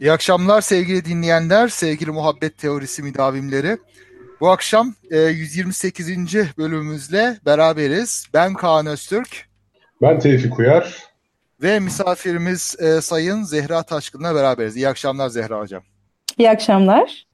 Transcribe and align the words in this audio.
İyi 0.00 0.12
akşamlar 0.12 0.60
sevgili 0.60 1.04
dinleyenler, 1.04 1.68
sevgili 1.68 2.10
muhabbet 2.10 2.58
teorisi 2.58 3.02
müdavimleri. 3.02 3.78
Bu 4.40 4.50
akşam 4.50 4.94
e, 5.10 5.18
128. 5.18 6.08
bölümümüzle 6.58 7.38
beraberiz. 7.46 8.26
Ben 8.34 8.54
Kaan 8.54 8.86
Öztürk. 8.86 9.48
Ben 10.02 10.18
Tevfik 10.18 10.58
Uyar. 10.58 11.04
Ve 11.62 11.80
misafirimiz 11.80 12.76
e, 12.78 13.00
Sayın 13.00 13.42
Zehra 13.42 13.82
Taşkın'la 13.82 14.34
beraberiz. 14.34 14.76
İyi 14.76 14.88
akşamlar 14.88 15.28
Zehra 15.28 15.60
Hocam. 15.60 15.82
İyi 16.38 16.50
akşamlar. 16.50 17.26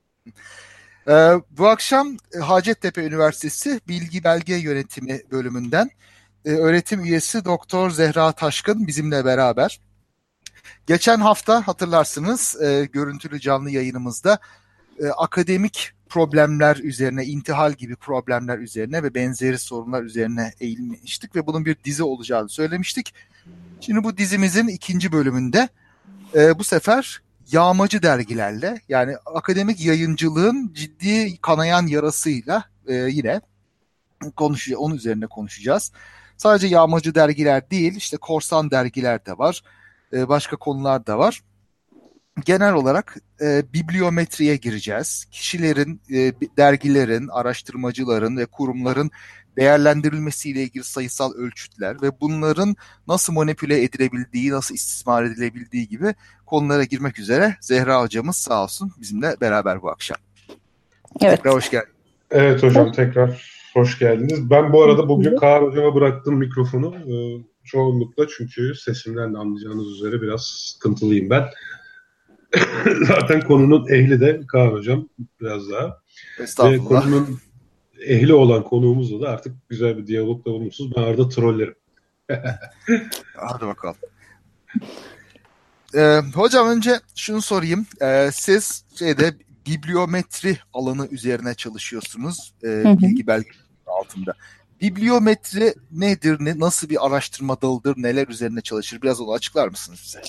E, 1.09 1.15
bu 1.51 1.69
akşam 1.69 2.17
Hacettepe 2.43 3.05
Üniversitesi 3.05 3.81
Bilgi 3.89 4.25
Belge 4.25 4.55
Yönetimi 4.55 5.21
bölümünden 5.31 5.91
e, 6.45 6.51
öğretim 6.51 7.05
üyesi 7.05 7.45
Doktor 7.45 7.91
Zehra 7.91 8.33
Taşkın 8.33 8.87
bizimle 8.87 9.25
beraber. 9.25 9.81
Geçen 10.87 11.21
hafta 11.21 11.67
hatırlarsınız 11.67 12.63
e, 12.63 12.89
görüntülü 12.93 13.41
canlı 13.41 13.71
yayınımızda 13.71 14.39
e, 14.99 15.07
akademik 15.07 15.93
problemler 16.09 16.77
üzerine, 16.77 17.25
intihal 17.25 17.73
gibi 17.73 17.97
problemler 17.97 18.59
üzerine 18.59 19.03
ve 19.03 19.15
benzeri 19.15 19.59
sorunlar 19.59 20.03
üzerine 20.03 20.53
eğilmiştik 20.61 21.37
ve 21.37 21.47
bunun 21.47 21.65
bir 21.65 21.77
dizi 21.85 22.03
olacağını 22.03 22.49
söylemiştik. 22.49 23.15
Şimdi 23.81 24.05
bu 24.05 24.17
dizimizin 24.17 24.69
ikinci 24.69 25.13
bölümünde 25.13 25.69
e, 26.35 26.59
bu 26.59 26.65
sefer 26.65 27.23
yağmacı 27.53 28.03
dergilerle 28.03 28.81
yani 28.89 29.17
akademik 29.27 29.85
yayıncılığın 29.85 30.73
ciddi 30.75 31.37
kanayan 31.41 31.87
yarasıyla 31.87 32.65
e, 32.87 32.95
yine 32.95 33.41
konuşacağız, 34.37 34.81
onun 34.81 34.95
üzerine 34.95 35.27
konuşacağız. 35.27 35.93
Sadece 36.37 36.67
yağmacı 36.67 37.15
dergiler 37.15 37.71
değil, 37.71 37.97
işte 37.97 38.17
korsan 38.17 38.71
dergiler 38.71 39.27
de 39.27 39.39
var, 39.39 39.63
e, 40.13 40.29
başka 40.29 40.57
konular 40.57 41.07
da 41.07 41.19
var 41.19 41.43
genel 42.45 42.75
olarak 42.75 43.17
e, 43.41 43.63
bibliometriye 43.73 44.57
gireceğiz. 44.57 45.25
Kişilerin, 45.31 46.01
e, 46.13 46.33
dergilerin, 46.57 47.29
araştırmacıların 47.29 48.37
ve 48.37 48.47
kurumların 48.47 49.11
değerlendirilmesiyle 49.57 50.63
ilgili 50.63 50.85
sayısal 50.85 51.35
ölçütler 51.35 52.03
ve 52.03 52.21
bunların 52.21 52.77
nasıl 53.09 53.33
manipüle 53.33 53.83
edilebildiği, 53.83 54.51
nasıl 54.51 54.75
istismar 54.75 55.25
edilebildiği 55.25 55.89
gibi 55.89 56.15
konulara 56.47 56.85
girmek 56.85 57.19
üzere 57.19 57.57
Zehra 57.61 58.03
hocamız 58.03 58.37
sağ 58.37 58.63
olsun 58.63 58.93
bizimle 59.01 59.37
beraber 59.41 59.83
bu 59.83 59.91
akşam. 59.91 60.19
Evet. 61.21 61.37
Tekrar 61.37 61.55
hoş 61.55 61.71
geldin. 61.71 61.93
Evet 62.31 62.63
hocam 62.63 62.93
tekrar 62.93 63.51
hoş 63.75 63.99
geldiniz. 63.99 64.51
Ben 64.51 64.73
bu 64.73 64.83
arada 64.83 65.09
bugün 65.09 65.37
Kaan 65.37 65.63
hocama 65.63 65.95
bıraktım 65.95 66.37
mikrofonu. 66.37 66.95
Ee, 66.97 67.43
çoğunlukla 67.67 68.27
çünkü 68.29 68.75
sesimden 68.75 69.35
de 69.35 69.39
anlayacağınız 69.39 69.87
üzere 69.87 70.23
biraz 70.23 70.47
sıkıntılıyım 70.47 71.31
ben. 71.31 71.45
Zaten 73.07 73.41
konunun 73.41 73.89
ehli 73.89 74.21
de 74.21 74.41
Kaan 74.49 74.69
Hocam 74.69 75.09
biraz 75.41 75.71
daha. 75.71 76.01
Ve 76.41 76.79
konunun 76.79 77.41
ehli 78.07 78.35
olan 78.35 78.65
konuğumuzla 78.65 79.21
da 79.21 79.31
artık 79.31 79.69
güzel 79.69 79.99
bir 79.99 80.07
diyalogla 80.07 80.51
olmuşuz. 80.51 80.97
Ben 80.97 81.03
arada 81.03 81.29
trollerim. 81.29 81.75
Hadi 83.37 83.67
bakalım. 83.67 83.97
Ee, 85.95 86.21
hocam 86.35 86.69
önce 86.69 87.01
şunu 87.15 87.43
sorayım. 87.43 87.87
Ee, 88.03 88.31
siz 88.33 88.85
şeyde 88.99 89.35
bibliometri 89.67 90.59
alanı 90.73 91.09
üzerine 91.11 91.55
çalışıyorsunuz. 91.55 92.55
E, 92.65 92.85
bilgi 92.85 93.27
belgeleri 93.27 93.57
altında. 93.87 94.35
Bibliometri 94.81 95.75
nedir, 95.93 96.37
ne, 96.41 96.59
nasıl 96.59 96.89
bir 96.89 97.07
araştırma 97.07 97.63
dalıdır, 97.63 97.95
neler 97.97 98.29
üzerine 98.29 98.61
çalışır? 98.61 99.03
Biraz 99.03 99.21
onu 99.21 99.33
açıklar 99.33 99.69
mısınız 99.69 100.01
bize? 100.05 100.21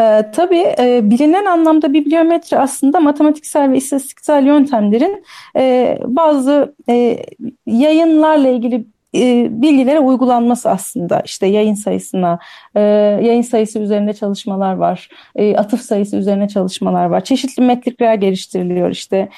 Ee, 0.00 0.30
tabii 0.34 0.74
e, 0.78 1.00
bilinen 1.10 1.44
anlamda 1.44 1.92
bibliometri 1.92 2.58
aslında 2.58 3.00
matematiksel 3.00 3.70
ve 3.70 3.76
istatistiksel 3.76 4.46
yöntemlerin 4.46 5.24
e, 5.56 5.98
bazı 6.04 6.74
e, 6.88 7.26
yayınlarla 7.66 8.48
ilgili 8.48 8.86
e, 9.14 9.48
bilgilere 9.50 10.00
uygulanması 10.00 10.70
aslında 10.70 11.22
işte 11.24 11.46
yayın 11.46 11.74
sayısına, 11.74 12.38
e, 12.74 12.80
yayın 13.22 13.42
sayısı 13.42 13.78
üzerinde 13.78 14.12
çalışmalar 14.12 14.72
var, 14.72 15.08
e, 15.36 15.56
atıf 15.56 15.80
sayısı 15.80 16.16
üzerine 16.16 16.48
çalışmalar 16.48 17.06
var, 17.06 17.24
çeşitli 17.24 17.62
metrikler 17.62 18.14
geliştiriliyor 18.14 18.90
işte 18.90 19.28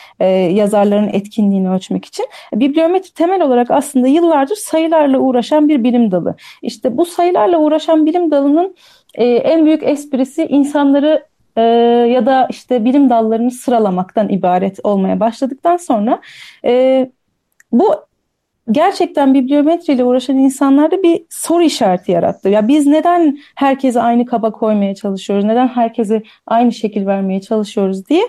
yazarların 0.50 1.08
etkinliğini 1.08 1.70
ölçmek 1.70 2.04
için. 2.04 2.26
Bibliometri 2.54 3.12
temel 3.12 3.42
olarak 3.42 3.70
aslında 3.70 4.06
yıllardır 4.06 4.56
sayılarla 4.56 5.18
uğraşan 5.18 5.68
bir 5.68 5.84
bilim 5.84 6.10
dalı. 6.10 6.34
İşte 6.62 6.96
bu 6.96 7.04
sayılarla 7.04 7.58
uğraşan 7.58 8.06
bilim 8.06 8.30
dalının 8.30 8.76
en 9.18 9.64
büyük 9.64 9.82
esprisi 9.82 10.46
insanları 10.46 11.26
ya 12.10 12.26
da 12.26 12.46
işte 12.50 12.84
bilim 12.84 13.10
dallarını 13.10 13.50
sıralamaktan 13.50 14.28
ibaret 14.28 14.78
olmaya 14.84 15.20
başladıktan 15.20 15.76
sonra 15.76 16.20
bu 17.72 17.94
gerçekten 18.70 19.34
bibliometriyle 19.34 20.04
uğraşan 20.04 20.36
insanlarda 20.36 21.02
bir 21.02 21.22
soru 21.30 21.62
işareti 21.62 22.12
yarattı. 22.12 22.48
Ya 22.48 22.68
biz 22.68 22.86
neden 22.86 23.38
herkese 23.54 24.00
aynı 24.00 24.26
kaba 24.26 24.50
koymaya 24.50 24.94
çalışıyoruz? 24.94 25.44
Neden 25.44 25.68
herkese 25.68 26.22
aynı 26.46 26.72
şekil 26.72 27.06
vermeye 27.06 27.40
çalışıyoruz 27.40 28.08
diye. 28.08 28.22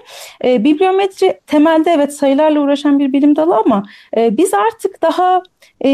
E, 0.44 0.63
bibliometri 0.63 1.40
temelde 1.47 1.91
evet 1.91 2.13
sayılarla 2.13 2.59
uğraşan 2.59 3.00
bir 3.00 3.13
bilim 3.13 3.35
dalı 3.35 3.56
ama 3.56 3.84
e, 4.18 4.38
biz 4.38 4.53
artık 4.53 5.01
daha 5.01 5.44
e, 5.85 5.90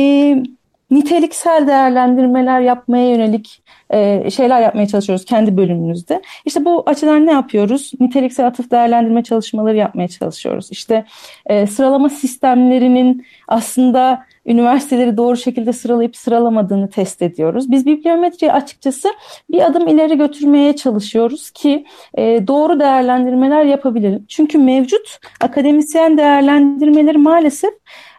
niteliksel 0.91 1.68
değerlendirmeler 1.68 2.62
yapmaya 2.62 3.09
yönelik 3.09 3.63
e, 3.94 4.29
şeyler 4.31 4.62
yapmaya 4.62 4.88
çalışıyoruz 4.88 5.25
kendi 5.25 5.58
bölümümüzde. 5.58 6.22
İşte 6.46 6.66
bu 6.66 6.84
açıdan 6.85 7.25
ne 7.25 7.31
yapıyoruz? 7.31 7.91
Niteliksel 8.00 8.47
atıf 8.47 8.72
değerlendirme 8.72 9.23
çalışmaları 9.23 9.78
yapmaya 9.78 10.08
çalışıyoruz. 10.08 10.72
İşte 10.72 11.06
e, 11.46 11.68
sıralama 11.68 12.09
sistemlerinin 12.09 13.25
aslında 13.47 14.25
üniversiteleri 14.46 15.18
doğru 15.18 15.38
şekilde 15.38 15.74
sıralayıp 15.74 16.16
sıralamadığını 16.16 16.90
test 16.90 17.22
ediyoruz. 17.22 17.72
Biz 17.72 17.85
bibliometriyi 17.85 18.52
açıkçası 18.52 19.09
bir 19.52 19.66
adım 19.66 19.88
ileri 19.88 20.18
götürmeye 20.18 20.75
çalışıyoruz 20.75 21.52
ki 21.52 21.85
e, 22.18 22.47
doğru 22.47 22.79
değerlendirmeler 22.79 23.63
yapabilelim. 23.63 24.25
Çünkü 24.28 24.57
mevcut 24.57 25.19
akademisyen 25.41 26.18
değerlendirmeleri 26.18 27.18
maalesef 27.18 27.74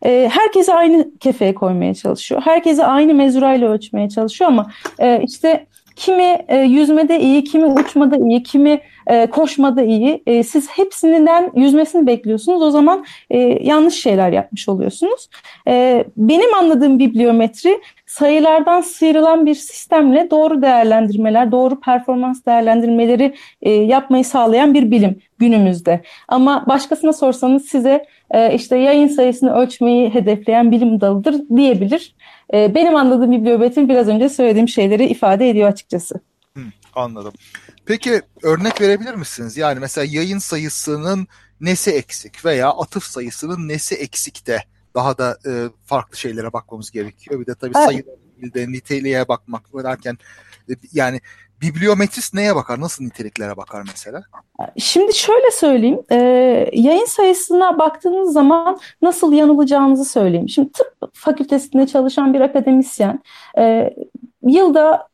e, 0.04 0.30
herkese 0.32 0.74
aynı 0.74 1.18
kefeye 1.18 1.54
koymaya 1.54 1.94
çalışıyor. 1.94 2.42
Herkese 2.44 2.84
aynı 2.84 3.14
mezurayla 3.14 3.68
ölçmeye 3.68 4.08
çalışıyor 4.08 4.50
ama 4.50 4.70
e, 4.98 5.22
işte 5.22 5.66
kimi 6.02 6.44
e, 6.48 6.56
yüzmede 6.56 7.20
iyi, 7.20 7.44
kimi 7.44 7.66
uçmada 7.66 8.16
iyi, 8.16 8.42
kimi 8.42 8.80
e, 9.06 9.26
koşmada 9.26 9.82
iyi. 9.82 10.22
E, 10.26 10.42
siz 10.42 10.68
hepsinden 10.68 11.52
yüzmesini 11.54 12.06
bekliyorsunuz. 12.06 12.62
O 12.62 12.70
zaman 12.70 13.04
e, 13.30 13.38
yanlış 13.62 13.94
şeyler 13.94 14.32
yapmış 14.32 14.68
oluyorsunuz. 14.68 15.28
E, 15.68 16.04
benim 16.16 16.54
anladığım 16.54 16.98
bibliometri 16.98 17.80
sayılardan 18.18 18.80
sıyrılan 18.80 19.46
bir 19.46 19.54
sistemle 19.54 20.28
doğru 20.30 20.62
değerlendirmeler, 20.62 21.52
doğru 21.52 21.80
performans 21.80 22.46
değerlendirmeleri 22.46 23.34
e, 23.62 23.70
yapmayı 23.70 24.24
sağlayan 24.24 24.74
bir 24.74 24.90
bilim 24.90 25.22
günümüzde. 25.38 26.02
Ama 26.28 26.64
başkasına 26.68 27.12
sorsanız 27.12 27.64
size 27.64 28.06
e, 28.30 28.54
işte 28.54 28.76
yayın 28.76 29.08
sayısını 29.08 29.54
ölçmeyi 29.54 30.14
hedefleyen 30.14 30.72
bilim 30.72 31.00
dalıdır 31.00 31.34
diyebilir. 31.56 32.14
E, 32.54 32.74
benim 32.74 32.96
anladığım 32.96 33.32
bibliometri 33.32 33.88
biraz 33.88 34.08
önce 34.08 34.28
söylediğim 34.28 34.68
şeyleri 34.68 35.06
ifade 35.06 35.50
ediyor 35.50 35.68
açıkçası. 35.68 36.20
Hı, 36.56 36.62
anladım. 36.94 37.32
Peki 37.86 38.20
örnek 38.42 38.80
verebilir 38.80 39.14
misiniz? 39.14 39.56
Yani 39.56 39.80
mesela 39.80 40.06
yayın 40.10 40.38
sayısının 40.38 41.26
nesi 41.60 41.90
eksik 41.90 42.44
veya 42.44 42.70
atıf 42.70 43.04
sayısının 43.04 43.68
nesi 43.68 43.94
eksik 43.94 44.46
de 44.46 44.62
daha 44.94 45.18
da 45.18 45.38
e, 45.46 45.50
farklı 45.84 46.16
şeylere 46.16 46.52
bakmamız 46.52 46.90
gerekiyor. 46.90 47.40
Bir 47.40 47.46
de 47.46 47.54
tabii 47.54 47.72
evet. 47.76 47.86
sayı 47.86 48.04
niteliğe 48.72 49.28
bakmak 49.28 49.62
derken 49.84 50.18
e, 50.70 50.72
yani 50.92 51.20
bibliometrist 51.62 52.34
neye 52.34 52.56
bakar? 52.56 52.80
Nasıl 52.80 53.04
niteliklere 53.04 53.56
bakar 53.56 53.82
mesela? 53.86 54.22
Şimdi 54.78 55.14
şöyle 55.14 55.50
söyleyeyim. 55.50 56.00
E, 56.10 56.16
yayın 56.72 57.04
sayısına 57.04 57.78
baktığınız 57.78 58.32
zaman 58.32 58.80
nasıl 59.02 59.32
yanılacağınızı 59.32 60.04
söyleyeyim. 60.04 60.48
Şimdi 60.48 60.72
tıp 60.72 61.10
fakültesinde 61.12 61.86
çalışan 61.86 62.34
bir 62.34 62.40
akademisyen 62.40 63.22
e, 63.58 63.94
yılda 64.42 65.11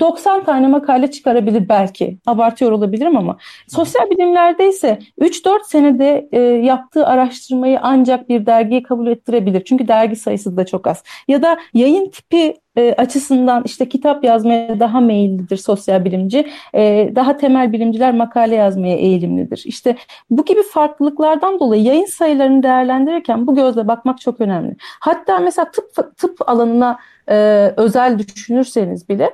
90 0.00 0.44
tane 0.44 0.68
makale 0.68 1.10
çıkarabilir 1.10 1.68
belki. 1.68 2.18
Abartıyor 2.26 2.72
olabilirim 2.72 3.16
ama. 3.16 3.38
Sosyal 3.68 4.10
bilimlerde 4.10 4.68
ise 4.68 4.98
3-4 5.18 5.64
senede 5.64 6.28
e, 6.32 6.40
yaptığı 6.40 7.06
araştırmayı 7.06 7.78
ancak 7.82 8.28
bir 8.28 8.46
dergiye 8.46 8.82
kabul 8.82 9.06
ettirebilir. 9.06 9.64
Çünkü 9.64 9.88
dergi 9.88 10.16
sayısı 10.16 10.56
da 10.56 10.66
çok 10.66 10.86
az. 10.86 11.02
Ya 11.28 11.42
da 11.42 11.58
yayın 11.74 12.10
tipi 12.10 12.54
e, 12.76 12.92
açısından 12.92 13.62
işte 13.64 13.88
kitap 13.88 14.24
yazmaya 14.24 14.80
daha 14.80 15.00
meyillidir 15.00 15.56
sosyal 15.56 16.04
bilimci. 16.04 16.48
E, 16.74 17.12
daha 17.14 17.36
temel 17.36 17.72
bilimciler 17.72 18.14
makale 18.14 18.54
yazmaya 18.54 18.96
eğilimlidir. 18.96 19.62
İşte 19.66 19.96
bu 20.30 20.44
gibi 20.44 20.62
farklılıklardan 20.62 21.60
dolayı 21.60 21.82
yayın 21.82 22.06
sayılarını 22.06 22.62
değerlendirirken 22.62 23.46
bu 23.46 23.54
gözle 23.54 23.88
bakmak 23.88 24.20
çok 24.20 24.40
önemli. 24.40 24.76
Hatta 25.00 25.38
mesela 25.38 25.70
tıp 25.70 26.16
tıp 26.16 26.48
alanına 26.48 26.98
e, 27.28 27.34
özel 27.76 28.18
düşünürseniz 28.18 29.08
bile 29.08 29.30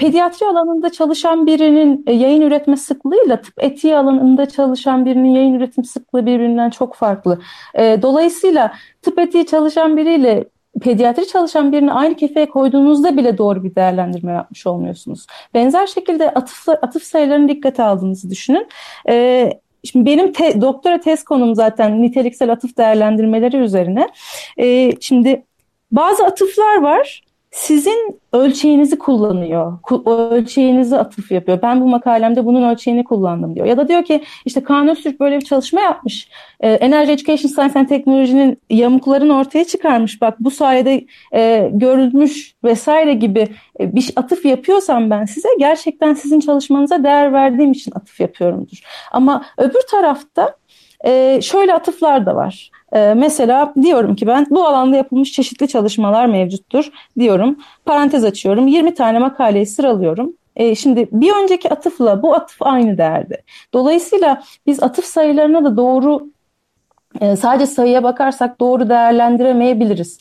pediatri 0.00 0.46
alanında 0.46 0.92
çalışan 0.92 1.46
birinin 1.46 2.04
e, 2.06 2.12
yayın 2.12 2.40
üretme 2.40 2.76
sıklığıyla 2.76 3.40
tıp 3.40 3.54
etiği 3.64 3.96
alanında 3.96 4.48
çalışan 4.48 5.06
birinin 5.06 5.28
yayın 5.28 5.54
üretim 5.54 5.84
sıklığı 5.84 6.26
birbirinden 6.26 6.70
çok 6.70 6.94
farklı. 6.94 7.38
E, 7.74 8.02
dolayısıyla 8.02 8.72
tıp 9.02 9.18
etiği 9.18 9.46
çalışan 9.46 9.96
biriyle 9.96 10.44
pediatri 10.80 11.28
çalışan 11.28 11.72
birini 11.72 11.92
aynı 11.92 12.16
kefeye 12.16 12.48
koyduğunuzda 12.48 13.16
bile 13.16 13.38
doğru 13.38 13.64
bir 13.64 13.74
değerlendirme 13.74 14.32
yapmış 14.32 14.66
olmuyorsunuz. 14.66 15.26
Benzer 15.54 15.86
şekilde 15.86 16.30
atıf, 16.30 16.68
atıf 16.68 17.02
sayılarını 17.02 17.48
dikkate 17.48 17.82
aldığınızı 17.82 18.30
düşünün. 18.30 18.68
Ee, 19.08 19.52
Şimdi 19.84 20.06
benim 20.06 20.32
te, 20.32 20.60
doktora 20.60 21.00
tez 21.00 21.24
konum 21.24 21.54
zaten 21.54 22.02
niteliksel 22.02 22.52
atıf 22.52 22.76
değerlendirmeleri 22.76 23.56
üzerine. 23.56 24.08
Ee, 24.58 24.92
şimdi 25.00 25.44
bazı 25.92 26.24
atıflar 26.24 26.82
var 26.82 27.22
sizin 27.56 28.20
ölçeğinizi 28.32 28.98
kullanıyor. 28.98 29.78
Ölçeğinizi 30.06 30.96
atıf 30.96 31.32
yapıyor. 31.32 31.62
Ben 31.62 31.80
bu 31.80 31.88
makalemde 31.88 32.46
bunun 32.46 32.70
ölçeğini 32.70 33.04
kullandım 33.04 33.54
diyor. 33.54 33.66
Ya 33.66 33.76
da 33.76 33.88
diyor 33.88 34.04
ki 34.04 34.24
işte 34.44 34.62
Kaan 34.62 34.88
Öztürk 34.88 35.20
böyle 35.20 35.36
bir 35.36 35.44
çalışma 35.44 35.80
yapmış. 35.80 36.28
E, 36.60 36.70
Energy 36.70 37.12
Education 37.12 37.50
Science 37.50 37.78
and 37.78 37.88
Technology'nin 37.88 38.60
yamuklarını 38.70 39.36
ortaya 39.38 39.64
çıkarmış. 39.64 40.20
Bak 40.20 40.36
bu 40.40 40.50
sayede 40.50 41.06
e, 41.34 41.70
görülmüş 41.72 42.54
vesaire 42.64 43.14
gibi 43.14 43.48
e, 43.80 43.94
bir 43.94 44.12
atıf 44.16 44.44
yapıyorsam 44.44 45.10
ben 45.10 45.24
size 45.24 45.48
gerçekten 45.58 46.14
sizin 46.14 46.40
çalışmanıza 46.40 47.04
değer 47.04 47.32
verdiğim 47.32 47.72
için 47.72 47.92
atıf 47.94 48.20
yapıyorumdur. 48.20 48.80
Ama 49.12 49.44
öbür 49.58 49.82
tarafta 49.90 50.56
e, 51.04 51.40
şöyle 51.42 51.74
atıflar 51.74 52.26
da 52.26 52.34
var. 52.34 52.70
E, 52.92 53.14
mesela 53.14 53.74
diyorum 53.82 54.16
ki 54.16 54.26
ben 54.26 54.46
bu 54.50 54.66
alanda 54.66 54.96
yapılmış 54.96 55.32
çeşitli 55.32 55.68
çalışmalar 55.68 56.26
mevcuttur 56.26 56.90
diyorum. 57.18 57.58
Parantez 57.84 58.24
açıyorum. 58.24 58.66
20 58.66 58.94
tane 58.94 59.18
makaleyi 59.18 59.66
sıralıyorum. 59.66 60.32
E, 60.56 60.74
şimdi 60.74 61.08
bir 61.12 61.32
önceki 61.42 61.70
atıfla 61.70 62.22
bu 62.22 62.34
atıf 62.34 62.56
aynı 62.60 62.98
değerde. 62.98 63.42
Dolayısıyla 63.74 64.42
biz 64.66 64.82
atıf 64.82 65.04
sayılarına 65.04 65.64
da 65.64 65.76
doğru 65.76 66.30
e, 67.20 67.36
sadece 67.36 67.66
sayıya 67.66 68.02
bakarsak 68.02 68.60
doğru 68.60 68.88
değerlendiremeyebiliriz. 68.88 70.20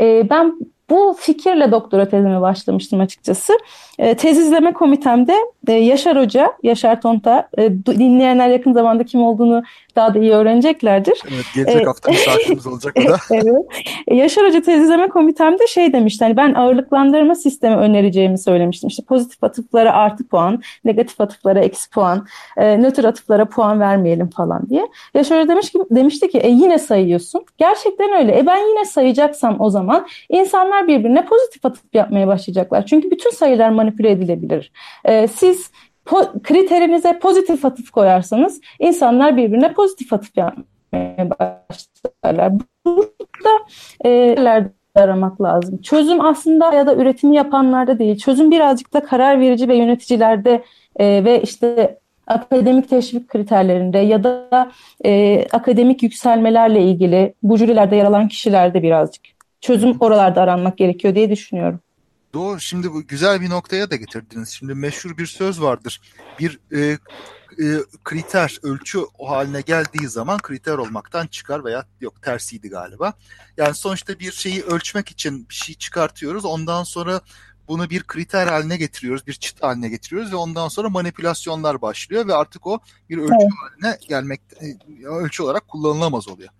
E, 0.00 0.30
ben 0.30 0.58
bu 0.90 1.16
fikirle 1.18 1.72
doktora 1.72 2.08
tezime 2.08 2.40
başlamıştım 2.40 3.00
açıkçası. 3.00 3.52
E, 3.98 4.14
tez 4.14 4.38
izleme 4.38 4.72
komitemde 4.72 5.34
e, 5.68 5.72
Yaşar 5.72 6.18
Hoca, 6.18 6.52
Yaşar 6.62 7.00
Tonta, 7.00 7.48
e, 7.58 7.72
dinleyenler 7.86 8.48
yakın 8.48 8.72
zamanda 8.72 9.04
kim 9.04 9.22
olduğunu 9.22 9.62
daha 9.96 10.14
da 10.14 10.18
iyi 10.18 10.32
öğreneceklerdir. 10.32 11.22
Evet, 11.34 11.44
gelecek 11.54 11.82
e, 11.82 11.84
hafta 11.84 12.10
misafirimiz 12.10 12.66
olacak 12.66 12.96
o 12.96 13.08
da. 13.08 13.16
evet. 13.30 13.86
E, 14.08 14.16
Yaşar 14.16 14.46
Hoca 14.46 14.62
tez 14.62 14.82
izleme 14.82 15.08
komitemde 15.08 15.66
şey 15.66 15.92
demişti, 15.92 16.24
hani 16.24 16.36
ben 16.36 16.54
ağırlıklandırma 16.54 17.34
sistemi 17.34 17.76
önereceğimi 17.76 18.38
söylemiştim. 18.38 18.88
İşte 18.88 19.02
pozitif 19.02 19.44
atıflara 19.44 19.92
artı 19.92 20.28
puan, 20.28 20.62
negatif 20.84 21.20
atıflara 21.20 21.60
eksi 21.60 21.90
puan, 21.90 22.26
e, 22.56 22.82
nötr 22.82 23.04
atıflara 23.04 23.44
puan 23.44 23.80
vermeyelim 23.80 24.30
falan 24.30 24.68
diye. 24.68 24.86
Yaşar 25.14 25.38
Hoca 25.38 25.48
demiş 25.48 25.70
ki, 25.70 25.78
demişti 25.90 26.28
ki 26.28 26.38
e, 26.38 26.48
yine 26.48 26.78
sayıyorsun. 26.78 27.44
Gerçekten 27.58 28.12
öyle. 28.12 28.38
E 28.38 28.46
ben 28.46 28.68
yine 28.68 28.84
sayacaksam 28.84 29.60
o 29.60 29.70
zaman 29.70 30.06
insanlar 30.28 30.88
birbirine 30.88 31.24
pozitif 31.24 31.64
atıf 31.64 31.94
yapmaya 31.94 32.26
başlayacaklar. 32.26 32.86
Çünkü 32.86 33.10
bütün 33.10 33.30
sayılar 33.30 33.70
manipüle 33.70 34.10
edilebilir. 34.10 34.72
E, 35.04 35.28
siz 35.28 35.70
po 36.04 36.32
kriterinize 36.42 37.18
pozitif 37.18 37.64
atıf 37.64 37.90
koyarsanız 37.90 38.60
insanlar 38.78 39.36
birbirine 39.36 39.72
pozitif 39.72 40.12
atıf 40.12 40.36
yapmaya 40.36 41.30
başlarlar. 41.30 42.52
Burada 42.86 43.66
e, 44.04 44.36
aramak 44.94 45.42
lazım. 45.42 45.82
Çözüm 45.82 46.20
aslında 46.20 46.74
ya 46.74 46.86
da 46.86 46.94
üretimi 46.94 47.36
yapanlarda 47.36 47.98
değil. 47.98 48.18
Çözüm 48.18 48.50
birazcık 48.50 48.92
da 48.92 49.04
karar 49.04 49.40
verici 49.40 49.68
ve 49.68 49.76
yöneticilerde 49.76 50.62
e, 50.96 51.24
ve 51.24 51.42
işte 51.42 51.98
akademik 52.26 52.88
teşvik 52.88 53.28
kriterlerinde 53.28 53.98
ya 53.98 54.24
da 54.24 54.70
e, 55.04 55.44
akademik 55.52 56.02
yükselmelerle 56.02 56.82
ilgili 56.82 57.34
bu 57.42 57.56
jürilerde 57.56 57.96
yer 57.96 58.04
alan 58.04 58.28
kişilerde 58.28 58.82
birazcık 58.82 59.24
çözüm 59.60 59.96
oralarda 60.00 60.42
aranmak 60.42 60.78
gerekiyor 60.78 61.14
diye 61.14 61.30
düşünüyorum. 61.30 61.80
Doğru. 62.34 62.60
Şimdi 62.60 62.92
bu 62.92 63.06
güzel 63.06 63.40
bir 63.40 63.50
noktaya 63.50 63.90
da 63.90 63.96
getirdiniz. 63.96 64.48
Şimdi 64.48 64.74
meşhur 64.74 65.18
bir 65.18 65.26
söz 65.26 65.62
vardır. 65.62 66.00
Bir 66.38 66.60
e, 66.72 66.98
e, 67.60 67.78
kriter, 68.04 68.58
ölçü 68.62 68.98
o 69.18 69.30
haline 69.30 69.60
geldiği 69.60 70.08
zaman 70.08 70.38
kriter 70.38 70.78
olmaktan 70.78 71.26
çıkar 71.26 71.64
veya 71.64 71.86
yok 72.00 72.22
tersiydi 72.22 72.68
galiba. 72.68 73.12
Yani 73.56 73.74
sonuçta 73.74 74.18
bir 74.18 74.32
şeyi 74.32 74.62
ölçmek 74.62 75.10
için 75.10 75.48
bir 75.48 75.54
şey 75.54 75.74
çıkartıyoruz. 75.74 76.44
Ondan 76.44 76.84
sonra 76.84 77.20
bunu 77.68 77.90
bir 77.90 78.02
kriter 78.02 78.46
haline 78.46 78.76
getiriyoruz, 78.76 79.26
bir 79.26 79.32
çıt 79.32 79.62
haline 79.62 79.88
getiriyoruz 79.88 80.32
ve 80.32 80.36
ondan 80.36 80.68
sonra 80.68 80.88
manipülasyonlar 80.88 81.82
başlıyor 81.82 82.28
ve 82.28 82.34
artık 82.34 82.66
o 82.66 82.80
bir 83.10 83.18
ölçü 83.18 83.34
evet. 83.40 83.52
haline 83.82 83.98
gelmek 84.08 84.40
e, 84.60 85.06
ölçü 85.06 85.42
olarak 85.42 85.68
kullanılamaz 85.68 86.28
oluyor. 86.28 86.50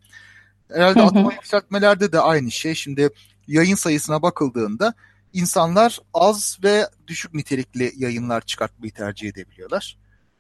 Herhalde 0.72 1.02
atma 1.02 1.32
yükseltmelerde 1.32 2.12
de 2.12 2.20
aynı 2.20 2.50
şey. 2.50 2.74
Şimdi 2.74 3.10
yayın 3.46 3.76
sayısına 3.76 4.22
bakıldığında 4.22 4.94
insanlar 5.32 5.98
az 6.14 6.58
ve 6.64 6.88
düşük 7.06 7.34
nitelikli 7.34 7.92
yayınlar 7.96 8.40
çıkartmayı 8.40 8.92
tercih 8.92 9.28
edebiliyorlar. 9.28 9.98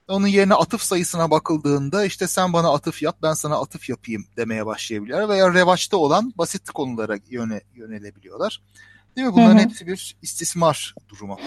Onun 0.08 0.26
yerine 0.26 0.54
atıf 0.54 0.82
sayısına 0.82 1.30
bakıldığında 1.30 2.04
işte 2.04 2.26
sen 2.26 2.52
bana 2.52 2.72
atıf 2.72 3.02
yap 3.02 3.16
ben 3.22 3.32
sana 3.32 3.60
atıf 3.60 3.88
yapayım 3.88 4.24
demeye 4.36 4.66
başlayabiliyorlar 4.66 5.28
veya 5.28 5.54
revaçta 5.54 5.96
olan 5.96 6.32
basit 6.38 6.70
konulara 6.70 7.18
yöne, 7.30 7.60
yönelebiliyorlar. 7.74 8.62
Değil 9.16 9.26
mi? 9.26 9.32
Bunların 9.32 9.54
hı 9.54 9.58
hı. 9.58 9.62
hepsi 9.62 9.86
bir 9.86 10.16
istismar 10.22 10.94
durumu. 11.08 11.38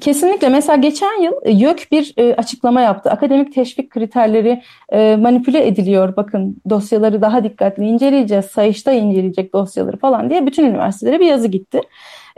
Kesinlikle. 0.00 0.48
Mesela 0.48 0.76
geçen 0.76 1.22
yıl 1.22 1.32
e, 1.42 1.50
YÖK 1.50 1.92
bir 1.92 2.14
e, 2.16 2.34
açıklama 2.34 2.80
yaptı. 2.80 3.10
Akademik 3.10 3.54
teşvik 3.54 3.90
kriterleri 3.90 4.62
e, 4.88 5.16
manipüle 5.16 5.66
ediliyor. 5.66 6.16
Bakın 6.16 6.62
dosyaları 6.70 7.22
daha 7.22 7.44
dikkatli 7.44 7.84
inceleyeceğiz. 7.84 8.44
Sayışta 8.44 8.92
inceleyecek 8.92 9.52
dosyaları 9.52 9.96
falan 9.96 10.30
diye 10.30 10.46
bütün 10.46 10.64
üniversitelere 10.64 11.20
bir 11.20 11.26
yazı 11.26 11.48
gitti. 11.48 11.80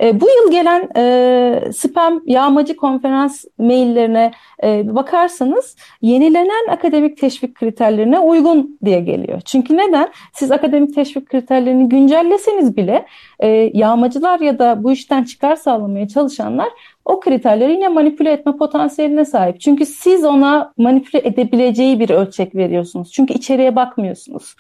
E, 0.01 0.21
bu 0.21 0.27
yıl 0.29 0.51
gelen 0.51 0.89
e, 0.97 1.73
spam 1.73 2.23
yağmacı 2.27 2.77
konferans 2.77 3.45
maillerine 3.59 4.31
e, 4.65 4.95
bakarsanız 4.95 5.77
yenilenen 6.03 6.69
akademik 6.71 7.19
teşvik 7.19 7.55
kriterlerine 7.55 8.19
uygun 8.19 8.79
diye 8.85 9.01
geliyor. 9.01 9.41
Çünkü 9.45 9.77
neden? 9.77 10.09
Siz 10.33 10.51
akademik 10.51 10.95
teşvik 10.95 11.29
kriterlerini 11.29 11.89
güncelleseniz 11.89 12.77
bile 12.77 13.07
e, 13.41 13.71
yağmacılar 13.75 14.41
ya 14.41 14.59
da 14.59 14.85
bu 14.85 14.93
işten 14.93 15.25
çıkar 15.25 15.57
sağlamaya 15.57 16.09
çalışanlar 16.09 16.69
o 17.05 17.21
kriterleri 17.21 17.73
yine 17.73 17.89
manipüle 17.89 18.33
etme 18.33 18.57
potansiyeline 18.57 19.25
sahip. 19.25 19.61
Çünkü 19.61 19.87
siz 19.87 20.25
ona 20.25 20.73
manipüle 20.77 21.29
edebileceği 21.29 22.01
bir 22.01 22.11
ölçek 22.11 22.55
veriyorsunuz. 22.55 23.13
Çünkü 23.13 23.35
içeriye 23.35 23.77
bakmıyorsunuz. 23.77 24.55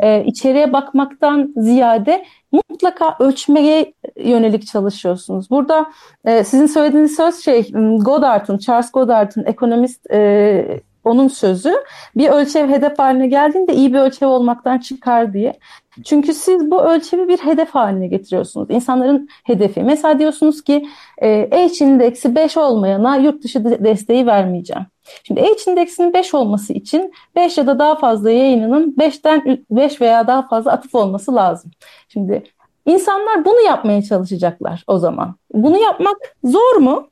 Ee, 0.00 0.24
içeriye 0.24 0.72
bakmaktan 0.72 1.52
ziyade 1.56 2.24
mutlaka 2.52 3.16
ölçmeye 3.20 3.92
yönelik 4.16 4.66
çalışıyorsunuz. 4.66 5.50
Burada 5.50 5.86
e, 6.24 6.44
sizin 6.44 6.66
söylediğiniz 6.66 7.16
söz 7.16 7.44
şey 7.44 7.72
Goddard'ın, 8.00 8.58
Charles 8.58 8.92
Goddard'ın 8.92 9.44
ekonomist 9.44 10.10
e, 10.10 10.80
onun 11.04 11.28
sözü 11.28 11.74
bir 12.16 12.28
ölçev 12.28 12.68
hedef 12.68 12.98
haline 12.98 13.26
geldiğinde 13.26 13.74
iyi 13.74 13.92
bir 13.92 13.98
ölçev 13.98 14.26
olmaktan 14.26 14.78
çıkar 14.78 15.32
diye. 15.32 15.58
Çünkü 16.04 16.34
siz 16.34 16.70
bu 16.70 16.82
ölçevi 16.82 17.28
bir 17.28 17.38
hedef 17.38 17.70
haline 17.70 18.06
getiriyorsunuz. 18.06 18.70
İnsanların 18.70 19.28
hedefi. 19.44 19.82
Mesela 19.82 20.18
diyorsunuz 20.18 20.64
ki 20.64 20.88
e, 21.22 21.48
H 21.50 21.84
indeksi 21.84 22.34
5 22.34 22.56
olmayana 22.56 23.16
yurt 23.16 23.44
dışı 23.44 23.64
desteği 23.64 24.26
vermeyeceğim. 24.26 24.86
Şimdi 25.24 25.40
H 25.40 25.70
indeksinin 25.70 26.12
5 26.14 26.34
olması 26.34 26.72
için 26.72 27.12
5 27.36 27.58
ya 27.58 27.66
da 27.66 27.78
daha 27.78 27.94
fazla 27.94 28.30
yayınının 28.30 28.94
5'ten 28.98 29.58
5 29.70 30.00
veya 30.00 30.26
daha 30.26 30.42
fazla 30.48 30.72
atıf 30.72 30.94
olması 30.94 31.34
lazım. 31.34 31.70
Şimdi 32.08 32.42
insanlar 32.86 33.44
bunu 33.44 33.60
yapmaya 33.60 34.02
çalışacaklar 34.02 34.84
o 34.86 34.98
zaman. 34.98 35.34
Bunu 35.52 35.78
yapmak 35.78 36.16
zor 36.44 36.76
mu? 36.76 37.07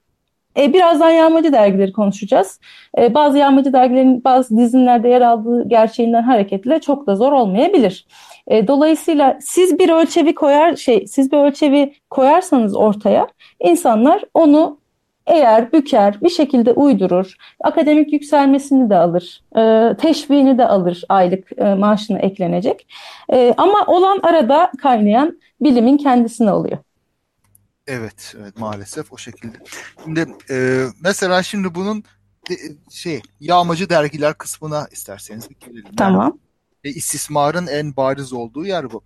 E, 0.57 0.73
birazdan 0.73 1.11
yağmacı 1.11 1.53
dergileri 1.53 1.93
konuşacağız. 1.93 2.61
E, 2.99 3.15
bazı 3.15 3.39
yağmacı 3.39 3.73
dergilerin 3.73 4.25
bazı 4.25 4.57
dizinlerde 4.57 5.09
yer 5.09 5.21
aldığı 5.21 5.69
gerçeğinden 5.69 6.23
hareketle 6.23 6.81
çok 6.81 7.07
da 7.07 7.17
zor 7.17 7.33
olmayabilir. 7.33 8.07
E, 8.49 8.69
dolayısıyla 8.69 9.39
siz 9.41 9.79
bir 9.79 9.89
ölçevi 9.89 10.35
koyar 10.35 10.77
şey 10.77 11.07
siz 11.07 11.33
bir 11.33 11.39
ölçevi 11.39 11.95
koyarsanız 12.11 12.77
ortaya 12.77 13.27
insanlar 13.61 14.23
onu 14.35 14.79
eğer 15.27 15.73
büker 15.73 16.21
bir 16.23 16.29
şekilde 16.29 16.73
uydurur, 16.73 17.35
akademik 17.65 18.13
yükselmesini 18.13 18.91
de 18.91 18.97
alır, 18.97 19.43
e, 19.57 19.95
teşviğini 19.97 20.59
de 20.59 20.69
alır 20.69 21.05
aylık 21.09 21.59
e, 21.59 21.75
maaşına 21.75 22.19
eklenecek. 22.19 22.87
Ama 23.57 23.87
olan 23.87 24.21
arada 24.23 24.71
kaynayan 24.83 25.41
bilimin 25.61 25.97
kendisine 25.97 26.53
oluyor. 26.53 26.79
Evet, 27.87 28.35
evet 28.41 28.59
maalesef 28.59 29.13
o 29.13 29.19
şekilde. 29.19 29.57
Şimdi 30.05 30.27
e, 30.51 30.87
mesela 31.01 31.43
şimdi 31.43 31.75
bunun 31.75 32.05
de, 32.51 32.57
şey 32.91 33.23
yağmacı 33.41 33.91
dergiler 33.91 34.35
kısmına 34.39 34.89
isterseniz 34.91 35.51
bir 35.51 35.55
gelelim. 35.55 35.95
Tamam. 35.97 36.39
e, 36.85 36.91
istismarın 36.91 37.67
en 37.67 37.97
bariz 37.97 38.33
olduğu 38.33 38.67
yer 38.67 38.93
bu. 38.93 39.03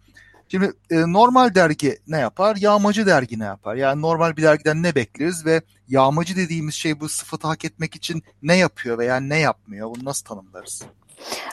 Şimdi 0.49 0.72
e, 0.90 0.96
normal 1.00 1.54
dergi 1.54 1.99
ne 2.06 2.18
yapar? 2.18 2.56
Yağmacı 2.56 3.06
dergi 3.06 3.38
ne 3.38 3.44
yapar? 3.44 3.76
Yani 3.76 4.02
normal 4.02 4.37
bir 4.37 4.42
dergiden 4.42 4.82
ne 4.82 4.94
bekleriz 4.94 5.46
ve 5.46 5.62
yağmacı 5.88 6.37
dediğimiz 6.37 6.75
şey 6.75 7.00
bu 7.00 7.08
sıfatı 7.08 7.46
hak 7.49 7.64
etmek 7.64 7.96
için 7.96 8.22
ne 8.42 8.56
yapıyor 8.56 8.99
veya 8.99 9.16
ne 9.16 9.38
yapmıyor? 9.38 9.90
Bunu 9.90 10.04
nasıl 10.04 10.25
tanımlarız? 10.25 10.82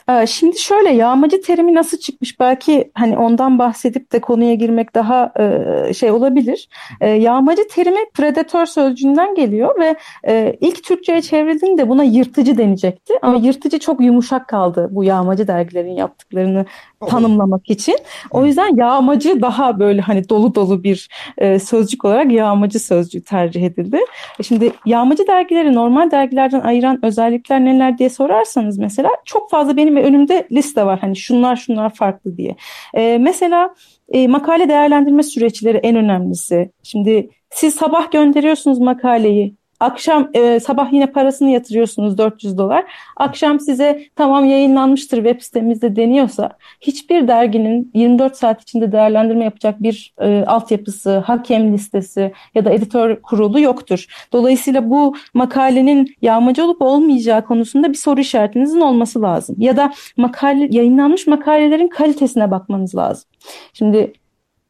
Ee, 0.09 0.27
şimdi 0.27 0.59
şöyle 0.59 0.89
yağmacı 0.89 1.41
terimi 1.41 1.75
nasıl 1.75 1.97
çıkmış 1.97 2.39
belki 2.39 2.91
hani 2.93 3.17
ondan 3.17 3.59
bahsedip 3.59 4.11
de 4.11 4.21
konuya 4.21 4.53
girmek 4.53 4.95
daha 4.95 5.33
e, 5.39 5.93
şey 5.93 6.11
olabilir. 6.11 6.69
E, 7.01 7.09
yağmacı 7.09 7.67
terimi 7.67 7.99
predatör 8.13 8.65
sözcüğünden 8.65 9.35
geliyor 9.35 9.79
ve 9.79 9.95
e, 10.27 10.57
ilk 10.61 10.83
Türkçe'ye 10.83 11.21
çevrildiğinde 11.21 11.89
buna 11.89 12.03
yırtıcı 12.03 12.57
denecekti. 12.57 13.13
Ama 13.21 13.37
yırtıcı 13.37 13.79
çok 13.79 14.01
yumuşak 14.01 14.47
kaldı 14.47 14.87
bu 14.91 15.03
yağmacı 15.03 15.47
dergilerin 15.47 15.95
yaptıklarını 15.95 16.65
tanımlamak 17.07 17.69
için. 17.69 17.97
O 18.31 18.45
yüzden 18.45 18.75
yağmacı 18.75 19.41
daha 19.41 19.79
böyle 19.79 20.01
hani 20.01 20.29
dolu 20.29 20.55
dolu 20.55 20.83
bir 20.83 21.09
e, 21.37 21.59
sözcük 21.59 22.05
olarak 22.05 22.31
yağmacı 22.31 22.79
sözcüğü 22.79 23.23
tercih 23.23 23.63
edildi. 23.63 23.99
Şimdi 24.43 24.71
yağmacı 24.85 25.27
dergileri 25.27 25.73
normal 25.73 26.11
dergilerden 26.11 26.61
ayıran 26.61 27.05
özellikler 27.05 27.65
neler 27.65 27.97
diye 27.97 28.09
sorarsanız 28.09 28.77
mesela 28.77 29.09
çok 29.25 29.49
fazla 29.49 29.56
benim 29.77 29.95
önümde 29.95 30.47
liste 30.51 30.85
var. 30.85 30.99
Hani 30.99 31.15
şunlar 31.15 31.55
şunlar 31.55 31.93
farklı 31.93 32.37
diye. 32.37 32.55
E, 32.93 33.17
mesela 33.17 33.75
e, 34.09 34.27
makale 34.27 34.69
değerlendirme 34.69 35.23
süreçleri 35.23 35.77
en 35.77 35.95
önemlisi. 35.95 36.71
Şimdi 36.83 37.29
siz 37.49 37.75
sabah 37.75 38.11
gönderiyorsunuz 38.11 38.79
makaleyi. 38.79 39.55
Akşam 39.79 40.29
e, 40.33 40.59
sabah 40.59 40.93
yine 40.93 41.11
parasını 41.11 41.49
yatırıyorsunuz 41.49 42.17
400 42.17 42.57
dolar. 42.57 42.85
Akşam 43.17 43.59
size 43.59 44.03
tamam 44.15 44.45
yayınlanmıştır 44.45 45.17
web 45.17 45.41
sitemizde 45.41 45.95
deniyorsa 45.95 46.49
hiçbir 46.81 47.27
derginin 47.27 47.91
24 47.93 48.37
saat 48.37 48.61
içinde 48.61 48.91
değerlendirme 48.91 49.43
yapacak 49.43 49.83
bir 49.83 50.13
e, 50.21 50.43
altyapısı, 50.47 51.17
hakem 51.17 51.73
listesi 51.73 52.31
ya 52.55 52.65
da 52.65 52.69
editör 52.69 53.21
kurulu 53.21 53.59
yoktur. 53.59 54.05
Dolayısıyla 54.33 54.89
bu 54.89 55.15
makalenin 55.33 56.15
yağmacı 56.21 56.65
olup 56.65 56.81
olmayacağı 56.81 57.45
konusunda 57.45 57.89
bir 57.89 57.97
soru 57.97 58.21
işaretinizin 58.21 58.81
olması 58.81 59.21
lazım. 59.21 59.55
Ya 59.59 59.77
da 59.77 59.93
makale 60.17 60.67
yayınlanmış 60.71 61.27
makalelerin 61.27 61.87
kalitesine 61.87 62.51
bakmanız 62.51 62.95
lazım. 62.95 63.29
Şimdi 63.73 64.13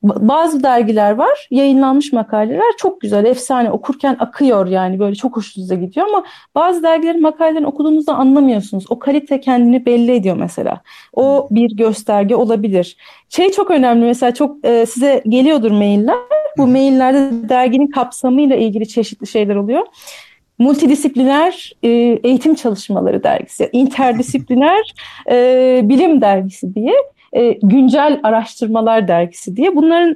bazı 0.10 0.64
dergiler 0.64 1.12
var, 1.12 1.48
yayınlanmış 1.52 2.14
makaleler 2.14 2.78
çok 2.78 3.02
güzel, 3.02 3.26
efsane, 3.26 3.72
okurken 3.72 4.16
akıyor 4.20 4.68
yani 4.68 5.00
böyle 5.00 5.16
çok 5.16 5.38
hoşunuza 5.38 5.76
gidiyor 5.76 6.08
ama 6.08 6.24
bazı 6.56 6.84
dergilerin 6.84 7.22
makalelerini 7.22 7.68
okuduğunuzda 7.68 8.14
anlamıyorsunuz. 8.14 8.86
O 8.90 9.00
kalite 9.00 9.40
kendini 9.40 9.86
belli 9.86 10.12
ediyor 10.12 10.38
mesela. 10.38 10.82
O 11.14 11.48
bir 11.52 11.76
gösterge 11.78 12.36
olabilir. 12.36 12.98
Şey 13.30 13.52
çok 13.52 13.72
önemli 13.72 14.06
mesela 14.06 14.34
çok 14.34 14.66
e, 14.66 14.86
size 14.86 15.24
geliyordur 15.28 15.72
mailler. 15.72 16.18
Bu 16.58 16.68
maillerde 16.68 17.50
derginin 17.50 17.88
kapsamıyla 17.88 18.56
ilgili 18.56 18.88
çeşitli 18.88 19.28
şeyler 19.28 19.56
oluyor 19.56 19.86
multidisipliner 20.60 21.72
e, 21.84 21.90
eğitim 22.24 22.56
çalışmaları 22.56 23.24
dergisi, 23.24 23.70
interdisipliner 23.72 24.94
e, 25.30 25.82
bilim 25.84 26.22
dergisi 26.22 26.76
diye 26.76 26.94
e, 27.34 27.52
güncel 27.52 28.20
araştırmalar 28.24 29.08
dergisi 29.08 29.56
diye. 29.56 29.76
Bunların 29.76 30.16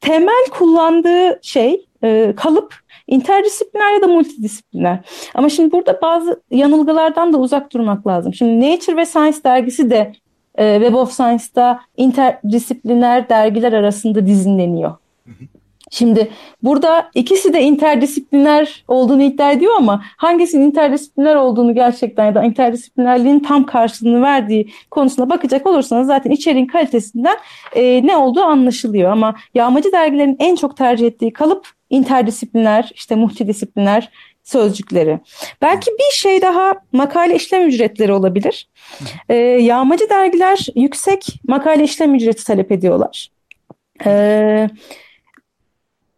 temel 0.00 0.46
kullandığı 0.50 1.38
şey 1.42 1.86
e, 2.04 2.32
kalıp 2.36 2.74
interdisipliner 3.06 3.94
ya 3.94 4.02
da 4.02 4.06
multidisipliner. 4.06 4.98
Ama 5.34 5.48
şimdi 5.48 5.72
burada 5.72 5.98
bazı 6.02 6.42
yanılgılardan 6.50 7.32
da 7.32 7.38
uzak 7.38 7.72
durmak 7.72 8.06
lazım. 8.06 8.34
Şimdi 8.34 8.72
Nature 8.72 8.96
ve 8.96 9.06
Science 9.06 9.38
dergisi 9.44 9.90
de 9.90 10.12
e, 10.58 10.78
Web 10.80 10.94
of 10.94 11.12
Science'da 11.12 11.80
interdisipliner 11.96 13.28
dergiler 13.28 13.72
arasında 13.72 14.26
dizinleniyor. 14.26 14.94
Şimdi 15.90 16.30
burada 16.62 17.10
ikisi 17.14 17.52
de 17.52 17.62
interdisipliner 17.62 18.84
olduğunu 18.88 19.22
iddia 19.22 19.52
ediyor 19.52 19.72
ama 19.78 20.02
hangisinin 20.16 20.66
interdisipliner 20.66 21.34
olduğunu 21.34 21.74
gerçekten 21.74 22.26
ya 22.26 22.34
da 22.34 22.44
interdisiplinerliğin 22.44 23.40
tam 23.40 23.66
karşılığını 23.66 24.22
verdiği 24.22 24.70
konusuna 24.90 25.30
bakacak 25.30 25.66
olursanız 25.66 26.06
zaten 26.06 26.30
içeriğin 26.30 26.66
kalitesinden 26.66 27.36
e, 27.74 28.06
ne 28.06 28.16
olduğu 28.16 28.42
anlaşılıyor. 28.42 29.10
Ama 29.10 29.34
yağmacı 29.54 29.92
dergilerin 29.92 30.36
en 30.38 30.56
çok 30.56 30.76
tercih 30.76 31.06
ettiği 31.06 31.32
kalıp 31.32 31.68
interdisipliner, 31.90 32.90
işte 32.94 33.14
multidisipliner 33.14 34.10
sözcükleri. 34.42 35.20
Belki 35.62 35.90
bir 35.90 36.16
şey 36.16 36.42
daha 36.42 36.74
makale 36.92 37.36
işlem 37.36 37.68
ücretleri 37.68 38.12
olabilir. 38.12 38.68
E, 39.28 39.34
yağmacı 39.36 40.10
dergiler 40.10 40.66
yüksek 40.74 41.26
makale 41.48 41.84
işlem 41.84 42.14
ücreti 42.14 42.44
talep 42.44 42.72
ediyorlar. 42.72 43.30
Evet 44.04 44.70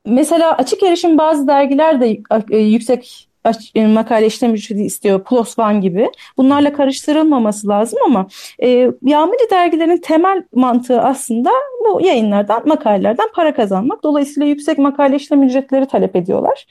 Mesela 0.08 0.52
açık 0.52 0.82
erişim 0.82 1.18
bazı 1.18 1.48
dergiler 1.48 2.00
de 2.00 2.20
e, 2.50 2.58
yüksek 2.58 3.28
e, 3.74 3.86
makale 3.86 4.26
işlem 4.26 4.54
ücreti 4.54 4.82
istiyor. 4.82 5.24
Plus 5.24 5.58
One 5.58 5.78
gibi. 5.78 6.10
Bunlarla 6.36 6.72
karıştırılmaması 6.72 7.68
lazım 7.68 7.98
ama 8.06 8.26
e, 8.62 8.90
yağmacı 9.02 9.50
dergilerin 9.50 9.96
temel 9.96 10.42
mantığı 10.54 11.00
aslında 11.00 11.50
bu 11.84 12.00
yayınlardan, 12.00 12.68
makalelerden 12.68 13.28
para 13.34 13.54
kazanmak. 13.54 14.02
Dolayısıyla 14.02 14.48
yüksek 14.48 14.78
makale 14.78 15.16
işlem 15.16 15.42
ücretleri 15.42 15.86
talep 15.86 16.16
ediyorlar. 16.16 16.66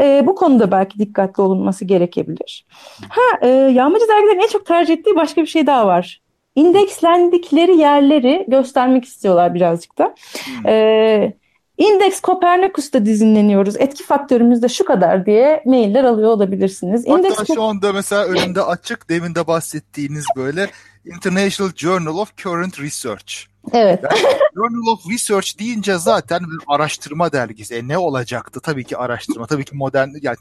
E, 0.00 0.26
bu 0.26 0.34
konuda 0.34 0.70
belki 0.70 0.98
dikkatli 0.98 1.42
olunması 1.42 1.84
gerekebilir. 1.84 2.66
Ha, 3.08 3.46
e, 3.46 3.48
yağmacı 3.48 4.08
dergilerin 4.08 4.40
en 4.40 4.48
çok 4.48 4.66
tercih 4.66 4.94
ettiği 4.94 5.16
başka 5.16 5.42
bir 5.42 5.46
şey 5.46 5.66
daha 5.66 5.86
var. 5.86 6.22
İndekslendikleri 6.54 7.76
yerleri 7.76 8.44
göstermek 8.48 9.04
istiyorlar 9.04 9.54
birazcık 9.54 9.98
da. 9.98 10.14
Hmm. 10.44 10.68
E, 10.68 11.32
İndeks 11.78 12.20
Kopernikus'ta 12.20 13.06
dizinleniyoruz. 13.06 13.76
Etki 13.76 14.04
faktörümüz 14.04 14.62
de 14.62 14.68
şu 14.68 14.84
kadar 14.84 15.26
diye 15.26 15.62
mailler 15.66 16.04
alıyor 16.04 16.30
olabilirsiniz. 16.30 17.04
Hatta 17.08 17.18
İndeks... 17.18 17.54
şu 17.54 17.62
anda 17.62 17.92
mesela 17.92 18.24
önümde 18.24 18.62
açık 18.62 19.08
demin 19.08 19.34
de 19.34 19.46
bahsettiğiniz 19.46 20.24
böyle 20.36 20.70
International 21.04 21.72
Journal 21.76 22.18
of 22.18 22.36
Current 22.36 22.80
Research. 22.80 23.34
Evet. 23.72 24.00
Yani 24.02 24.18
Journal 24.54 24.92
of 24.92 25.10
Research 25.10 25.58
deyince 25.58 25.98
zaten 25.98 26.40
bir 26.40 26.58
araştırma 26.68 27.32
dergisi. 27.32 27.74
E 27.74 27.88
ne 27.88 27.98
olacaktı? 27.98 28.60
Tabii 28.60 28.84
ki 28.84 28.96
araştırma. 28.96 29.46
Tabii 29.46 29.64
ki 29.64 29.76
modern 29.76 30.08
yani 30.22 30.36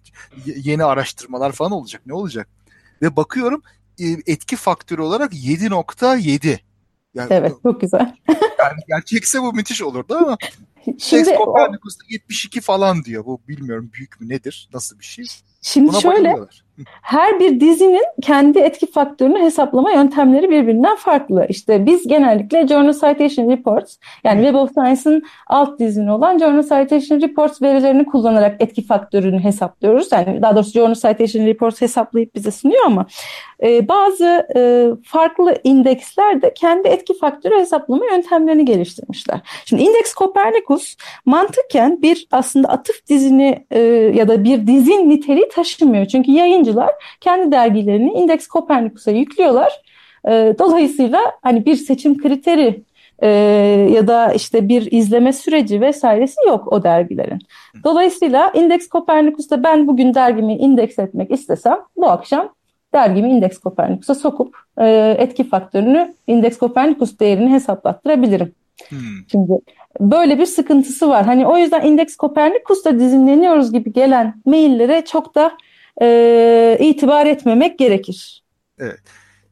yeni 0.45 0.83
araştırmalar 0.83 1.51
falan 1.51 1.71
olacak. 1.71 2.01
Ne 2.05 2.13
olacak? 2.13 2.47
Ve 3.01 3.15
bakıyorum 3.15 3.61
e, 3.99 4.05
etki 4.27 4.55
faktörü 4.55 5.01
olarak 5.01 5.33
7.7. 5.33 6.59
Yani, 7.13 7.27
evet 7.29 7.53
çok 7.63 7.81
güzel. 7.81 8.15
yani 8.59 8.79
gerçekse 8.87 9.41
bu 9.41 9.53
müthiş 9.53 9.81
olurdu 9.81 10.17
ama 10.21 10.37
Şimdi 10.99 11.29
Copernicus'ta 11.37 12.05
72 12.09 12.61
falan 12.61 13.03
diyor. 13.03 13.25
Bu 13.25 13.41
bilmiyorum 13.47 13.91
büyük 13.93 14.21
mü 14.21 14.29
nedir? 14.29 14.69
Nasıl 14.73 14.99
bir 14.99 15.05
şey? 15.05 15.25
Şimdi 15.63 15.91
Buna 15.91 16.01
şöyle 16.01 16.35
her 17.01 17.39
bir 17.39 17.59
dizinin 17.59 18.03
kendi 18.21 18.59
etki 18.59 18.91
faktörünü 18.91 19.39
hesaplama 19.39 19.91
yöntemleri 19.91 20.49
birbirinden 20.49 20.95
farklı. 20.95 21.45
İşte 21.49 21.85
biz 21.85 22.07
genellikle 22.07 22.67
Journal 22.67 22.93
Citation 22.93 23.49
Reports 23.49 23.97
yani 24.23 24.41
Web 24.41 24.55
of 24.55 24.71
Science'ın 24.71 25.23
alt 25.47 25.79
dizini 25.79 26.11
olan 26.11 26.37
Journal 26.37 26.61
Citation 26.61 27.21
Reports 27.21 27.61
verilerini 27.61 28.05
kullanarak 28.05 28.61
etki 28.61 28.85
faktörünü 28.85 29.39
hesaplıyoruz. 29.39 30.11
Yani 30.11 30.41
daha 30.41 30.55
doğrusu 30.55 30.71
Journal 30.71 30.95
Citation 30.95 31.45
Reports 31.45 31.81
hesaplayıp 31.81 32.35
bize 32.35 32.51
sunuyor 32.51 32.85
ama 32.85 33.05
e, 33.63 33.87
bazı 33.87 34.47
e, 34.55 34.89
farklı 35.05 35.55
indeksler 35.63 36.41
de 36.41 36.53
kendi 36.53 36.87
etki 36.87 37.17
faktörü 37.17 37.59
hesaplama 37.59 38.05
yöntemlerini 38.05 38.65
geliştirmişler. 38.65 39.39
Şimdi 39.65 39.81
Index 39.81 40.13
Copernicus 40.15 40.95
mantıken 41.25 42.01
bir 42.01 42.27
aslında 42.31 42.67
atıf 42.67 43.07
dizini 43.09 43.65
e, 43.71 43.79
ya 44.15 44.27
da 44.27 44.43
bir 44.43 44.67
dizin 44.67 45.09
niteliği 45.09 45.49
taşımıyor. 45.55 46.05
Çünkü 46.05 46.31
yayıncılar 46.31 46.91
kendi 47.21 47.51
dergilerini 47.51 48.11
Index 48.11 48.47
Copernicus'a 48.47 49.11
yüklüyorlar. 49.11 49.81
E, 50.27 50.55
dolayısıyla 50.59 51.19
hani 51.41 51.65
bir 51.65 51.75
seçim 51.75 52.17
kriteri 52.17 52.83
e, 53.19 53.27
ya 53.93 54.07
da 54.07 54.33
işte 54.33 54.69
bir 54.69 54.91
izleme 54.91 55.33
süreci 55.33 55.81
vesairesi 55.81 56.47
yok 56.47 56.73
o 56.73 56.83
dergilerin. 56.83 57.39
Dolayısıyla 57.83 58.51
Index 58.53 58.89
Copernicus'ta 58.89 59.63
ben 59.63 59.87
bugün 59.87 60.13
dergimi 60.13 60.53
indeks 60.53 60.99
etmek 60.99 61.31
istesem 61.31 61.77
bu 61.95 62.09
akşam 62.09 62.49
dergimi 62.93 63.29
Index 63.29 63.61
Copernicus'a 63.61 64.15
sokup 64.15 64.57
e, 64.77 65.15
etki 65.19 65.49
faktörünü 65.49 66.13
Index 66.27 66.59
Copernicus 66.59 67.19
değerini 67.19 67.49
hesaplattırabilirim. 67.49 68.55
Hmm. 68.89 68.97
Şimdi 69.31 69.51
böyle 69.99 70.39
bir 70.39 70.45
sıkıntısı 70.45 71.09
var. 71.09 71.25
Hani 71.25 71.47
o 71.47 71.57
yüzden 71.57 71.85
Index 71.85 72.17
Copernicus'ta 72.17 72.99
dizinleniyoruz 72.99 73.71
gibi 73.71 73.93
gelen 73.93 74.41
maillere 74.45 75.05
çok 75.05 75.35
da 75.35 75.57
e, 76.01 76.77
itibar 76.79 77.25
etmemek 77.25 77.79
gerekir. 77.79 78.43
Evet. 78.79 78.99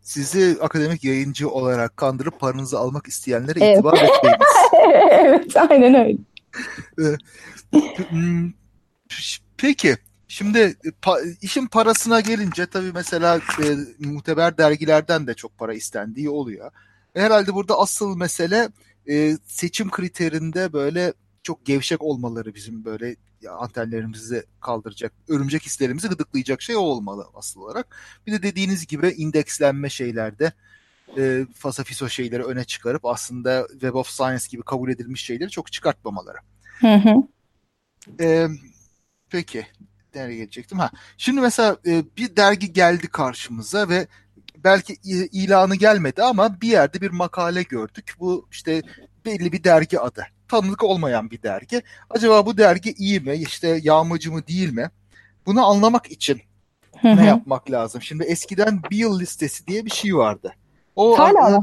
Sizi 0.01 0.57
akademik 0.61 1.03
yayıncı 1.03 1.49
olarak 1.49 1.97
kandırıp 1.97 2.39
paranızı 2.39 2.79
almak 2.79 3.07
isteyenlere 3.07 3.59
evet. 3.59 3.75
itibar 3.75 3.93
etmeyiniz. 3.93 4.47
evet, 5.11 5.57
aynen 5.57 5.95
öyle. 5.95 6.17
Hmm, 8.09 8.51
peki 9.57 9.95
Şimdi 10.31 10.75
pa, 11.01 11.17
işin 11.41 11.67
parasına 11.67 12.19
gelince 12.19 12.65
tabii 12.65 12.91
mesela 12.93 13.37
e, 13.37 14.05
muteber 14.05 14.57
dergilerden 14.57 15.27
de 15.27 15.33
çok 15.33 15.57
para 15.57 15.73
istendiği 15.73 16.29
oluyor. 16.29 16.71
Herhalde 17.13 17.53
burada 17.53 17.79
asıl 17.79 18.17
mesele 18.17 18.69
e, 19.11 19.37
seçim 19.47 19.91
kriterinde 19.91 20.73
böyle 20.73 21.13
çok 21.43 21.65
gevşek 21.65 22.01
olmaları 22.01 22.55
bizim 22.55 22.85
böyle 22.85 23.15
antenlerimizi 23.49 24.43
kaldıracak, 24.59 25.13
örümcek 25.27 25.65
hislerimizi 25.65 26.07
gıdıklayacak 26.07 26.61
şey 26.61 26.75
olmalı 26.75 27.27
asıl 27.33 27.61
olarak. 27.61 27.95
Bir 28.27 28.31
de 28.31 28.43
dediğiniz 28.43 28.87
gibi 28.87 29.07
indekslenme 29.07 29.89
şeylerde 29.89 30.53
e, 31.17 31.45
fasafiso 31.55 32.09
şeyleri 32.09 32.43
öne 32.43 32.63
çıkarıp 32.63 33.05
aslında 33.05 33.67
Web 33.71 33.93
of 33.93 34.09
Science 34.09 34.45
gibi 34.49 34.61
kabul 34.61 34.89
edilmiş 34.89 35.25
şeyleri 35.25 35.49
çok 35.49 35.71
çıkartmamaları. 35.71 36.37
Hı 36.79 36.95
hı. 36.95 37.15
E, 38.19 38.47
peki 39.29 39.67
nereye 40.15 40.37
gelecektim? 40.37 40.79
Ha. 40.79 40.91
Şimdi 41.17 41.41
mesela 41.41 41.77
e, 41.85 42.03
bir 42.17 42.35
dergi 42.35 42.73
geldi 42.73 43.07
karşımıza 43.07 43.89
ve 43.89 44.07
belki 44.63 44.93
ilanı 45.31 45.75
gelmedi 45.75 46.23
ama 46.23 46.61
bir 46.61 46.67
yerde 46.67 47.01
bir 47.01 47.09
makale 47.09 47.63
gördük. 47.63 48.13
Bu 48.19 48.47
işte 48.51 48.81
belli 49.25 49.51
bir 49.51 49.63
dergi 49.63 49.99
adı. 49.99 50.25
Tanıdık 50.47 50.83
olmayan 50.83 51.31
bir 51.31 51.43
dergi. 51.43 51.81
Acaba 52.09 52.45
bu 52.45 52.57
dergi 52.57 52.93
iyi 52.93 53.19
mi? 53.19 53.35
İşte 53.35 53.79
yağmacı 53.83 54.31
mı 54.31 54.47
değil 54.47 54.73
mi? 54.73 54.89
Bunu 55.45 55.65
anlamak 55.65 56.11
için 56.11 56.41
ne 57.03 57.25
yapmak 57.25 57.71
lazım? 57.71 58.01
Şimdi 58.01 58.23
eskiden 58.23 58.81
Beal 58.91 59.19
listesi 59.19 59.67
diye 59.67 59.85
bir 59.85 59.91
şey 59.91 60.15
vardı. 60.15 60.53
O 60.95 61.19
hala, 61.19 61.61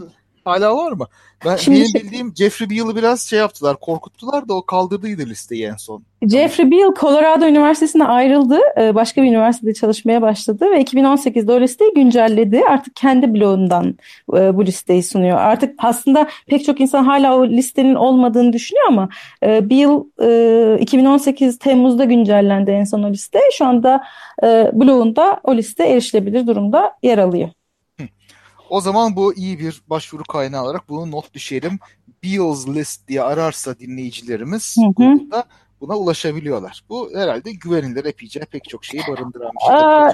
hala 0.48 0.76
var 0.76 0.92
mı? 0.92 1.06
Ben 1.44 1.56
Şimdi 1.56 1.76
benim 1.76 1.88
şey... 1.88 2.02
bildiğim 2.02 2.32
Jeffrey 2.36 2.70
Beal'ı 2.70 2.96
biraz 2.96 3.20
şey 3.20 3.38
yaptılar, 3.38 3.76
korkuttular 3.80 4.48
da 4.48 4.54
o 4.54 4.62
kaldırdıydı 4.62 5.26
listeyi 5.26 5.64
en 5.66 5.76
son. 5.76 6.02
Jeffrey 6.22 6.70
Beal 6.70 6.94
Colorado 7.00 7.46
Üniversitesi'ne 7.46 8.04
ayrıldı. 8.04 8.58
E, 8.80 8.94
başka 8.94 9.22
bir 9.22 9.28
üniversitede 9.28 9.74
çalışmaya 9.74 10.22
başladı 10.22 10.66
ve 10.70 10.82
2018'de 10.82 11.52
o 11.52 11.60
listeyi 11.60 11.94
güncelledi. 11.94 12.62
Artık 12.70 12.96
kendi 12.96 13.34
blogundan 13.34 13.98
e, 14.34 14.56
bu 14.56 14.66
listeyi 14.66 15.02
sunuyor. 15.02 15.38
Artık 15.38 15.74
aslında 15.78 16.28
pek 16.46 16.64
çok 16.64 16.80
insan 16.80 17.04
hala 17.04 17.36
o 17.36 17.46
listenin 17.46 17.94
olmadığını 17.94 18.52
düşünüyor 18.52 18.86
ama 18.88 19.08
e, 19.42 19.70
Beal 19.70 20.04
2018 20.78 21.58
Temmuz'da 21.58 22.04
güncellendi 22.04 22.70
en 22.70 22.84
son 22.84 23.02
o 23.02 23.10
liste. 23.10 23.40
Şu 23.52 23.66
anda 23.66 24.02
blogunda 24.72 25.40
o 25.44 25.56
liste 25.56 25.84
erişilebilir 25.84 26.46
durumda 26.46 26.92
yer 27.02 27.18
alıyor. 27.18 27.48
O 28.70 28.80
zaman 28.80 29.16
bu 29.16 29.34
iyi 29.34 29.58
bir 29.58 29.82
başvuru 29.86 30.22
kaynağı 30.24 30.64
olarak 30.64 30.88
bunu 30.88 31.10
not 31.10 31.34
düşelim. 31.34 31.78
Beals 32.24 32.68
List 32.68 33.08
diye 33.08 33.22
ararsa 33.22 33.78
dinleyicilerimiz 33.78 34.76
hı 34.78 34.86
hı. 34.86 34.92
Google'da 34.92 35.44
buna 35.80 35.96
ulaşabiliyorlar. 35.96 36.82
Bu 36.88 37.10
herhalde 37.14 37.52
güvenilir 37.52 38.04
epeyce 38.04 38.40
pek 38.40 38.68
çok 38.68 38.84
şeyi 38.84 39.02
barındıran 39.08 39.50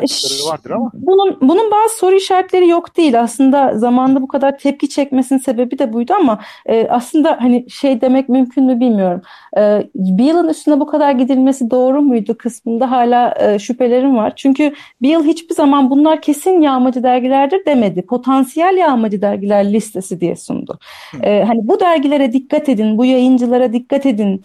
bir 0.02 0.06
şey. 0.06 0.47
vardır 0.50 0.71
ama. 0.71 0.90
Bunun, 0.94 1.38
bunun 1.40 1.71
bazı 1.71 1.97
soru 1.97 2.14
işaretleri 2.14 2.68
yok 2.68 2.97
değil. 2.97 3.21
Aslında 3.21 3.78
zamanda 3.78 4.23
bu 4.23 4.28
kadar 4.28 4.59
tepki 4.59 4.88
çekmesinin 4.88 5.38
sebebi 5.38 5.78
de 5.78 5.92
buydu 5.92 6.12
ama 6.21 6.40
e, 6.66 6.88
aslında 6.88 7.38
hani 7.40 7.71
şey 7.71 8.00
demek 8.00 8.28
mümkün 8.28 8.64
mü 8.64 8.80
bilmiyorum. 8.80 9.23
E, 9.56 9.90
bir 9.94 10.25
yılın 10.25 10.49
üstüne 10.49 10.80
bu 10.80 10.87
kadar 10.87 11.12
gidilmesi 11.12 11.71
doğru 11.71 12.02
muydu 12.02 12.38
kısmında 12.38 12.90
hala 12.90 13.35
e, 13.40 13.59
şüphelerim 13.59 14.16
var. 14.16 14.33
Çünkü 14.37 14.75
bir 15.02 15.09
yıl 15.09 15.25
hiçbir 15.25 15.54
zaman 15.54 15.90
bunlar 15.90 16.23
kesin 16.23 16.61
yağmacı 16.61 17.02
dergilerdir 17.02 17.66
demedi. 17.66 18.02
Potansiyel 18.02 18.76
yağmacı 18.76 19.23
dergiler 19.23 19.73
listesi 19.73 20.21
diye 20.21 20.37
sundu. 20.37 20.78
E, 21.23 21.44
hani 21.44 21.68
bu 21.68 21.80
dergilere 21.80 22.33
dikkat 22.33 22.68
edin, 22.68 22.99
bu 22.99 23.04
yayıncılara 23.04 23.72
dikkat 23.72 24.07
edin 24.07 24.42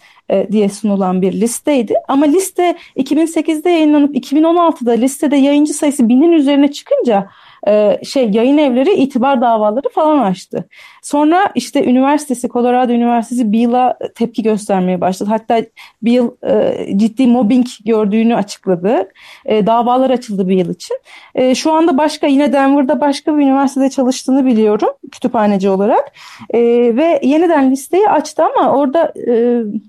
diye 0.52 0.68
sunulan 0.68 1.22
bir 1.22 1.32
listeydi. 1.32 1.94
Ama 2.08 2.26
liste 2.26 2.76
2008'de 2.96 3.70
yayınlanıp 3.70 4.16
2016'da 4.16 4.92
listede 4.92 5.36
yayıncı 5.36 5.74
sayısı 5.74 6.08
binin 6.08 6.32
üzerine 6.32 6.72
çıkınca 6.72 7.28
e, 7.68 7.98
şey 8.04 8.30
yayın 8.30 8.58
evleri 8.58 8.94
itibar 8.94 9.40
davaları 9.40 9.88
falan 9.88 10.18
açtı. 10.18 10.68
Sonra 11.02 11.52
işte 11.54 11.84
üniversitesi 11.84 12.48
Colorado 12.48 12.92
Üniversitesi 12.92 13.52
Beal'a 13.52 13.98
tepki 14.14 14.42
göstermeye 14.42 15.00
başladı. 15.00 15.30
Hatta 15.30 15.62
Beal 16.02 16.30
e, 16.42 16.86
ciddi 16.98 17.26
mobbing 17.26 17.66
gördüğünü 17.84 18.36
açıkladı. 18.36 19.08
E, 19.44 19.66
davalar 19.66 20.10
açıldı 20.10 20.48
Beal 20.48 20.68
için. 20.68 20.96
E, 21.34 21.54
şu 21.54 21.72
anda 21.72 21.98
başka 21.98 22.26
yine 22.26 22.52
Denver'da 22.52 23.00
başka 23.00 23.36
bir 23.36 23.42
üniversitede 23.42 23.90
çalıştığını 23.90 24.46
biliyorum 24.46 24.90
kütüphaneci 25.12 25.70
olarak. 25.70 26.12
E, 26.50 26.60
ve 26.96 27.20
yeniden 27.22 27.70
listeyi 27.70 28.08
açtı 28.08 28.42
ama 28.44 28.72
orada 28.76 29.12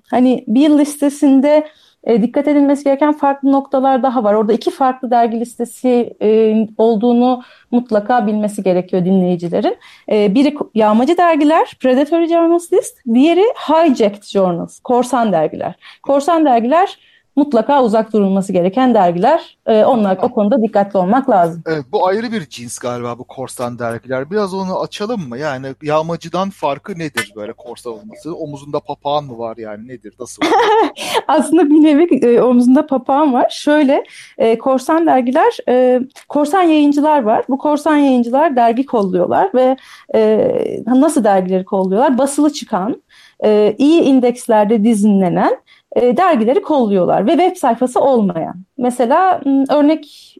hani 0.09 0.43
Beal 0.47 0.79
listesinde 0.79 1.67
e, 2.03 2.21
dikkat 2.21 2.47
edilmesi 2.47 2.83
gereken 2.83 3.13
farklı 3.13 3.51
noktalar 3.51 4.03
daha 4.03 4.23
var. 4.23 4.33
Orada 4.33 4.53
iki 4.53 4.71
farklı 4.71 5.11
dergi 5.11 5.39
listesi 5.39 6.13
e, 6.21 6.55
olduğunu 6.77 7.41
mutlaka 7.71 8.27
bilmesi 8.27 8.63
gerekiyor 8.63 9.05
dinleyicilerin. 9.05 9.77
E, 10.11 10.35
biri 10.35 10.55
yağmacı 10.75 11.17
dergiler, 11.17 11.77
Predatory 11.79 12.27
Journals 12.27 12.73
List, 12.73 12.97
diğeri 13.13 13.45
Hijacked 13.69 14.23
Journals, 14.23 14.79
korsan 14.79 15.31
dergiler. 15.31 15.75
Korsan 16.03 16.45
dergiler 16.45 17.10
mutlaka 17.35 17.83
uzak 17.83 18.13
durulması 18.13 18.53
gereken 18.53 18.93
dergiler. 18.93 19.57
E, 19.65 19.85
onlar 19.85 20.17
o 20.21 20.31
konuda 20.31 20.61
dikkatli 20.61 20.99
olmak 20.99 21.29
lazım. 21.29 21.63
Evet, 21.67 21.85
bu 21.91 22.07
ayrı 22.07 22.31
bir 22.31 22.45
cins 22.45 22.79
galiba 22.79 23.19
bu 23.19 23.23
korsan 23.23 23.79
dergiler. 23.79 24.31
Biraz 24.31 24.53
onu 24.53 24.79
açalım 24.79 25.29
mı? 25.29 25.37
Yani 25.37 25.67
yağmacıdan 25.83 26.49
farkı 26.49 26.99
nedir 26.99 27.33
böyle 27.35 27.53
korsan 27.53 27.93
olması? 27.93 28.35
Omuzunda 28.35 28.79
papağan 28.79 29.23
mı 29.23 29.37
var 29.37 29.57
yani 29.57 29.87
nedir? 29.87 30.13
Nasıl? 30.19 30.41
Aslında 31.27 31.69
bir 31.69 31.83
nevi 31.83 32.25
e, 32.25 32.41
omuzunda 32.41 32.87
papağan 32.87 33.33
var. 33.33 33.49
Şöyle 33.49 34.03
e, 34.37 34.57
korsan 34.57 35.05
dergiler, 35.05 35.57
e, 35.69 35.99
korsan 36.29 36.61
yayıncılar 36.61 37.23
var. 37.23 37.45
Bu 37.49 37.57
korsan 37.57 37.95
yayıncılar 37.97 38.55
dergi 38.55 38.85
kolluyorlar 38.85 39.49
ve 39.55 39.77
e, 40.15 40.83
nasıl 40.87 41.23
dergileri 41.23 41.65
kolluyorlar? 41.65 42.17
Basılı 42.17 42.53
çıkan, 42.53 43.01
e, 43.45 43.75
iyi 43.77 44.01
indekslerde 44.01 44.83
dizinlenen 44.83 45.57
e, 45.95 46.17
dergileri 46.17 46.61
kolluyorlar 46.61 47.27
ve 47.27 47.31
web 47.31 47.55
sayfası 47.55 47.99
olmayan. 47.99 48.55
Mesela 48.77 49.41
örnek 49.69 50.35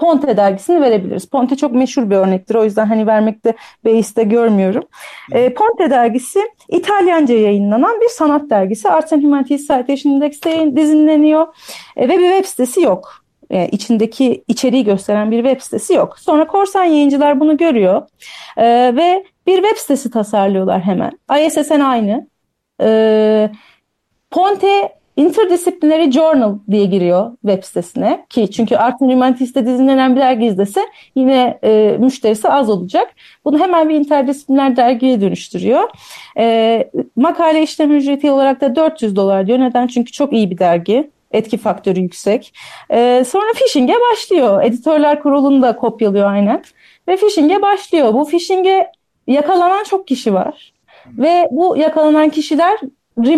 Ponte 0.00 0.36
dergisini 0.36 0.80
verebiliriz. 0.80 1.26
Ponte 1.26 1.56
çok 1.56 1.72
meşhur 1.72 2.10
bir 2.10 2.16
örnektir. 2.16 2.54
O 2.54 2.64
yüzden 2.64 2.86
hani 2.86 3.06
vermekte 3.06 3.54
beiste 3.84 4.22
görmüyorum. 4.22 4.84
E, 5.32 5.54
Ponte 5.54 5.90
dergisi 5.90 6.40
İtalyanca 6.68 7.34
yayınlanan 7.34 8.00
bir 8.00 8.08
sanat 8.08 8.50
dergisi. 8.50 8.90
Arts 8.90 9.12
and 9.12 9.22
Humanities 9.22 9.68
Citation 9.68 10.12
Index'te 10.12 10.76
dizinleniyor. 10.76 11.46
E, 11.96 12.08
ve 12.08 12.18
bir 12.18 12.30
web 12.30 12.44
sitesi 12.44 12.80
yok. 12.80 13.24
E, 13.50 13.68
içindeki 13.68 14.44
içeriği 14.48 14.84
gösteren 14.84 15.30
bir 15.30 15.44
web 15.44 15.60
sitesi 15.60 15.94
yok. 15.94 16.18
Sonra 16.18 16.46
korsan 16.46 16.84
yayıncılar 16.84 17.40
bunu 17.40 17.56
görüyor 17.56 18.02
e, 18.56 18.96
ve 18.96 19.24
bir 19.46 19.62
web 19.62 19.76
sitesi 19.76 20.10
tasarlıyorlar 20.10 20.80
hemen. 20.80 21.12
ISSN 21.46 21.80
aynı. 21.80 22.28
E, 22.82 23.50
Ponte 24.30 25.00
Interdisciplinary 25.16 26.10
Journal 26.10 26.58
diye 26.70 26.84
giriyor 26.84 27.30
web 27.46 27.64
sitesine 27.64 28.26
ki 28.28 28.50
çünkü 28.50 28.76
Art 28.76 29.02
and 29.02 29.10
Humanity's'te 29.10 29.66
dizinlenen 29.66 30.16
bir 30.16 30.20
dergi 30.20 30.46
izlese 30.46 30.80
yine 31.14 31.58
e, 31.64 31.96
müşterisi 31.98 32.48
az 32.48 32.70
olacak. 32.70 33.14
Bunu 33.44 33.58
hemen 33.58 33.88
bir 33.88 33.94
interdisipliner 33.94 34.76
dergiye 34.76 35.20
dönüştürüyor. 35.20 35.90
E, 36.38 36.90
makale 37.16 37.62
işlem 37.62 37.92
ücreti 37.92 38.30
olarak 38.30 38.60
da 38.60 38.76
400 38.76 39.16
dolar 39.16 39.46
diyor. 39.46 39.58
Neden? 39.58 39.86
Çünkü 39.86 40.12
çok 40.12 40.32
iyi 40.32 40.50
bir 40.50 40.58
dergi. 40.58 41.10
Etki 41.32 41.58
faktörü 41.58 42.00
yüksek. 42.00 42.54
E, 42.90 43.24
sonra 43.28 43.52
phishing'e 43.54 43.94
başlıyor. 44.12 44.62
Editörler 44.62 45.22
kurulunu 45.22 45.62
da 45.62 45.76
kopyalıyor 45.76 46.30
aynen. 46.30 46.62
Ve 47.08 47.16
phishing'e 47.16 47.62
başlıyor. 47.62 48.14
Bu 48.14 48.24
phishing'e 48.24 48.92
yakalanan 49.26 49.84
çok 49.84 50.08
kişi 50.08 50.34
var. 50.34 50.72
Ve 51.06 51.48
bu 51.50 51.76
yakalanan 51.76 52.28
kişiler 52.28 52.80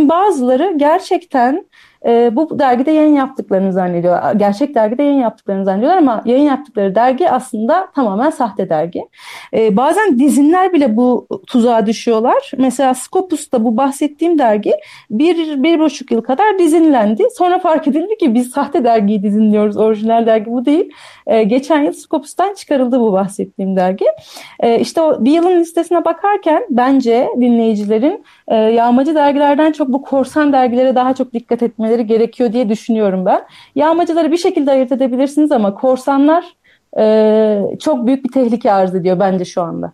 bazıları 0.08 0.74
gerçekten 0.76 1.66
e, 2.06 2.36
bu 2.36 2.58
dergide 2.58 2.90
yayın 2.90 3.14
yaptıklarını 3.14 3.72
zannediyor. 3.72 4.32
Gerçek 4.32 4.74
dergide 4.74 5.02
yayın 5.02 5.20
yaptıklarını 5.20 5.64
zannediyorlar 5.64 5.98
ama 5.98 6.22
yayın 6.24 6.44
yaptıkları 6.44 6.94
dergi 6.94 7.30
aslında 7.30 7.88
tamamen 7.94 8.30
sahte 8.30 8.68
dergi. 8.68 9.08
E, 9.54 9.76
bazen 9.76 10.18
dizinler 10.18 10.72
bile 10.72 10.96
bu 10.96 11.26
tuzağa 11.46 11.86
düşüyorlar. 11.86 12.50
Mesela 12.58 12.94
Scopus'ta 12.94 13.64
bu 13.64 13.76
bahsettiğim 13.76 14.38
dergi 14.38 14.72
bir, 15.10 15.62
bir 15.62 15.80
buçuk 15.80 16.10
yıl 16.10 16.20
kadar 16.20 16.58
dizinlendi. 16.58 17.24
Sonra 17.38 17.58
fark 17.58 17.88
edildi 17.88 18.18
ki 18.18 18.34
biz 18.34 18.50
sahte 18.50 18.84
dergiyi 18.84 19.22
dizinliyoruz. 19.22 19.76
Orijinal 19.76 20.26
dergi 20.26 20.52
bu 20.52 20.64
değil. 20.64 20.92
E, 21.26 21.42
geçen 21.42 21.82
yıl 21.82 21.92
Scopus'tan 21.92 22.54
çıkarıldı 22.54 23.00
bu 23.00 23.12
bahsettiğim 23.12 23.76
dergi. 23.76 24.06
E, 24.60 24.78
işte 24.78 25.00
o 25.00 25.24
bir 25.24 25.30
yılın 25.30 25.60
listesine 25.60 26.04
bakarken 26.04 26.62
bence 26.70 27.28
dinleyicilerin 27.40 28.24
e, 28.48 28.56
yağmacı 28.56 29.14
dergilerden 29.14 29.72
çok 29.72 29.88
bu 29.88 30.02
korsan 30.02 30.52
dergilere 30.52 30.94
daha 30.94 31.14
çok 31.14 31.32
dikkat 31.32 31.62
etmeleri 31.62 31.91
gerekiyor 32.00 32.52
diye 32.52 32.68
düşünüyorum 32.68 33.26
ben. 33.26 33.46
Yağmacıları 33.74 34.32
bir 34.32 34.36
şekilde 34.36 34.70
ayırt 34.70 34.92
edebilirsiniz 34.92 35.52
ama 35.52 35.74
korsanlar 35.74 36.44
e, 36.98 37.76
çok 37.80 38.06
büyük 38.06 38.24
bir 38.24 38.32
tehlike 38.32 38.72
arz 38.72 38.94
ediyor 38.94 39.20
bence 39.20 39.44
şu 39.44 39.62
anda. 39.62 39.92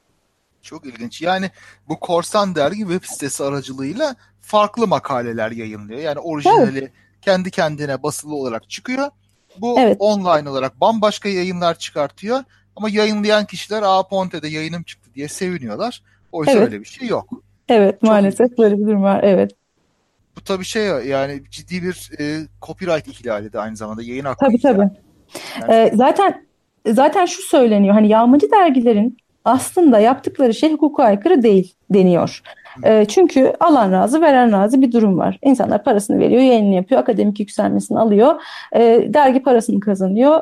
Çok 0.63 0.87
ilginç. 0.87 1.23
Yani 1.23 1.51
bu 1.89 2.01
Korsan 2.01 2.55
Dergi 2.55 2.79
web 2.79 3.03
sitesi 3.05 3.45
aracılığıyla 3.45 4.15
farklı 4.41 4.87
makaleler 4.87 5.51
yayınlıyor. 5.51 6.01
Yani 6.01 6.19
orijinali 6.19 6.79
evet. 6.79 6.93
kendi 7.23 7.51
kendine 7.51 8.03
basılı 8.03 8.35
olarak 8.35 8.71
çıkıyor. 8.71 9.11
Bu 9.59 9.81
evet. 9.81 9.97
online 10.01 10.51
olarak 10.51 10.81
bambaşka 10.81 11.29
yayınlar 11.29 11.79
çıkartıyor. 11.79 12.45
Ama 12.77 12.89
yayınlayan 12.89 13.45
kişiler 13.45 13.83
Aa 13.83 14.09
Ponte'de 14.09 14.49
yayınım 14.49 14.83
çıktı 14.83 15.11
diye 15.15 15.29
seviniyorlar. 15.29 16.03
Oysa 16.33 16.53
evet. 16.53 16.63
öyle 16.63 16.81
bir 16.81 16.85
şey 16.85 17.09
yok. 17.09 17.29
Evet 17.69 18.01
Çok 18.01 18.03
maalesef 18.03 18.47
ilginç. 18.47 18.59
böyle 18.59 18.79
bir 18.79 18.87
durum 18.87 19.03
var. 19.03 19.21
Evet. 19.23 19.58
Bu 20.39 20.45
tabii 20.45 20.65
şey 20.65 20.87
yani 20.87 21.43
ciddi 21.51 21.83
bir 21.83 22.11
e, 22.21 22.39
copyright 22.63 23.09
ihlali 23.09 23.53
de 23.53 23.61
aynı 23.61 23.77
zamanda 23.77 24.03
yayın 24.03 24.25
hakkı. 24.25 24.47
Tabii 24.47 24.57
ihlali. 24.57 24.77
tabii. 24.77 24.91
Yani, 25.61 25.73
ee, 25.73 25.91
zaten 25.95 26.45
zaten 26.87 27.27
şu 27.27 27.43
söyleniyor 27.43 27.95
hani 27.95 28.09
yağmacı 28.09 28.51
dergilerin 28.51 29.17
aslında 29.45 29.99
yaptıkları 29.99 30.55
şey 30.55 30.73
hukuka 30.73 31.05
aykırı 31.05 31.43
değil 31.43 31.75
deniyor. 31.91 32.43
E, 32.85 33.05
çünkü 33.05 33.53
alan 33.61 33.93
razı 33.93 34.21
veren 34.21 34.53
razı 34.53 34.83
bir 34.83 34.93
durum 34.93 35.19
var. 35.19 35.39
İnsanlar 35.43 35.85
parasını 35.85 36.19
veriyor, 36.19 36.43
yayını 36.43 36.75
yapıyor, 36.75 37.01
akademik 37.01 37.41
yükselmesini 37.41 37.99
alıyor, 37.99 38.43
e, 38.73 38.81
dergi 39.15 39.43
parasını 39.43 39.81
kazanıyor. 39.81 40.41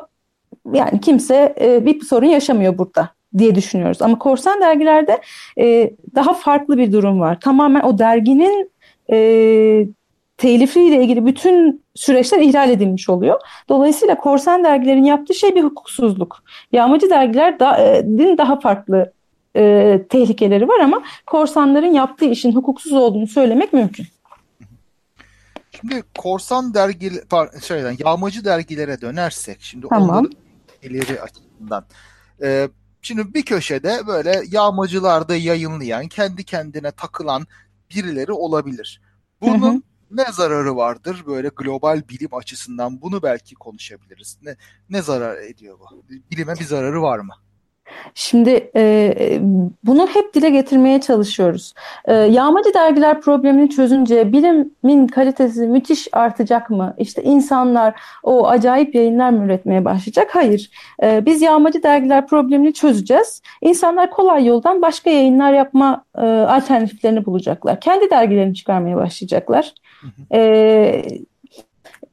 Yani 0.73 1.01
kimse 1.01 1.55
e, 1.61 1.85
bir 1.85 2.01
sorun 2.01 2.27
yaşamıyor 2.27 2.77
burada 2.77 3.09
diye 3.37 3.55
düşünüyoruz. 3.55 4.01
Ama 4.01 4.19
korsan 4.19 4.61
dergilerde 4.61 5.21
e, 5.59 5.93
daha 6.15 6.33
farklı 6.33 6.77
bir 6.77 6.91
durum 6.91 7.19
var. 7.19 7.39
Tamamen 7.39 7.81
o 7.81 7.97
derginin 7.97 8.71
e, 9.11 9.87
telifiyle 10.37 11.03
ilgili 11.03 11.25
bütün 11.25 11.83
süreçler 11.95 12.39
ihlal 12.39 12.69
edilmiş 12.69 13.09
oluyor. 13.09 13.39
Dolayısıyla 13.69 14.17
korsan 14.17 14.63
dergilerin 14.63 15.03
yaptığı 15.03 15.33
şey 15.33 15.55
bir 15.55 15.63
hukuksuzluk. 15.63 16.43
Yağmacı 16.71 17.09
dergiler 17.09 17.59
da, 17.59 17.77
e, 17.77 18.05
daha 18.37 18.59
farklı 18.59 19.13
e, 19.55 20.01
tehlikeleri 20.09 20.67
var 20.67 20.79
ama 20.79 21.03
korsanların 21.25 21.93
yaptığı 21.93 22.25
işin 22.25 22.55
hukuksuz 22.55 22.93
olduğunu 22.93 23.27
söylemek 23.27 23.73
mümkün. 23.73 24.05
Şimdi 25.71 26.03
korsan 26.17 26.73
dergi 26.73 27.11
şeyden 27.61 27.95
yağmacı 28.05 28.45
dergilere 28.45 29.01
dönersek 29.01 29.57
şimdi 29.61 29.87
tamam. 29.89 30.29
ileri 30.83 31.21
açısından 31.21 31.85
e, 32.43 32.69
şimdi 33.01 33.33
bir 33.33 33.45
köşede 33.45 33.99
böyle 34.07 34.41
yağmacılarda 34.51 35.35
yayınlayan 35.35 36.07
kendi 36.07 36.43
kendine 36.43 36.91
takılan 36.91 37.47
birileri 37.91 38.31
olabilir. 38.31 39.01
Bunun 39.41 39.61
hı 39.61 39.77
hı 39.77 39.81
ne 40.11 40.31
zararı 40.31 40.75
vardır 40.75 41.23
böyle 41.27 41.49
global 41.55 42.01
bilim 42.09 42.33
açısından 42.33 43.01
bunu 43.01 43.23
belki 43.23 43.55
konuşabiliriz. 43.55 44.37
Ne, 44.41 44.55
ne 44.89 45.01
zarar 45.01 45.37
ediyor 45.37 45.79
bu? 45.79 46.03
Bilime 46.31 46.55
bir 46.55 46.63
zararı 46.63 47.01
var 47.01 47.19
mı? 47.19 47.33
Şimdi 48.13 48.71
e, 48.75 49.13
bunu 49.83 50.07
hep 50.07 50.33
dile 50.33 50.49
getirmeye 50.49 51.01
çalışıyoruz. 51.01 51.73
E, 52.05 52.13
yağmacı 52.13 52.73
dergiler 52.73 53.21
problemini 53.21 53.69
çözünce 53.69 54.31
bilimin 54.31 55.07
kalitesi 55.07 55.67
müthiş 55.67 56.07
artacak 56.11 56.69
mı? 56.69 56.95
İşte 56.97 57.23
insanlar 57.23 57.99
o 58.23 58.47
acayip 58.47 58.95
yayınlar 58.95 59.29
mı 59.29 59.45
üretmeye 59.45 59.85
başlayacak? 59.85 60.29
Hayır. 60.35 60.71
E, 61.03 61.25
biz 61.25 61.41
yağmacı 61.41 61.83
dergiler 61.83 62.27
problemini 62.27 62.73
çözeceğiz. 62.73 63.41
İnsanlar 63.61 64.09
kolay 64.11 64.45
yoldan 64.45 64.81
başka 64.81 65.09
yayınlar 65.09 65.53
yapma 65.53 66.03
e, 66.17 66.21
alternatiflerini 66.21 67.25
bulacaklar. 67.25 67.79
Kendi 67.79 68.09
dergilerini 68.09 68.55
çıkarmaya 68.55 68.97
başlayacaklar. 68.97 69.73
Hı 70.01 70.07
hı. 70.07 70.37
E, 70.37 71.03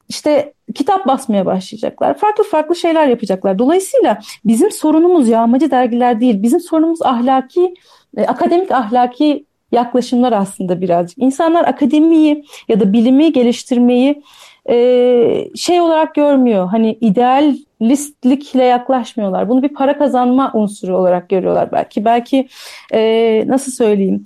işte 0.09 0.53
kitap 0.75 1.07
basmaya 1.07 1.45
başlayacaklar. 1.45 2.17
Farklı 2.17 2.43
farklı 2.43 2.75
şeyler 2.75 3.07
yapacaklar. 3.07 3.59
Dolayısıyla 3.59 4.19
bizim 4.45 4.71
sorunumuz 4.71 5.29
yağmacı 5.29 5.71
dergiler 5.71 6.21
değil. 6.21 6.43
Bizim 6.43 6.59
sorunumuz 6.59 7.01
ahlaki, 7.01 7.73
e, 8.17 8.25
akademik 8.25 8.71
ahlaki 8.71 9.45
yaklaşımlar 9.71 10.31
aslında 10.31 10.81
birazcık. 10.81 11.17
İnsanlar 11.17 11.63
akademiyi 11.63 12.45
ya 12.67 12.79
da 12.79 12.93
bilimi 12.93 13.33
geliştirmeyi 13.33 14.23
e, 14.69 15.47
şey 15.55 15.81
olarak 15.81 16.15
görmüyor. 16.15 16.67
Hani 16.67 16.97
idealistlikle 17.01 18.63
yaklaşmıyorlar. 18.63 19.49
Bunu 19.49 19.63
bir 19.63 19.73
para 19.73 19.97
kazanma 19.97 20.51
unsuru 20.53 20.97
olarak 20.97 21.29
görüyorlar 21.29 21.71
belki. 21.71 22.05
Belki 22.05 22.47
e, 22.93 23.43
nasıl 23.47 23.71
söyleyeyim? 23.71 24.25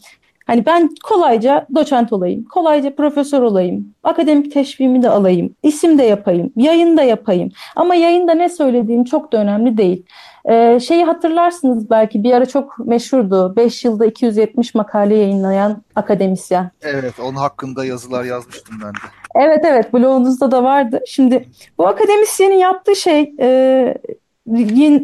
Hani 0.50 0.66
ben 0.66 0.90
kolayca 1.04 1.68
doçent 1.76 2.14
olayım, 2.14 2.46
kolayca 2.46 2.96
profesör 2.96 3.42
olayım, 3.42 3.94
akademik 4.04 4.54
teşviğimi 4.54 5.04
de 5.04 5.10
alayım, 5.10 5.56
isim 5.64 5.98
de 5.98 6.04
yapayım, 6.04 6.54
yayın 6.56 6.98
da 6.98 7.04
yapayım. 7.04 7.50
Ama 7.76 7.96
yayında 7.96 8.34
ne 8.34 8.50
söylediğim 8.50 9.04
çok 9.04 9.34
da 9.34 9.38
önemli 9.38 9.78
değil. 9.78 10.06
Ee, 10.46 10.80
şeyi 10.80 11.04
hatırlarsınız 11.04 11.90
belki 11.90 12.24
bir 12.24 12.34
ara 12.34 12.46
çok 12.46 12.80
meşhurdu. 12.80 13.56
5 13.56 13.86
yılda 13.86 14.06
270 14.06 14.76
makale 14.76 15.16
yayınlayan 15.16 15.84
akademisyen. 15.96 16.72
Evet, 16.82 17.20
onun 17.20 17.38
hakkında 17.38 17.86
yazılar 17.86 18.24
yazmıştım 18.24 18.76
ben 18.84 18.94
de. 18.94 18.98
Evet 19.36 19.66
evet, 19.66 19.94
blogunuzda 19.94 20.52
da 20.52 20.64
vardı. 20.64 21.00
Şimdi 21.08 21.46
bu 21.78 21.88
akademisyenin 21.88 22.58
yaptığı 22.58 22.96
şey 22.96 23.34
e, 23.40 23.98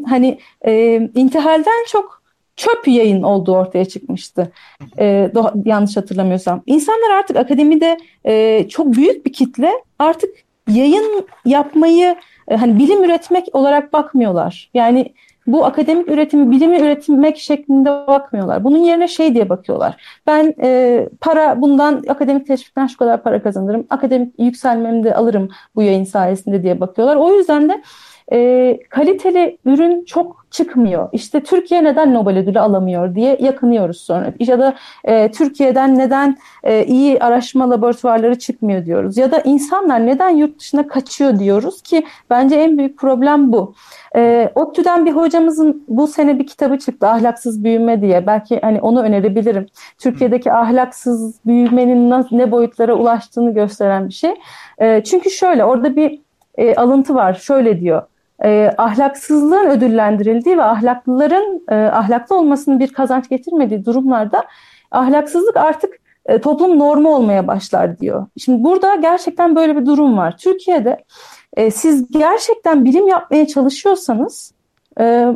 hani 0.09 0.39
e, 0.61 0.95
intihalden 1.15 1.85
çok 1.87 2.14
çöp 2.55 2.87
yayın 2.87 3.21
olduğu 3.23 3.55
ortaya 3.55 3.85
çıkmıştı. 3.85 4.51
E, 4.99 5.31
yanlış 5.65 5.97
hatırlamıyorsam. 5.97 6.63
İnsanlar 6.65 7.11
artık 7.17 7.37
akademide 7.37 7.97
e, 8.25 8.65
çok 8.69 8.93
büyük 8.93 9.25
bir 9.25 9.33
kitle 9.33 9.71
artık 9.99 10.29
yayın 10.69 11.27
yapmayı 11.45 12.15
e, 12.47 12.55
hani 12.55 12.79
bilim 12.79 13.03
üretmek 13.03 13.55
olarak 13.55 13.93
bakmıyorlar. 13.93 14.69
Yani 14.73 15.13
bu 15.47 15.65
akademik 15.65 16.09
üretimi 16.09 16.51
bilimi 16.51 16.77
üretmek 16.77 17.37
şeklinde 17.37 17.89
bakmıyorlar. 17.89 18.63
Bunun 18.63 18.77
yerine 18.77 19.07
şey 19.07 19.33
diye 19.33 19.49
bakıyorlar. 19.49 20.01
Ben 20.27 20.53
e, 20.61 21.09
para 21.21 21.61
bundan 21.61 22.03
akademik 22.07 22.47
teşvikten 22.47 22.87
şu 22.87 22.97
kadar 22.97 23.23
para 23.23 23.43
kazanırım. 23.43 23.87
Akademik 23.89 24.39
yükselmemi 24.39 25.03
de 25.03 25.15
alırım 25.15 25.49
bu 25.75 25.81
yayın 25.81 26.03
sayesinde 26.03 26.63
diye 26.63 26.79
bakıyorlar. 26.79 27.15
O 27.15 27.33
yüzden 27.33 27.69
de 27.69 27.81
e, 28.31 28.79
kaliteli 28.89 29.57
ürün 29.65 30.05
çok 30.05 30.44
çıkmıyor. 30.55 31.09
İşte 31.11 31.43
Türkiye 31.43 31.83
neden 31.83 32.13
Nobel 32.13 32.37
ödülü 32.37 32.59
alamıyor 32.59 33.15
diye 33.15 33.37
yakınıyoruz 33.39 34.01
sonra. 34.01 34.33
Ya 34.39 34.59
da 34.59 34.75
e, 35.03 35.31
Türkiye'den 35.31 35.97
neden 35.97 36.37
e, 36.63 36.85
iyi 36.85 37.19
araştırma 37.19 37.69
laboratuvarları 37.69 38.39
çıkmıyor 38.39 38.85
diyoruz. 38.85 39.17
Ya 39.17 39.31
da 39.31 39.41
insanlar 39.41 40.05
neden 40.05 40.29
yurt 40.29 40.59
dışına 40.59 40.87
kaçıyor 40.87 41.39
diyoruz 41.39 41.81
ki 41.81 42.05
bence 42.29 42.55
en 42.55 42.77
büyük 42.77 42.97
problem 42.97 43.51
bu. 43.51 43.73
E, 44.15 44.51
ODTÜ'den 44.55 45.05
bir 45.05 45.11
hocamızın 45.11 45.83
bu 45.87 46.07
sene 46.07 46.39
bir 46.39 46.47
kitabı 46.47 46.79
çıktı 46.79 47.07
ahlaksız 47.07 47.63
büyüme 47.63 48.01
diye. 48.01 48.27
Belki 48.27 48.59
hani 48.61 48.81
onu 48.81 49.01
önerebilirim. 49.01 49.65
Türkiye'deki 49.97 50.51
ahlaksız 50.51 51.39
büyümenin 51.45 52.25
ne 52.31 52.51
boyutlara 52.51 52.93
ulaştığını 52.93 53.53
gösteren 53.53 54.07
bir 54.07 54.13
şey. 54.13 54.33
E, 54.77 55.03
çünkü 55.03 55.31
şöyle 55.31 55.65
orada 55.65 55.95
bir 55.95 56.21
e, 56.57 56.75
alıntı 56.75 57.15
var. 57.15 57.33
Şöyle 57.33 57.79
diyor 57.79 58.01
e, 58.43 58.71
ahlaksızlığın 58.77 59.69
ödüllendirildiği 59.69 60.57
ve 60.57 60.63
ahlaklıların 60.63 61.61
e, 61.69 61.75
ahlaklı 61.75 62.37
olmasının 62.37 62.79
bir 62.79 62.93
kazanç 62.93 63.29
getirmediği 63.29 63.85
durumlarda 63.85 64.43
ahlaksızlık 64.91 65.57
artık 65.57 65.99
e, 66.25 66.41
toplum 66.41 66.79
normu 66.79 67.15
olmaya 67.15 67.47
başlar 67.47 67.99
diyor. 67.99 68.27
Şimdi 68.37 68.63
burada 68.63 68.95
gerçekten 68.95 69.55
böyle 69.55 69.77
bir 69.77 69.85
durum 69.85 70.17
var. 70.17 70.37
Türkiye'de 70.37 71.03
e, 71.57 71.71
siz 71.71 72.11
gerçekten 72.11 72.85
bilim 72.85 73.07
yapmaya 73.07 73.47
çalışıyorsanız 73.47 74.53
e, 74.99 75.27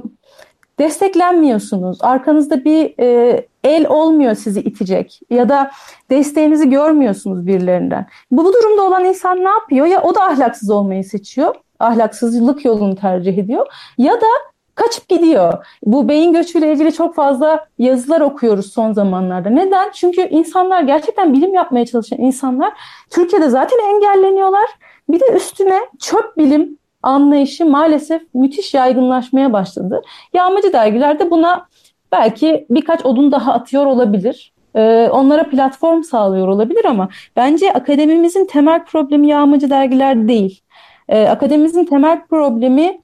desteklenmiyorsunuz. 0.79 1.97
Arkanızda 2.01 2.65
bir 2.65 2.93
e, 2.99 3.47
el 3.63 3.87
olmuyor 3.87 4.35
sizi 4.35 4.61
itecek 4.61 5.19
ya 5.29 5.49
da 5.49 5.71
desteğinizi 6.09 6.69
görmüyorsunuz 6.69 7.47
birilerinden. 7.47 8.07
Bu, 8.31 8.45
bu 8.45 8.53
durumda 8.53 8.81
olan 8.83 9.05
insan 9.05 9.37
ne 9.37 9.49
yapıyor? 9.49 9.85
Ya 9.85 10.01
o 10.01 10.15
da 10.15 10.23
ahlaksız 10.23 10.69
olmayı 10.69 11.03
seçiyor 11.03 11.55
ahlaksızlık 11.79 12.65
yolunu 12.65 12.95
tercih 12.95 13.37
ediyor 13.37 13.67
ya 13.97 14.13
da 14.13 14.27
kaçıp 14.75 15.09
gidiyor. 15.09 15.65
Bu 15.83 16.09
beyin 16.09 16.33
göçüyle 16.33 16.73
ilgili 16.73 16.93
çok 16.93 17.15
fazla 17.15 17.65
yazılar 17.79 18.21
okuyoruz 18.21 18.73
son 18.73 18.93
zamanlarda. 18.93 19.49
Neden? 19.49 19.91
Çünkü 19.93 20.21
insanlar 20.21 20.81
gerçekten 20.81 21.33
bilim 21.33 21.53
yapmaya 21.53 21.85
çalışan 21.85 22.19
insanlar 22.19 22.73
Türkiye'de 23.09 23.49
zaten 23.49 23.77
engelleniyorlar. 23.95 24.65
Bir 25.09 25.19
de 25.19 25.25
üstüne 25.35 25.79
çöp 25.99 26.37
bilim 26.37 26.77
anlayışı 27.03 27.65
maalesef 27.65 28.21
müthiş 28.33 28.73
yaygınlaşmaya 28.73 29.53
başladı. 29.53 30.01
Yağmacı 30.33 30.73
dergiler 30.73 31.19
de 31.19 31.31
buna 31.31 31.67
belki 32.11 32.65
birkaç 32.69 33.05
odun 33.05 33.31
daha 33.31 33.53
atıyor 33.53 33.85
olabilir. 33.85 34.53
Ee, 34.75 35.09
onlara 35.11 35.49
platform 35.49 36.03
sağlıyor 36.03 36.47
olabilir 36.47 36.85
ama 36.85 37.09
bence 37.35 37.73
akademimizin 37.73 38.45
temel 38.45 38.85
problemi 38.85 39.27
yağmacı 39.27 39.69
dergiler 39.69 40.27
değil. 40.27 40.61
E, 41.09 41.27
akademimizin 41.27 41.85
temel 41.85 42.27
problemi 42.27 43.01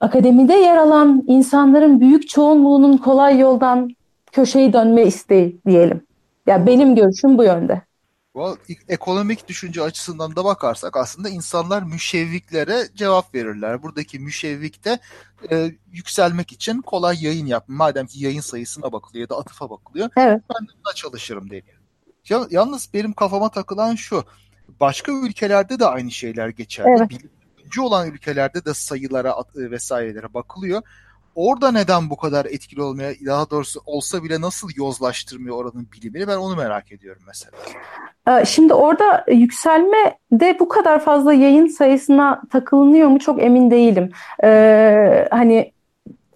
akademide 0.00 0.54
yer 0.54 0.76
alan 0.76 1.24
insanların 1.26 2.00
büyük 2.00 2.28
çoğunluğunun 2.28 2.96
kolay 2.96 3.38
yoldan 3.38 3.96
köşeyi 4.32 4.72
dönme 4.72 5.02
isteği 5.02 5.60
diyelim. 5.66 6.06
Ya 6.46 6.54
yani 6.54 6.66
benim 6.66 6.94
görüşüm 6.94 7.38
bu 7.38 7.44
yönde. 7.44 7.82
Ekonomik 8.88 9.48
düşünce 9.48 9.82
açısından 9.82 10.36
da 10.36 10.44
bakarsak 10.44 10.96
aslında 10.96 11.28
insanlar 11.28 11.82
müşevviklere 11.82 12.88
cevap 12.94 13.34
verirler. 13.34 13.82
Buradaki 13.82 14.18
müşevvik 14.18 14.84
de 14.84 14.98
e, 15.50 15.70
yükselmek 15.92 16.52
için 16.52 16.82
kolay 16.82 17.24
yayın 17.24 17.46
yap. 17.46 17.64
Madem 17.68 18.06
ki 18.06 18.24
yayın 18.24 18.40
sayısına 18.40 18.92
bakılıyor 18.92 19.22
ya 19.22 19.28
da 19.28 19.38
atıfa 19.38 19.70
bakılıyor. 19.70 20.08
Evet. 20.16 20.42
Ben 20.50 20.66
de 20.68 20.70
buna 20.84 20.94
çalışırım 20.94 21.50
deniyor. 21.50 21.76
Ya, 22.28 22.46
yalnız 22.50 22.88
benim 22.94 23.12
kafama 23.12 23.48
takılan 23.48 23.94
şu. 23.94 24.24
Başka 24.80 25.12
ülkelerde 25.12 25.78
de 25.78 25.86
aynı 25.86 26.10
şeyler 26.10 26.48
geçerli. 26.48 26.88
Evet. 26.98 27.10
Birinci 27.10 27.80
olan 27.80 28.10
ülkelerde 28.10 28.64
de 28.64 28.74
sayılara 28.74 29.30
e, 29.56 29.70
vesairelere 29.70 30.34
bakılıyor. 30.34 30.82
Orada 31.34 31.72
neden 31.72 32.10
bu 32.10 32.16
kadar 32.16 32.44
etkili 32.44 32.82
olmaya, 32.82 33.12
daha 33.26 33.50
doğrusu 33.50 33.80
olsa 33.86 34.24
bile 34.24 34.40
nasıl 34.40 34.68
yozlaştırmıyor 34.76 35.56
oranın 35.56 35.88
bilimini 35.92 36.28
ben 36.28 36.36
onu 36.36 36.56
merak 36.56 36.92
ediyorum 36.92 37.22
mesela. 37.26 37.52
Ee, 38.28 38.44
şimdi 38.44 38.74
orada 38.74 39.24
yükselme 39.28 40.18
de 40.32 40.56
bu 40.60 40.68
kadar 40.68 41.04
fazla 41.04 41.32
yayın 41.32 41.66
sayısına 41.66 42.42
takılınıyor 42.52 43.08
mu 43.08 43.18
çok 43.18 43.42
emin 43.42 43.70
değilim. 43.70 44.10
Ee, 44.44 45.28
hani 45.30 45.72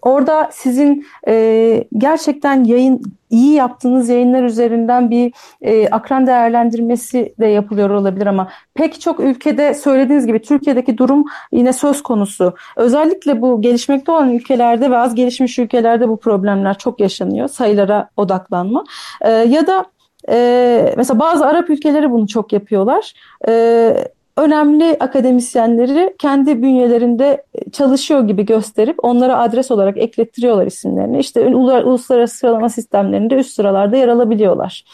Orada 0.03 0.49
sizin 0.53 1.07
e, 1.29 1.85
gerçekten 1.99 2.65
yayın 2.65 3.03
iyi 3.31 3.55
yaptığınız 3.55 4.09
yayınlar 4.09 4.43
üzerinden 4.43 5.11
bir 5.11 5.33
e, 5.63 5.89
akran 5.89 6.27
değerlendirmesi 6.27 7.35
de 7.41 7.47
yapılıyor 7.47 7.91
olabilir 7.91 8.27
ama 8.27 8.49
pek 8.75 9.01
çok 9.01 9.21
ülkede 9.21 9.75
söylediğiniz 9.75 10.27
gibi 10.27 10.43
Türkiye'deki 10.43 10.99
durum 10.99 11.25
yine 11.53 11.73
söz 11.73 12.03
konusu. 12.03 12.55
Özellikle 12.77 13.41
bu 13.41 13.63
gelişmekte 13.63 14.13
olan 14.13 14.31
ülkelerde 14.31 14.91
ve 14.91 14.99
az 14.99 15.15
gelişmiş 15.15 15.59
ülkelerde 15.59 16.09
bu 16.09 16.17
problemler 16.17 16.79
çok 16.79 17.01
yaşanıyor. 17.01 17.49
Sayılara 17.49 18.09
odaklanma. 18.17 18.85
E, 19.21 19.31
ya 19.31 19.67
da 19.67 19.85
e, 20.29 20.95
mesela 20.97 21.21
bazı 21.21 21.47
Arap 21.47 21.71
ülkeleri 21.71 22.11
bunu 22.11 22.29
çok 22.29 22.53
yapıyorlar. 22.53 23.15
E, 23.49 23.95
önemli 24.41 24.97
akademisyenleri 25.01 26.15
kendi 26.19 26.63
bünyelerinde 26.63 27.45
çalışıyor 27.73 28.21
gibi 28.21 28.47
gösterip 28.47 29.05
onlara 29.05 29.39
adres 29.39 29.71
olarak 29.71 29.97
eklettiriyorlar 29.99 30.67
isimlerini. 30.67 31.19
İşte 31.19 31.47
uluslararası 31.47 32.37
sıralama 32.37 32.69
sistemlerinde 32.69 33.35
üst 33.35 33.55
sıralarda 33.55 33.97
yer 33.97 34.09
alabiliyorlar. 34.09 34.85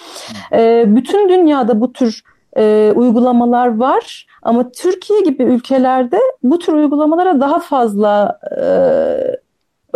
E, 0.53 0.85
bütün 0.87 1.29
dünyada 1.29 1.81
bu 1.81 1.93
tür 1.93 2.23
e, 2.57 2.93
uygulamalar 2.95 3.77
var 3.77 4.27
ama 4.43 4.71
Türkiye 4.71 5.21
gibi 5.21 5.43
ülkelerde 5.43 6.19
bu 6.43 6.59
tür 6.59 6.73
uygulamalara 6.73 7.41
daha 7.41 7.59
fazla 7.59 8.41
e, 8.61 8.67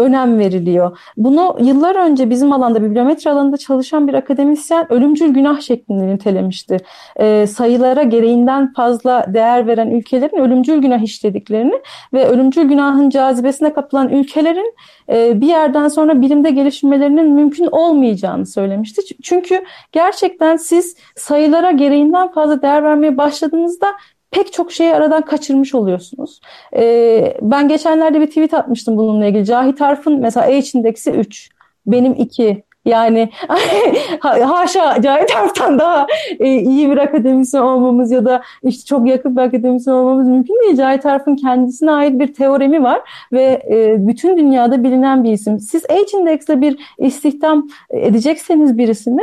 önem 0.01 0.39
veriliyor. 0.39 0.99
Bunu 1.17 1.57
yıllar 1.61 1.97
önce 1.97 2.31
bizim 2.31 2.53
alanda, 2.53 2.83
bibliometri 2.83 3.31
alanında 3.31 3.57
çalışan 3.57 4.09
bir 4.09 4.15
akademisyen 4.15 4.93
ölümcül 4.93 5.29
günah 5.29 5.61
şeklinde 5.61 6.07
nitelemişti. 6.07 6.77
E, 7.17 7.47
sayılara 7.47 8.03
gereğinden 8.03 8.73
fazla 8.73 9.27
değer 9.29 9.67
veren 9.67 9.91
ülkelerin 9.91 10.37
ölümcül 10.37 10.79
günah 10.79 11.03
işlediklerini 11.03 11.75
ve 12.13 12.27
ölümcül 12.27 12.63
günahın 12.63 13.11
cazibesine 13.11 13.73
kapılan 13.73 14.09
ülkelerin 14.09 14.75
e, 15.09 15.41
bir 15.41 15.47
yerden 15.47 15.89
sonra 15.89 16.21
bilimde 16.21 16.51
gelişmelerinin 16.51 17.31
mümkün 17.31 17.67
olmayacağını 17.67 18.47
söylemişti. 18.47 19.03
Çünkü 19.23 19.65
gerçekten 19.93 20.57
siz 20.57 20.97
sayılara 21.17 21.71
gereğinden 21.71 22.33
fazla 22.33 22.63
değer 22.63 22.83
vermeye 22.83 23.17
başladığınızda 23.17 23.87
pek 24.31 24.53
çok 24.53 24.73
şeyi 24.73 24.95
aradan 24.95 25.23
kaçırmış 25.23 25.75
oluyorsunuz. 25.75 26.41
Ee, 26.77 27.37
ben 27.43 27.69
geçenlerde 27.69 28.21
bir 28.21 28.27
tweet 28.27 28.55
atmıştım 28.55 28.97
bununla 28.97 29.27
ilgili. 29.27 29.45
Cahit 29.45 29.83
Arf'ın 29.83 30.21
mesela 30.21 30.47
H 30.47 30.79
indeksi 30.79 31.11
3, 31.11 31.51
benim 31.87 32.15
2. 32.15 32.63
Yani 32.85 33.31
haşa 34.21 35.03
Cahit 35.03 35.37
Arf'tan 35.37 35.79
daha 35.79 36.07
e, 36.39 36.55
iyi 36.55 36.91
bir 36.91 36.97
akademisyen 36.97 37.63
olmamız 37.63 38.11
ya 38.11 38.25
da 38.25 38.43
işte 38.63 38.85
çok 38.87 39.09
yakın 39.09 39.37
bir 39.37 39.41
akademisyen 39.41 39.95
olmamız 39.95 40.29
mümkün 40.29 40.55
değil. 40.65 40.77
Cahit 40.77 41.07
Arf'ın 41.07 41.37
kendisine 41.37 41.93
ait 41.93 42.21
bir 42.21 42.35
teoremi 42.35 42.83
var 42.83 43.01
ve 43.33 43.63
e, 43.71 44.07
bütün 44.09 44.39
dünyada 44.39 44.85
bilinen 44.85 45.25
bir 45.25 45.33
isim. 45.33 45.61
Siz 45.61 45.85
H 45.91 46.19
indeksle 46.19 46.61
bir 46.61 46.95
istihdam 46.99 47.69
edecekseniz 47.91 48.79
birisini 48.79 49.23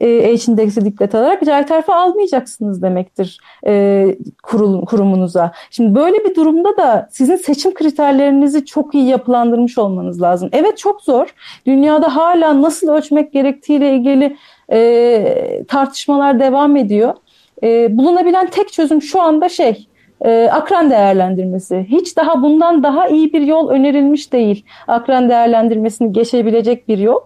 e, 0.00 0.36
H 0.36 0.52
indeksi 0.52 0.84
dikkat 0.84 1.14
alarak 1.14 1.40
ticari 1.40 1.66
tarife 1.66 1.94
almayacaksınız 1.94 2.82
demektir 2.82 3.40
e, 3.66 4.06
kurul, 4.42 4.86
kurumunuza. 4.86 5.52
Şimdi 5.70 5.94
böyle 5.94 6.24
bir 6.24 6.34
durumda 6.34 6.76
da 6.76 7.08
sizin 7.10 7.36
seçim 7.36 7.74
kriterlerinizi 7.74 8.66
çok 8.66 8.94
iyi 8.94 9.08
yapılandırmış 9.08 9.78
olmanız 9.78 10.22
lazım. 10.22 10.48
Evet 10.52 10.78
çok 10.78 11.02
zor. 11.02 11.34
Dünyada 11.66 12.16
hala 12.16 12.62
nasıl 12.62 12.88
ölçmek 12.88 13.32
gerektiğiyle 13.32 13.94
ilgili 13.94 14.36
e, 14.72 15.64
tartışmalar 15.68 16.40
devam 16.40 16.76
ediyor. 16.76 17.14
E, 17.62 17.98
bulunabilen 17.98 18.46
tek 18.46 18.72
çözüm 18.72 19.02
şu 19.02 19.22
anda 19.22 19.48
şey 19.48 19.88
e, 20.24 20.48
akran 20.52 20.90
değerlendirmesi. 20.90 21.86
Hiç 21.88 22.16
daha 22.16 22.42
bundan 22.42 22.82
daha 22.82 23.08
iyi 23.08 23.32
bir 23.32 23.40
yol 23.40 23.68
önerilmiş 23.68 24.32
değil. 24.32 24.64
Akran 24.88 25.28
değerlendirmesini 25.28 26.12
geçebilecek 26.12 26.88
bir 26.88 26.98
yol. 26.98 27.20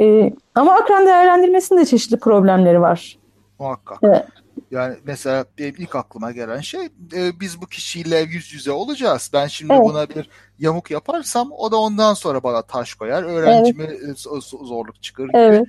E, 0.00 0.32
ama 0.54 0.74
akran 0.74 1.06
değerlendirmesinin 1.06 1.80
de 1.80 1.86
çeşitli 1.86 2.18
problemleri 2.18 2.80
var. 2.80 3.18
Muhakkak. 3.58 3.98
Evet. 4.02 4.26
Yani 4.70 4.96
mesela 5.04 5.44
benim 5.58 5.74
ilk 5.78 5.96
aklıma 5.96 6.32
gelen 6.32 6.60
şey 6.60 6.84
e, 7.14 7.40
biz 7.40 7.62
bu 7.62 7.66
kişiyle 7.66 8.18
yüz 8.18 8.52
yüze 8.52 8.70
olacağız. 8.70 9.30
Ben 9.32 9.46
şimdi 9.46 9.72
evet. 9.72 9.84
buna 9.84 10.08
bir 10.08 10.30
yamuk 10.58 10.90
yaparsam 10.90 11.52
o 11.52 11.72
da 11.72 11.76
ondan 11.76 12.14
sonra 12.14 12.42
bana 12.42 12.62
taş 12.62 12.94
koyar. 12.94 13.22
Öğrencime 13.22 13.84
evet. 13.84 14.18
zorluk 14.62 15.02
çıkar 15.02 15.24
gibi 15.24 15.36
evet. 15.36 15.66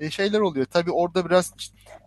E, 0.00 0.10
şeyler 0.10 0.40
oluyor. 0.40 0.66
Tabii 0.66 0.90
orada 0.90 1.26
biraz 1.26 1.52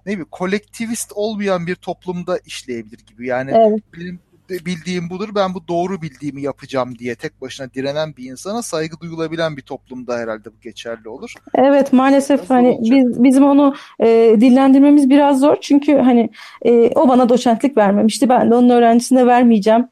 ne 0.06 0.12
bileyim 0.12 0.28
kolektivist 0.32 1.12
olmayan 1.16 1.68
bir 1.68 1.76
toplumda 1.76 2.38
işleyebilir 2.38 3.06
gibi. 3.06 3.28
Yani 3.28 3.52
evet. 3.56 3.84
benim 3.94 4.20
bildiğim 4.50 5.10
budur. 5.10 5.30
Ben 5.36 5.54
bu 5.54 5.68
doğru 5.68 6.02
bildiğimi 6.02 6.42
yapacağım 6.42 7.00
diye 7.00 7.16
tek 7.16 7.42
başına 7.42 7.74
direnen 7.74 8.16
bir 8.18 8.32
insana 8.32 8.62
saygı 8.62 9.00
duyulabilen 9.00 9.58
bir 9.58 9.62
toplumda 9.62 10.18
herhalde 10.18 10.50
bu 10.50 10.60
geçerli 10.62 11.10
olur. 11.10 11.34
Evet 11.56 11.94
maalesef 11.94 12.40
biraz 12.40 12.50
hani 12.50 12.78
biz 12.82 13.24
bizim 13.24 13.44
onu 13.44 13.76
e, 14.00 14.36
dillendirmemiz 14.40 15.10
biraz 15.10 15.40
zor. 15.40 15.58
Çünkü 15.62 15.98
hani 15.98 16.30
e, 16.62 16.92
o 16.96 17.10
bana 17.10 17.30
doçentlik 17.30 17.78
vermemişti. 17.78 18.30
Ben 18.30 18.52
de 18.52 18.56
onun 18.56 18.70
öğrencisine 18.70 19.28
vermeyeceğim 19.28 19.88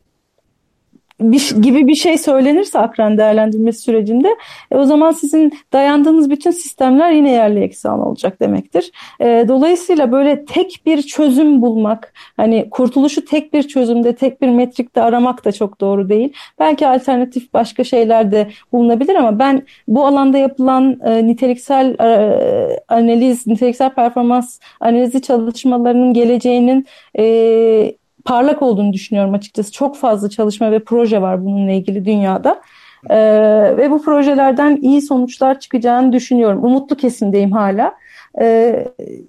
bir, 1.20 1.56
gibi 1.62 1.88
bir 1.88 1.96
şey 1.96 2.18
söylenirse 2.18 2.80
akran 2.80 3.18
değerlendirmesi 3.18 3.82
sürecinde 3.82 4.36
e, 4.72 4.76
o 4.76 4.84
zaman 4.84 5.12
sizin 5.12 5.54
dayandığınız 5.74 6.30
bütün 6.30 6.52
sistemler 6.52 7.12
yine 7.12 7.32
yerli 7.32 7.60
eksan 7.60 8.00
olacak 8.00 8.40
demektir. 8.40 8.92
E, 9.20 9.46
dolayısıyla 9.48 10.12
böyle 10.12 10.46
tek 10.46 10.82
bir 10.86 11.02
çözüm 11.02 11.62
bulmak 11.62 12.14
hani 12.38 12.70
kurtuluşu 12.70 13.26
tek 13.26 13.54
bir 13.54 13.64
çözümde 13.64 14.16
tek 14.16 14.42
bir 14.42 14.50
metrikte 14.50 15.02
aramak 15.02 15.46
da 15.46 15.52
çok 15.52 15.82
doğru 15.82 16.10
değil. 16.10 16.34
Belki 16.60 16.88
alternatif 16.88 17.54
başka 17.54 17.84
şeyler 17.84 18.32
de 18.32 18.48
bulunabilir 18.72 19.16
ama 19.16 19.40
ben 19.40 19.64
bu 19.88 20.06
alanda 20.06 20.38
yapılan 20.38 21.00
e, 21.06 21.28
niteliksel 21.28 21.96
e, 22.00 22.80
analiz, 22.88 23.48
niteliksel 23.48 23.90
performans 23.90 24.60
analizi 24.80 25.22
çalışmalarının 25.22 26.14
geleceğinin 26.14 26.86
e, 27.18 27.96
parlak 28.26 28.62
olduğunu 28.62 28.94
düşünüyorum 28.94 29.34
açıkçası. 29.34 29.72
Çok 29.72 29.98
fazla 29.98 30.30
çalışma 30.30 30.72
ve 30.72 30.84
proje 30.84 31.22
var 31.22 31.46
bununla 31.46 31.72
ilgili 31.72 32.06
dünyada. 32.06 32.62
Ee, 33.10 33.78
ve 33.78 33.92
bu 33.92 34.04
projelerden 34.04 34.76
iyi 34.82 35.02
sonuçlar 35.02 35.60
çıkacağını 35.60 36.14
düşünüyorum. 36.14 36.64
Umutlu 36.64 36.98
kesimdeyim 36.98 37.52
hala. 37.52 37.96
Ee, 38.42 38.88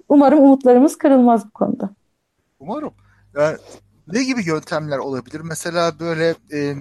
umarım 0.09 0.39
umutlarımız 0.39 0.97
kırılmaz 0.97 1.45
bu 1.45 1.51
konuda. 1.51 1.89
Umarım. 2.59 2.91
Yani 3.35 3.57
ne 4.13 4.23
gibi 4.23 4.43
yöntemler 4.45 4.97
olabilir? 4.97 5.41
Mesela 5.43 5.99
böyle 5.99 6.35
e, 6.53 6.75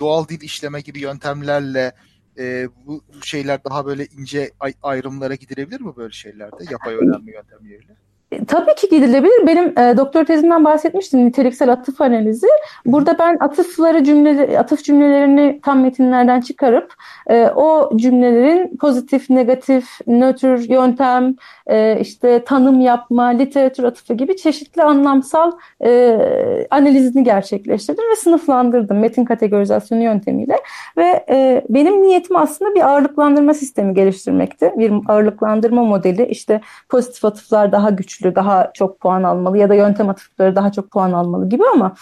doğal 0.00 0.28
dil 0.28 0.40
işleme 0.40 0.80
gibi 0.80 1.00
yöntemlerle 1.00 1.92
e, 2.38 2.68
bu 2.86 3.04
şeyler 3.22 3.64
daha 3.64 3.86
böyle 3.86 4.06
ince 4.06 4.50
ayrımlara 4.82 5.34
gidilebilir 5.34 5.80
mi 5.80 5.96
böyle 5.96 6.12
şeylerde? 6.12 6.64
Yapay 6.70 6.94
öğrenme 6.94 7.32
yöntemleriyle? 7.32 7.96
E, 8.32 8.44
tabii 8.44 8.74
ki 8.74 8.88
gidilebilir. 8.88 9.46
Benim 9.46 9.78
e, 9.78 9.96
doktor 9.96 10.24
tezimden 10.24 10.64
bahsetmiştim 10.64 11.26
niteliksel 11.26 11.72
atıf 11.72 12.00
analizi. 12.00 12.46
Burada 12.86 13.18
ben 13.18 13.36
atıfları 13.40 14.04
cümle 14.04 14.58
atıf 14.58 14.84
cümlelerini 14.84 15.60
tam 15.62 15.80
metinlerden 15.80 16.40
çıkarıp 16.40 16.94
e, 17.26 17.48
o 17.48 17.96
cümlelerin 17.96 18.76
pozitif, 18.76 19.30
negatif, 19.30 20.00
nötr 20.06 20.70
yöntem, 20.70 21.34
e, 21.66 22.00
işte 22.00 22.44
tanım 22.44 22.80
yapma, 22.80 23.24
literatür 23.24 23.84
atıfı 23.84 24.14
gibi 24.14 24.36
çeşitli 24.36 24.82
anlamsal 24.82 25.52
e, 25.84 26.66
analizini 26.70 27.24
gerçekleştirdim 27.24 28.04
ve 28.10 28.16
sınıflandırdım 28.16 28.98
metin 28.98 29.24
kategorizasyonu 29.24 30.02
yöntemiyle. 30.02 30.56
Ve 30.96 31.24
e, 31.28 31.64
benim 31.68 32.02
niyetim 32.02 32.36
aslında 32.36 32.74
bir 32.74 32.88
ağırlıklandırma 32.88 33.54
sistemi 33.54 33.94
geliştirmekti. 33.94 34.72
Bir 34.76 34.92
ağırlıklandırma 35.08 35.84
modeli. 35.84 36.26
İşte 36.26 36.60
pozitif 36.88 37.24
atıflar 37.24 37.72
daha 37.72 37.90
güçlü, 37.90 38.34
daha 38.34 38.70
çok 38.74 39.00
puan 39.00 39.22
almalı 39.22 39.58
ya 39.58 39.68
da 39.68 39.74
yöntem 39.74 40.08
atıfları 40.08 40.56
daha 40.56 40.72
çok 40.72 40.90
puan 40.90 41.12
almalı 41.12 41.48
gibi 41.48 41.62
ama 41.74 41.94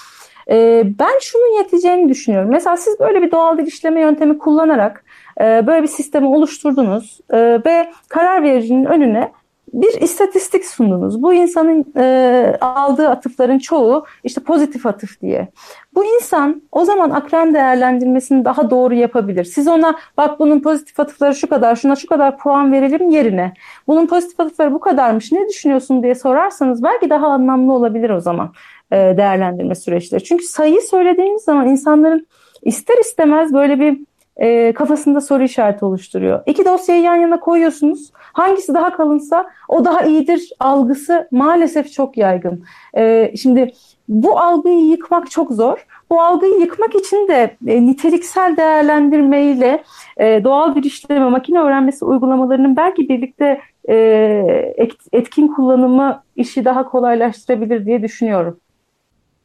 e, 0.51 0.85
ben 0.99 1.19
şunun 1.21 1.59
yeteceğini 1.59 2.09
düşünüyorum. 2.09 2.51
Mesela 2.51 2.77
siz 2.77 3.01
böyle 3.01 3.23
bir 3.23 3.31
doğal 3.31 3.59
dil 3.59 3.67
işleme 3.67 4.01
yöntemi 4.01 4.39
kullanarak 4.39 5.05
e, 5.41 5.67
böyle 5.67 5.83
bir 5.83 5.89
sistemi 5.89 6.27
oluşturdunuz 6.27 7.21
e, 7.31 7.39
ve 7.67 7.93
karar 8.09 8.43
vericinin 8.43 8.85
önüne 8.85 9.33
bir 9.73 10.01
istatistik 10.01 10.65
sundunuz. 10.65 11.23
Bu 11.23 11.35
insanın 11.35 11.93
e, 11.97 12.57
aldığı 12.61 13.09
atıfların 13.09 13.59
çoğu 13.59 14.05
işte 14.25 14.41
pozitif 14.41 14.87
atıf 14.87 15.21
diye. 15.21 15.49
Bu 15.95 16.05
insan 16.05 16.63
o 16.73 16.85
zaman 16.85 17.11
akran 17.11 17.55
değerlendirmesini 17.55 18.45
daha 18.45 18.71
doğru 18.71 18.95
yapabilir. 18.95 19.45
Siz 19.45 19.69
ona 19.69 19.97
bak 20.17 20.39
bunun 20.39 20.61
pozitif 20.61 21.01
atıfları 21.01 21.35
şu 21.35 21.49
kadar, 21.49 21.77
şuna 21.77 21.97
şu 21.97 22.07
kadar 22.07 22.39
puan 22.39 22.73
verelim 22.73 23.11
yerine. 23.11 23.55
Bunun 23.87 24.07
pozitif 24.07 24.41
atıfları 24.41 24.73
bu 24.73 24.81
kadarmış 24.81 25.33
ne 25.33 25.49
düşünüyorsun 25.49 26.03
diye 26.03 26.15
sorarsanız 26.15 26.83
belki 26.83 27.11
daha 27.11 27.27
anlamlı 27.27 27.73
olabilir 27.73 28.11
o 28.11 28.21
zaman 28.21 28.53
e, 28.93 28.97
değerlendirme 28.97 29.75
süreçleri. 29.75 30.25
Çünkü 30.25 30.45
sayı 30.45 30.81
söylediğimiz 30.81 31.43
zaman 31.43 31.69
insanların 31.69 32.27
ister 32.63 32.99
istemez 33.01 33.53
böyle 33.53 33.81
bir 33.81 34.10
e, 34.41 34.73
kafasında 34.73 35.21
soru 35.21 35.43
işareti 35.43 35.85
oluşturuyor. 35.85 36.43
İki 36.47 36.65
dosyayı 36.65 37.03
yan 37.03 37.15
yana 37.15 37.41
koyuyorsunuz. 37.41 38.11
Hangisi 38.15 38.75
daha 38.75 38.97
kalınsa 38.97 39.51
o 39.69 39.85
daha 39.85 40.03
iyidir 40.03 40.51
algısı 40.61 41.29
maalesef 41.31 41.93
çok 41.93 42.17
yaygın. 42.17 42.65
E, 42.97 43.33
şimdi 43.37 43.73
bu 44.09 44.39
algıyı 44.41 44.87
yıkmak 44.87 45.31
çok 45.31 45.51
zor. 45.53 45.87
Bu 46.11 46.23
algıyı 46.23 46.61
yıkmak 46.61 46.95
için 46.95 47.29
de 47.29 47.57
e, 47.67 47.87
niteliksel 47.87 48.57
değerlendirmeyle 48.57 49.83
e, 50.17 50.45
doğal 50.45 50.75
bir 50.75 50.85
işleme, 50.85 51.29
makine 51.29 51.61
öğrenmesi 51.61 52.05
uygulamalarının 52.05 52.77
belki 52.77 53.09
birlikte 53.09 53.61
e, 53.89 54.75
etkin 55.13 55.49
kullanımı 55.49 56.23
işi 56.37 56.65
daha 56.65 56.89
kolaylaştırabilir 56.89 57.87
diye 57.87 58.03
düşünüyorum. 58.03 58.61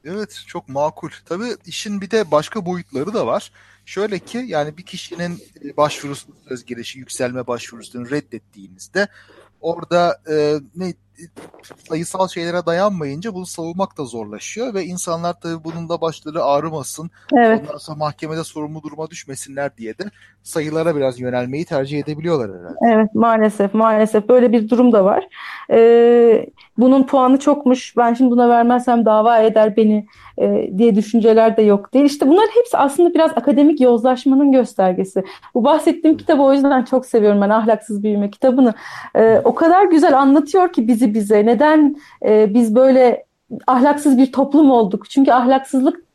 Evet 0.06 0.44
çok 0.48 0.70
makul. 0.70 1.10
Tabii 1.26 1.56
işin 1.66 2.02
bir 2.02 2.12
de 2.12 2.32
başka 2.32 2.66
boyutları 2.66 3.14
da 3.14 3.28
var. 3.28 3.52
Şöyle 3.86 4.20
ki 4.20 4.44
yani 4.48 4.78
bir 4.78 4.84
kişinin 4.84 5.44
başvurusu 5.78 6.28
söz 6.50 6.66
gelişi 6.66 7.00
yükselme 7.00 7.48
başvurusunu 7.48 8.10
reddettiğinizde 8.10 9.08
orada 9.62 10.22
e, 10.30 10.60
ne 10.76 10.94
sayısal 11.90 12.28
şeylere 12.28 12.66
dayanmayınca 12.66 13.34
bunu 13.34 13.46
savunmak 13.46 13.98
da 13.98 14.04
zorlaşıyor 14.04 14.74
ve 14.74 14.84
insanlar 14.84 15.40
tabii 15.40 15.64
bunun 15.64 15.90
da 15.90 16.02
başları 16.02 16.44
ağrımasın, 16.44 17.10
evet. 17.34 17.62
ondan 17.62 17.78
sonra 17.78 17.98
mahkemede 17.98 18.44
sorumlu 18.44 18.84
duruma 18.84 19.10
düşmesinler 19.10 19.78
diye 19.78 19.98
de 19.98 20.04
sayılara 20.44 20.96
biraz 20.96 21.20
yönelmeyi 21.20 21.66
tercih 21.66 22.00
edebiliyorlar 22.00 22.50
herhalde. 22.50 22.78
Evet 22.94 23.16
maalesef 23.16 23.74
maalesef 23.74 24.30
böyle 24.30 24.52
bir 24.52 24.70
durum 24.70 24.92
da 24.92 25.06
var. 25.06 25.28
Ee, 25.72 26.46
bunun 26.78 27.04
puanı 27.04 27.40
çokmuş 27.40 27.98
ben 27.98 28.14
şimdi 28.14 28.32
buna 28.32 28.50
vermezsem 28.50 29.06
dava 29.06 29.40
eder 29.40 29.78
beni 29.78 30.08
e, 30.38 30.70
diye 30.78 30.96
düşünceler 30.96 31.58
de 31.58 31.62
yok 31.62 31.94
değil. 31.94 32.06
İşte 32.06 32.28
bunlar 32.28 32.46
hepsi 32.56 32.78
aslında 32.78 33.14
biraz 33.14 33.32
akademik 33.36 33.82
yozlaşmanın 33.82 34.52
göstergesi. 34.52 35.24
Bu 35.56 35.64
bahsettiğim 35.64 36.18
kitabı 36.18 36.42
o 36.42 36.54
yüzden 36.54 36.84
çok 36.84 37.06
seviyorum 37.06 37.42
ben 37.42 37.50
Ahlaksız 37.50 38.04
Büyüme 38.04 38.30
kitabını. 38.30 38.74
E, 39.16 39.42
o 39.44 39.56
kadar 39.56 39.86
güzel 39.86 40.20
anlatıyor 40.20 40.74
ki 40.74 40.88
bizi 40.88 41.05
bize. 41.14 41.46
Neden 41.46 41.96
e, 42.26 42.54
biz 42.54 42.76
böyle 42.76 43.26
ahlaksız 43.68 44.18
bir 44.18 44.32
toplum 44.32 44.72
olduk? 44.72 45.10
Çünkü 45.10 45.32
ahlaksızlık 45.32 46.06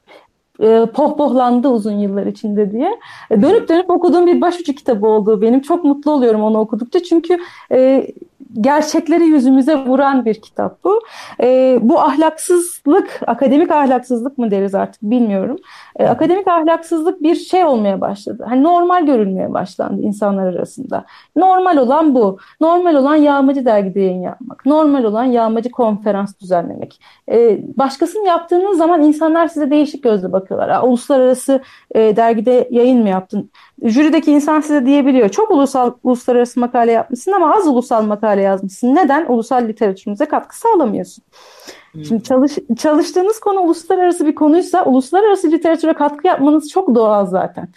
e, 0.60 0.86
pohpohlandı 0.94 1.68
uzun 1.68 1.98
yıllar 1.98 2.26
içinde 2.26 2.72
diye. 2.72 2.98
E, 3.30 3.42
dönüp 3.42 3.68
dönüp 3.68 3.90
okuduğum 3.90 4.26
bir 4.26 4.40
başucu 4.40 4.74
kitabı 4.74 5.06
olduğu 5.06 5.42
benim. 5.42 5.60
Çok 5.60 5.84
mutlu 5.84 6.10
oluyorum 6.10 6.42
onu 6.42 6.58
okudukça. 6.58 7.02
Çünkü 7.02 7.38
e, 7.72 8.06
gerçekleri 8.54 9.24
yüzümüze 9.24 9.76
vuran 9.76 10.24
bir 10.24 10.34
kitap 10.34 10.84
bu. 10.84 11.00
E, 11.42 11.78
bu 11.82 12.00
ahlaksızlık, 12.00 13.20
akademik 13.26 13.70
ahlaksızlık 13.70 14.38
mı 14.38 14.50
deriz 14.50 14.74
artık 14.74 15.02
bilmiyorum. 15.02 15.56
E, 15.96 16.06
akademik 16.06 16.48
ahlaksızlık 16.48 17.22
bir 17.22 17.34
şey 17.34 17.64
olmaya 17.64 18.00
başladı. 18.00 18.44
Hani 18.48 18.62
normal 18.62 19.06
görülmeye 19.06 19.52
başlandı 19.52 20.02
insanlar 20.02 20.46
arasında. 20.46 21.04
Normal 21.36 21.76
olan 21.76 22.14
bu. 22.14 22.38
Normal 22.60 22.94
olan 22.94 23.16
yağmacı 23.16 23.64
dergide 23.64 24.00
yayın 24.00 24.22
yapmak. 24.22 24.66
Normal 24.66 25.04
olan 25.04 25.24
yağmacı 25.24 25.70
konferans 25.70 26.40
düzenlemek. 26.40 27.00
E, 27.30 27.60
başkasının 27.78 28.24
yaptığınız 28.24 28.78
zaman 28.78 29.02
insanlar 29.02 29.48
size 29.48 29.70
değişik 29.70 30.02
gözle 30.02 30.32
bakıyorlar. 30.32 30.82
Uluslararası 30.82 31.60
e, 31.94 32.16
dergide 32.16 32.68
yayın 32.70 33.02
mı 33.02 33.08
yaptın? 33.08 33.50
Jürideki 33.82 34.32
insan 34.32 34.60
size 34.60 34.86
diyebiliyor. 34.86 35.28
Çok 35.28 35.50
ulusal 35.50 35.92
uluslararası 36.04 36.60
makale 36.60 36.92
yapmışsın 36.92 37.32
ama 37.32 37.54
az 37.56 37.66
ulusal 37.66 38.02
makale 38.02 38.42
yazmışsın. 38.42 38.94
Neden? 38.94 39.26
Ulusal 39.28 39.68
literatürümüze 39.68 40.26
katkı 40.26 40.58
sağlamıyorsun. 40.58 41.24
Hmm. 41.92 42.04
Şimdi 42.04 42.22
çalış, 42.22 42.58
çalıştığınız 42.78 43.40
konu 43.40 43.60
uluslararası 43.60 44.26
bir 44.26 44.34
konuysa 44.34 44.84
uluslararası 44.84 45.50
literatüre 45.50 45.92
katkı 45.92 46.26
yapmanız 46.26 46.68
çok 46.68 46.94
doğal 46.94 47.26
zaten. 47.26 47.68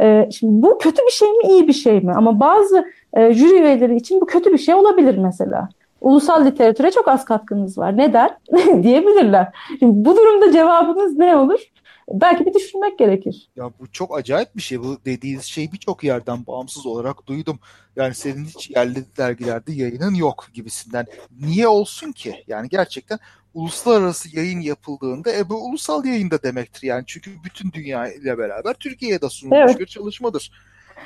Ee, 0.00 0.28
şimdi 0.32 0.62
bu 0.62 0.78
kötü 0.78 1.02
bir 1.06 1.12
şey 1.12 1.28
mi 1.28 1.44
iyi 1.48 1.68
bir 1.68 1.72
şey 1.72 2.00
mi? 2.00 2.12
Ama 2.12 2.40
bazı 2.40 2.84
e, 3.12 3.34
jüri 3.34 3.54
üyeleri 3.54 3.96
için 3.96 4.20
bu 4.20 4.26
kötü 4.26 4.52
bir 4.52 4.58
şey 4.58 4.74
olabilir 4.74 5.18
mesela. 5.18 5.68
Ulusal 6.00 6.44
literatüre 6.44 6.90
çok 6.90 7.08
az 7.08 7.24
katkınız 7.24 7.78
var. 7.78 7.96
Neden? 7.96 8.30
diyebilirler. 8.82 9.48
Şimdi 9.78 10.04
bu 10.04 10.16
durumda 10.16 10.52
cevabınız 10.52 11.18
ne 11.18 11.36
olur? 11.36 11.60
Belki 12.08 12.46
bir 12.46 12.54
düşünmek 12.54 12.98
gerekir. 12.98 13.50
Ya 13.56 13.70
bu 13.80 13.92
çok 13.92 14.18
acayip 14.18 14.56
bir 14.56 14.62
şey. 14.62 14.80
Bu 14.80 14.98
dediğiniz 15.04 15.44
şey 15.44 15.72
birçok 15.72 16.04
yerden 16.04 16.46
bağımsız 16.46 16.86
olarak 16.86 17.26
duydum. 17.26 17.58
Yani 17.96 18.14
senin 18.14 18.44
hiç 18.44 18.70
yerli 18.70 19.04
dergilerde 19.16 19.72
yayının 19.72 20.14
yok 20.14 20.46
gibisinden. 20.54 21.06
Niye 21.40 21.68
olsun 21.68 22.12
ki? 22.12 22.44
Yani 22.46 22.68
gerçekten 22.68 23.18
uluslararası 23.54 24.36
yayın 24.36 24.60
yapıldığında 24.60 25.32
e 25.32 25.48
bu 25.48 25.68
ulusal 25.68 26.04
yayında 26.04 26.42
demektir 26.42 26.82
yani. 26.82 27.04
Çünkü 27.06 27.30
bütün 27.44 27.72
dünya 27.72 28.12
ile 28.12 28.38
beraber 28.38 28.74
Türkiye'ye 28.74 29.20
de 29.20 29.28
sunulmuş 29.28 29.70
evet. 29.70 29.80
bir 29.80 29.86
çalışmadır. 29.86 30.52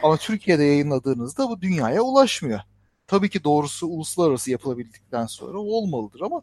Ama 0.02 0.16
Türkiye'de 0.16 0.64
yayınladığınızda 0.64 1.48
bu 1.48 1.60
dünyaya 1.60 2.02
ulaşmıyor. 2.02 2.60
Tabii 3.06 3.30
ki 3.30 3.44
doğrusu 3.44 3.86
uluslararası 3.86 4.50
yapılabildikten 4.50 5.26
sonra 5.26 5.58
olmalıdır 5.58 6.20
ama 6.20 6.42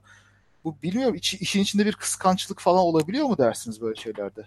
bu 0.64 0.76
bilmiyorum 0.84 1.16
iç, 1.16 1.34
işin 1.34 1.62
içinde 1.62 1.86
bir 1.86 1.94
kıskançlık 1.94 2.60
falan 2.60 2.80
olabiliyor 2.84 3.28
mu 3.28 3.38
dersiniz 3.38 3.82
böyle 3.82 3.96
şeylerde? 3.96 4.42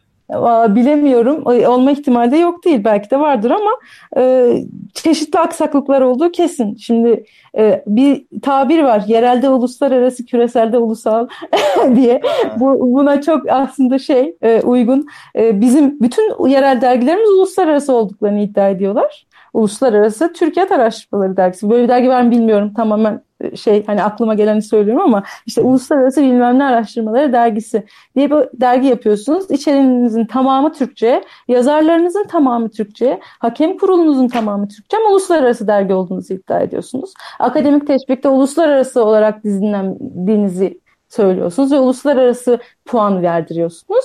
Bilemiyorum. 0.74 1.42
Olma 1.46 1.90
ihtimali 1.90 2.30
de 2.30 2.36
yok 2.36 2.64
değil. 2.64 2.84
Belki 2.84 3.10
de 3.10 3.20
vardır 3.20 3.50
ama 3.50 3.70
e, 4.16 4.54
çeşitli 4.94 5.38
aksaklıklar 5.38 6.00
olduğu 6.00 6.32
kesin. 6.32 6.76
Şimdi 6.76 7.24
e, 7.58 7.84
bir 7.86 8.26
tabir 8.42 8.82
var. 8.82 9.04
Yerelde 9.06 9.48
uluslararası, 9.48 10.24
küreselde 10.24 10.78
ulusal 10.78 11.28
diye. 11.96 12.22
Bu, 12.56 12.94
buna 12.94 13.22
çok 13.22 13.50
aslında 13.50 13.98
şey 13.98 14.36
e, 14.42 14.60
uygun. 14.60 15.06
E, 15.36 15.60
bizim 15.60 16.00
bütün 16.00 16.48
yerel 16.48 16.80
dergilerimiz 16.80 17.30
uluslararası 17.30 17.92
olduklarını 17.92 18.40
iddia 18.40 18.68
ediyorlar. 18.68 19.26
Uluslararası 19.52 20.32
Türkiye 20.32 20.66
Araştırmaları 20.66 21.36
Dergisi. 21.36 21.70
Böyle 21.70 21.82
bir 21.82 21.88
dergi 21.88 22.08
var 22.08 22.22
mı 22.22 22.30
bilmiyorum. 22.30 22.72
Tamamen 22.74 23.22
şey 23.56 23.86
hani 23.86 24.02
aklıma 24.02 24.34
geleni 24.34 24.62
söylüyorum 24.62 25.02
ama 25.02 25.22
işte 25.46 25.60
Uluslararası 25.60 26.22
Bilmem 26.22 26.58
Ne 26.58 26.64
Araştırmaları 26.64 27.32
Dergisi 27.32 27.86
diye 28.16 28.30
bir 28.30 28.36
dergi 28.60 28.86
yapıyorsunuz. 28.86 29.50
İçeriğinizin 29.50 30.24
tamamı 30.24 30.72
Türkçe, 30.72 31.24
yazarlarınızın 31.48 32.24
tamamı 32.24 32.70
Türkçe, 32.70 33.20
hakem 33.38 33.78
kurulunuzun 33.78 34.28
tamamı 34.28 34.68
Türkçe 34.68 34.96
ama 34.96 35.10
uluslararası 35.10 35.66
dergi 35.66 35.94
olduğunuzu 35.94 36.34
iddia 36.34 36.60
ediyorsunuz. 36.60 37.14
Akademik 37.38 37.86
teşvikte 37.86 38.28
uluslararası 38.28 39.04
olarak 39.04 39.44
dizinlendiğinizi 39.44 40.80
söylüyorsunuz 41.08 41.72
ve 41.72 41.78
uluslararası 41.78 42.58
puan 42.84 43.22
verdiriyorsunuz. 43.22 44.04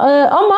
Ee, 0.00 0.04
ama 0.30 0.56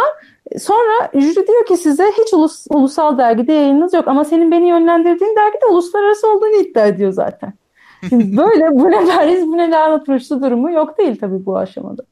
Sonra 0.59 1.11
jüri 1.14 1.47
diyor 1.47 1.67
ki 1.67 1.77
size 1.77 2.05
hiç 2.19 2.35
ulus, 2.35 2.67
ulusal 2.71 3.19
dergide 3.19 3.53
yayınınız 3.53 3.95
yok 3.95 4.09
ama 4.09 4.25
senin 4.25 4.51
beni 4.51 4.69
yönlendirdiğin 4.69 5.37
dergide 5.37 5.67
uluslararası 5.67 6.33
olduğunu 6.33 6.57
iddia 6.57 6.87
ediyor 6.87 7.12
zaten. 7.12 7.53
Şimdi 8.08 8.37
böyle 8.37 8.70
bu 8.70 8.90
ne 8.90 9.06
bariz 9.06 9.46
bu 9.46 9.56
ne 9.56 9.68
rüştü 10.14 10.42
durumu 10.42 10.70
yok 10.70 10.98
değil 10.98 11.16
tabii 11.20 11.46
bu 11.46 11.58
aşamada. 11.58 12.02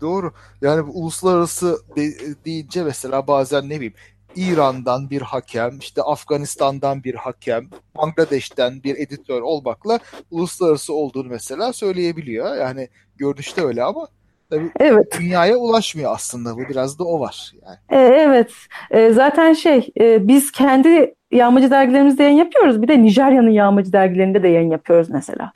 Doğru. 0.00 0.32
Yani 0.62 0.86
bu 0.86 0.90
uluslararası 0.90 1.78
de, 1.96 2.10
deyince 2.44 2.84
mesela 2.84 3.26
bazen 3.26 3.68
ne 3.68 3.76
bileyim 3.76 3.94
İran'dan 4.36 5.10
bir 5.10 5.22
hakem, 5.22 5.78
işte 5.78 6.02
Afganistan'dan 6.02 7.04
bir 7.04 7.14
hakem, 7.14 7.64
Bangladeş'ten 7.96 8.82
bir 8.82 8.98
editör 8.98 9.42
olmakla 9.42 9.98
uluslararası 10.30 10.94
olduğunu 10.94 11.28
mesela 11.28 11.72
söyleyebiliyor. 11.72 12.56
Yani 12.56 12.88
görünüşte 13.16 13.64
öyle 13.64 13.82
ama 13.82 14.08
Tabii 14.50 14.70
evet. 14.80 15.18
dünyaya 15.20 15.56
ulaşmıyor 15.56 16.14
aslında. 16.14 16.56
Bu 16.56 16.60
biraz 16.68 16.98
da 16.98 17.04
o 17.04 17.20
var. 17.20 17.52
Yani. 17.62 18.02
E, 18.02 18.06
evet. 18.06 18.52
E, 18.90 19.10
zaten 19.10 19.52
şey 19.52 19.88
e, 20.00 20.28
biz 20.28 20.52
kendi 20.52 21.14
yağmacı 21.30 21.70
dergilerimizde 21.70 22.22
yayın 22.22 22.36
yapıyoruz. 22.36 22.82
Bir 22.82 22.88
de 22.88 23.02
Nijerya'nın 23.02 23.50
yağmacı 23.50 23.92
dergilerinde 23.92 24.42
de 24.42 24.48
yayın 24.48 24.70
yapıyoruz 24.70 25.10
mesela. 25.10 25.52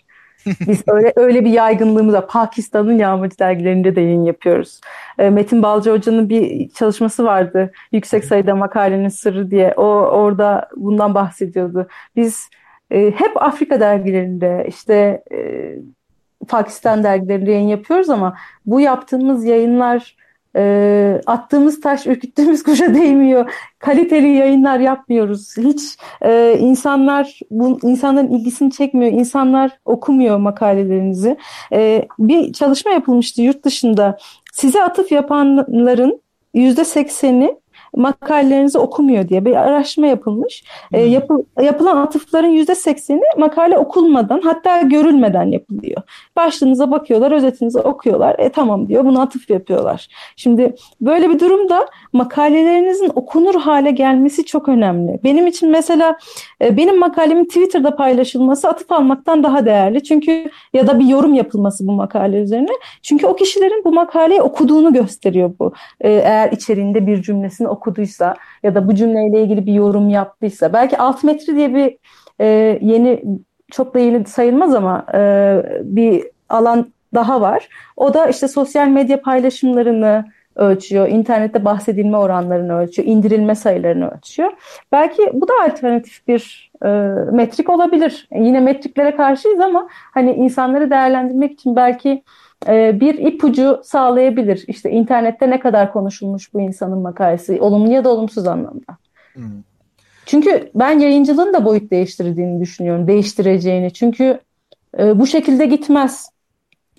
Biz 0.46 0.82
öyle 0.88 1.12
öyle 1.16 1.44
bir 1.44 1.50
yaygınlığımız 1.50 2.14
var. 2.14 2.28
Pakistan'ın 2.28 2.98
yağmacı 2.98 3.38
dergilerinde 3.38 3.96
de 3.96 4.00
yayın 4.00 4.24
yapıyoruz. 4.24 4.80
E, 5.18 5.30
Metin 5.30 5.62
Balcı 5.62 5.90
Hoca'nın 5.90 6.28
bir 6.28 6.68
çalışması 6.68 7.24
vardı. 7.24 7.72
Yüksek 7.92 8.24
sayıda 8.24 8.54
makalenin 8.54 9.08
sırrı 9.08 9.50
diye. 9.50 9.74
O 9.76 9.84
orada 9.86 10.68
bundan 10.76 11.14
bahsediyordu. 11.14 11.88
Biz 12.16 12.48
e, 12.90 13.10
hep 13.10 13.42
Afrika 13.42 13.80
dergilerinde 13.80 14.66
işte 14.68 15.22
e, 15.32 15.38
Pakistan 16.48 17.04
dergilerinde 17.04 17.50
yayın 17.50 17.68
yapıyoruz 17.68 18.10
ama 18.10 18.36
bu 18.66 18.80
yaptığımız 18.80 19.44
yayınlar 19.44 20.16
e, 20.56 21.20
attığımız 21.26 21.80
taş 21.80 22.06
ürküttüğümüz 22.06 22.62
kuşa 22.62 22.94
değmiyor. 22.94 23.52
Kaliteli 23.78 24.28
yayınlar 24.28 24.78
yapmıyoruz. 24.78 25.56
Hiç 25.56 25.80
e, 26.22 26.56
insanlar 26.58 27.40
bu 27.50 27.78
insanların 27.82 28.28
ilgisini 28.28 28.70
çekmiyor. 28.70 29.12
İnsanlar 29.12 29.70
okumuyor 29.84 30.36
makalelerinizi. 30.36 31.36
E, 31.72 32.08
bir 32.18 32.52
çalışma 32.52 32.90
yapılmıştı 32.90 33.42
yurt 33.42 33.64
dışında. 33.64 34.18
Size 34.52 34.82
atıf 34.82 35.12
yapanların 35.12 36.20
yüzde 36.54 36.84
sekseni 36.84 37.56
makalelerinizi 37.96 38.78
okumuyor 38.78 39.28
diye 39.28 39.44
bir 39.44 39.56
araştırma 39.56 40.06
yapılmış. 40.06 40.64
E, 40.92 41.00
yapı, 41.00 41.44
yapılan 41.62 41.96
atıfların 41.96 42.48
yüzde 42.48 42.74
sekseni 42.74 43.22
makale 43.38 43.78
okulmadan 43.78 44.40
hatta 44.44 44.82
görülmeden 44.82 45.46
yapılıyor. 45.46 46.02
Başlığınıza 46.36 46.90
bakıyorlar, 46.90 47.32
özetinizi 47.32 47.78
okuyorlar. 47.78 48.36
E 48.38 48.48
tamam 48.48 48.88
diyor, 48.88 49.04
bunu 49.04 49.20
atıf 49.20 49.50
yapıyorlar. 49.50 50.08
Şimdi 50.36 50.74
böyle 51.00 51.30
bir 51.30 51.38
durumda 51.38 51.86
makalelerinizin 52.12 53.12
okunur 53.14 53.54
hale 53.54 53.90
gelmesi 53.90 54.44
çok 54.44 54.68
önemli. 54.68 55.18
Benim 55.24 55.46
için 55.46 55.70
mesela 55.70 56.18
e, 56.62 56.76
benim 56.76 56.98
makalemin 56.98 57.44
Twitter'da 57.44 57.96
paylaşılması 57.96 58.68
atıf 58.68 58.92
almaktan 58.92 59.42
daha 59.42 59.66
değerli. 59.66 60.02
Çünkü 60.02 60.50
ya 60.72 60.86
da 60.86 60.98
bir 60.98 61.06
yorum 61.06 61.34
yapılması 61.34 61.86
bu 61.86 61.92
makale 61.92 62.36
üzerine. 62.36 62.70
Çünkü 63.02 63.26
o 63.26 63.36
kişilerin 63.36 63.84
bu 63.84 63.92
makaleyi 63.92 64.42
okuduğunu 64.42 64.92
gösteriyor 64.92 65.52
bu. 65.60 65.72
E, 66.00 66.10
eğer 66.10 66.52
içeriğinde 66.52 67.06
bir 67.06 67.22
cümlesini 67.22 67.68
okuduysa 67.80 68.34
ya 68.62 68.74
da 68.74 68.88
bu 68.88 68.94
cümleyle 68.94 69.42
ilgili 69.42 69.66
bir 69.66 69.72
yorum 69.72 70.08
yaptıysa. 70.08 70.72
Belki 70.72 70.98
altmetri 70.98 71.56
diye 71.56 71.74
bir 71.74 71.98
e, 72.40 72.78
yeni 72.82 73.22
çok 73.70 73.94
da 73.94 73.98
yeni 73.98 74.24
sayılmaz 74.24 74.74
ama 74.74 75.06
e, 75.14 75.20
bir 75.82 76.24
alan 76.48 76.92
daha 77.14 77.40
var. 77.40 77.68
O 77.96 78.14
da 78.14 78.26
işte 78.26 78.48
sosyal 78.48 78.88
medya 78.88 79.22
paylaşımlarını 79.22 80.24
ölçüyor, 80.56 81.08
internette 81.08 81.64
bahsedilme 81.64 82.16
oranlarını 82.16 82.78
ölçüyor, 82.78 83.08
indirilme 83.08 83.54
sayılarını 83.54 84.10
ölçüyor. 84.10 84.52
Belki 84.92 85.22
bu 85.32 85.48
da 85.48 85.52
alternatif 85.64 86.28
bir 86.28 86.70
e, 86.84 86.88
metrik 87.32 87.70
olabilir. 87.70 88.28
Yine 88.34 88.60
metriklere 88.60 89.16
karşıyız 89.16 89.60
ama 89.60 89.88
hani 89.90 90.32
insanları 90.32 90.90
değerlendirmek 90.90 91.52
için 91.52 91.76
belki 91.76 92.22
e, 92.68 93.00
bir 93.00 93.14
ipucu 93.14 93.80
sağlayabilir. 93.84 94.64
İşte 94.66 94.90
internette 94.90 95.50
ne 95.50 95.60
kadar 95.60 95.92
konuşulmuş 95.92 96.54
bu 96.54 96.60
insanın 96.60 96.98
makalesi, 96.98 97.60
olumlu 97.60 97.92
ya 97.92 98.04
da 98.04 98.08
olumsuz 98.08 98.46
anlamda. 98.46 98.96
Hmm. 99.34 99.62
Çünkü 100.26 100.70
ben 100.74 100.98
yayıncılığın 100.98 101.52
da 101.52 101.64
boyut 101.64 101.90
değiştirdiğini 101.90 102.60
düşünüyorum, 102.60 103.06
değiştireceğini. 103.06 103.92
Çünkü 103.92 104.40
e, 104.98 105.18
bu 105.18 105.26
şekilde 105.26 105.66
gitmez. 105.66 106.30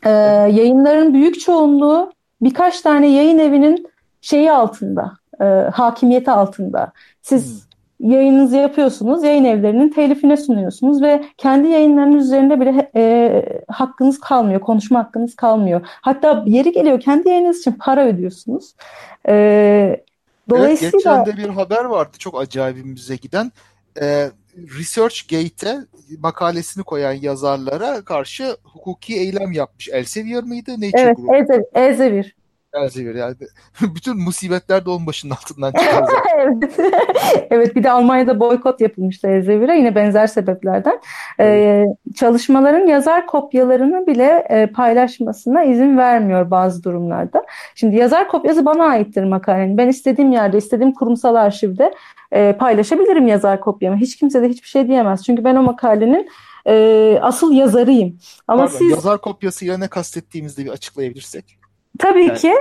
E, 0.06 0.10
yayınların 0.10 1.14
büyük 1.14 1.40
çoğunluğu 1.40 2.12
birkaç 2.42 2.82
tane 2.82 3.08
yayın 3.08 3.40
evinin 3.40 3.88
şeyi 4.22 4.52
altında, 4.52 5.12
e, 5.42 5.46
hakimiyeti 5.74 6.32
altında. 6.32 6.92
Siz. 7.22 7.71
Yayınınızı 8.02 8.56
yapıyorsunuz, 8.56 9.24
yayın 9.24 9.46
evlerinin 9.46 9.90
telifine 9.90 10.38
sunuyorsunuz 10.38 11.02
ve 11.02 11.24
kendi 11.38 11.68
yayınlarınız 11.68 12.26
üzerinde 12.26 12.60
bile 12.60 12.92
e, 12.96 13.44
hakkınız 13.68 14.20
kalmıyor, 14.20 14.62
konuşma 14.62 15.00
hakkınız 15.00 15.36
kalmıyor. 15.36 15.82
Hatta 15.86 16.44
yeri 16.48 16.72
geliyor 16.72 17.00
kendi 17.00 17.30
yayınınız 17.30 17.60
için 17.60 17.72
para 17.72 18.08
ödüyorsunuz. 18.08 18.76
E, 19.28 20.04
dolayısıyla... 20.50 20.92
Evet, 20.94 21.26
geçen 21.26 21.26
de 21.26 21.38
bir 21.38 21.50
haber 21.50 21.86
vardı 21.86 22.18
çok 22.20 22.42
acayibimize 22.42 23.16
giden. 23.16 23.52
E, 24.02 24.30
ResearchGate'e 24.78 25.78
makalesini 26.20 26.84
koyan 26.84 27.14
yazarlara 27.14 28.02
karşı 28.02 28.58
hukuki 28.64 29.16
eylem 29.20 29.52
yapmış. 29.52 29.90
Elsevier 29.90 30.44
mıydı? 30.44 30.72
Nature 30.72 31.02
evet, 31.02 31.18
Group. 31.18 31.66
Elsevier. 31.74 32.36
Elsevier 32.74 33.16
yani. 33.16 33.36
Bütün 33.96 34.18
musibetler 34.18 34.86
de 34.86 34.90
onun 34.90 35.08
başının 35.08 35.32
altından 35.32 35.72
çıkıyor. 35.80 36.08
evet. 36.38 36.80
evet 37.50 37.76
bir 37.76 37.84
de 37.84 37.92
Almanya'da 37.92 38.40
boykot 38.40 38.82
yapılmıştı 38.82 39.28
Elsevier'e 39.28 39.78
yine 39.78 39.96
benzer 39.96 40.28
sebeplerden. 40.28 41.02
Ee, 41.40 41.86
çalışmaların 42.16 42.88
yazar 42.88 43.28
kopyalarını 43.28 44.08
bile 44.08 44.46
e, 44.50 44.68
paylaşmasına 44.68 45.64
izin 45.64 45.98
vermiyor 45.98 46.52
bazı 46.52 46.84
durumlarda. 46.84 47.46
Şimdi 47.76 47.96
yazar 47.96 48.28
kopyası 48.28 48.66
bana 48.66 48.84
aittir 48.84 49.24
makalenin. 49.24 49.78
Ben 49.78 49.88
istediğim 49.88 50.32
yerde, 50.32 50.58
istediğim 50.58 50.94
kurumsal 50.94 51.36
arşivde 51.36 51.94
e, 52.32 52.54
paylaşabilirim 52.60 53.28
yazar 53.28 53.60
kopyamı. 53.60 53.98
Hiç 53.98 54.16
kimse 54.16 54.42
de 54.42 54.50
hiçbir 54.50 54.68
şey 54.68 54.88
diyemez. 54.88 55.24
Çünkü 55.26 55.44
ben 55.44 55.56
o 55.56 55.64
makalenin 55.64 56.30
e, 56.68 57.18
asıl 57.22 57.54
yazarıyım. 57.54 58.18
Ama 58.48 58.66
Pardon, 58.66 58.78
siz 58.78 58.90
yazar 58.92 59.22
kopyasıyla 59.22 59.78
ne 59.78 59.88
kastettiğimizde 59.88 60.66
bir 60.66 60.70
açıklayabilirsek. 60.70 61.61
Tabii 62.00 62.26
yani... 62.26 62.38
ki 62.38 62.54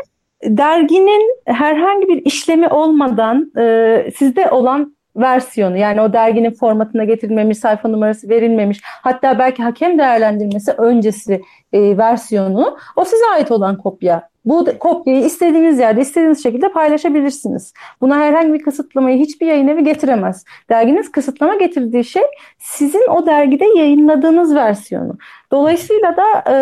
derginin 0.44 1.36
herhangi 1.44 2.08
bir 2.08 2.24
işlemi 2.24 2.68
olmadan 2.68 3.52
e, 3.58 4.10
sizde 4.16 4.50
olan 4.50 4.96
versiyonu 5.16 5.76
yani 5.76 6.00
o 6.00 6.12
derginin 6.12 6.50
formatına 6.50 7.04
getirilmemiş, 7.04 7.58
sayfa 7.58 7.88
numarası 7.88 8.28
verilmemiş 8.28 8.80
hatta 8.82 9.38
belki 9.38 9.62
hakem 9.62 9.98
değerlendirmesi 9.98 10.72
öncesi 10.72 11.42
e, 11.72 11.98
versiyonu 11.98 12.76
o 12.96 13.04
size 13.04 13.24
ait 13.34 13.50
olan 13.50 13.78
kopya. 13.78 14.30
Bu 14.44 14.66
kopyayı 14.78 15.24
istediğiniz 15.24 15.78
yerde 15.78 16.00
istediğiniz 16.00 16.42
şekilde 16.42 16.72
paylaşabilirsiniz. 16.72 17.72
Buna 18.00 18.18
herhangi 18.18 18.52
bir 18.52 18.62
kısıtlamayı 18.62 19.18
hiçbir 19.18 19.46
yayın 19.46 19.68
evi 19.68 19.84
getiremez. 19.84 20.44
Derginiz 20.70 21.12
kısıtlama 21.12 21.54
getirdiği 21.54 22.04
şey 22.04 22.22
sizin 22.58 23.08
o 23.08 23.26
dergide 23.26 23.64
yayınladığınız 23.76 24.54
versiyonu. 24.54 25.18
Dolayısıyla 25.52 26.16
da 26.16 26.44
e, 26.46 26.54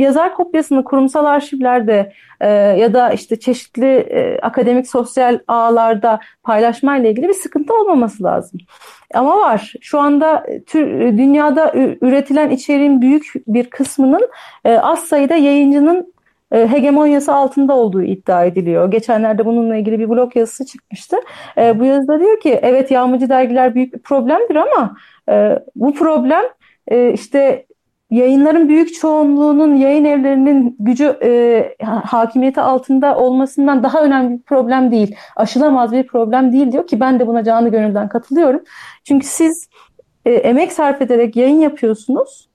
yazar 0.00 0.34
kopyasını 0.34 0.84
kurumsal 0.84 1.24
arşivlerde 1.24 2.12
e, 2.40 2.48
ya 2.50 2.94
da 2.94 3.10
işte 3.10 3.40
çeşitli 3.40 3.86
e, 3.86 4.38
akademik 4.42 4.88
sosyal 4.88 5.38
ağlarda 5.48 6.20
paylaşmayla 6.42 7.10
ilgili 7.10 7.28
bir 7.28 7.34
sıkıntı 7.34 7.74
olmaması 7.74 8.24
lazım. 8.24 8.60
Ama 9.14 9.38
var. 9.38 9.72
Şu 9.80 10.00
anda 10.00 10.46
tür, 10.66 10.88
dünyada 11.18 11.72
üretilen 12.00 12.50
içeriğin 12.50 13.02
büyük 13.02 13.32
bir 13.46 13.70
kısmının 13.70 14.28
e, 14.64 14.78
az 14.78 14.98
sayıda 14.98 15.34
yayıncının 15.34 16.14
e, 16.52 16.70
hegemonyası 16.70 17.34
altında 17.34 17.74
olduğu 17.74 18.02
iddia 18.02 18.44
ediliyor. 18.44 18.90
Geçenlerde 18.90 19.46
bununla 19.46 19.76
ilgili 19.76 19.98
bir 19.98 20.08
blog 20.08 20.36
yazısı 20.36 20.66
çıkmıştı. 20.66 21.16
E, 21.58 21.80
bu 21.80 21.84
yazıda 21.84 22.20
diyor 22.20 22.40
ki 22.40 22.58
evet 22.62 22.90
yağmacı 22.90 23.28
dergiler 23.28 23.74
büyük 23.74 23.94
bir 23.94 23.98
problemdir 23.98 24.56
ama 24.56 24.96
e, 25.28 25.58
bu 25.76 25.94
problem 25.94 26.42
e, 26.88 27.12
işte 27.12 27.66
yayınların 28.14 28.68
büyük 28.68 28.94
çoğunluğunun 28.94 29.74
yayın 29.74 30.04
evlerinin 30.04 30.76
gücü 30.78 31.18
e, 31.22 31.84
hakimiyeti 31.84 32.60
altında 32.60 33.16
olmasından 33.16 33.82
daha 33.82 34.02
önemli 34.02 34.38
bir 34.38 34.42
problem 34.42 34.90
değil. 34.90 35.16
Aşılamaz 35.36 35.92
bir 35.92 36.06
problem 36.06 36.52
değil 36.52 36.72
diyor 36.72 36.86
ki 36.86 37.00
ben 37.00 37.20
de 37.20 37.26
buna 37.26 37.44
canı 37.44 37.68
gönülden 37.68 38.08
katılıyorum. 38.08 38.60
Çünkü 39.04 39.26
siz 39.26 39.68
e, 40.24 40.32
emek 40.32 40.72
sarf 40.72 41.02
ederek 41.02 41.36
yayın 41.36 41.60
yapıyorsunuz 41.60 42.48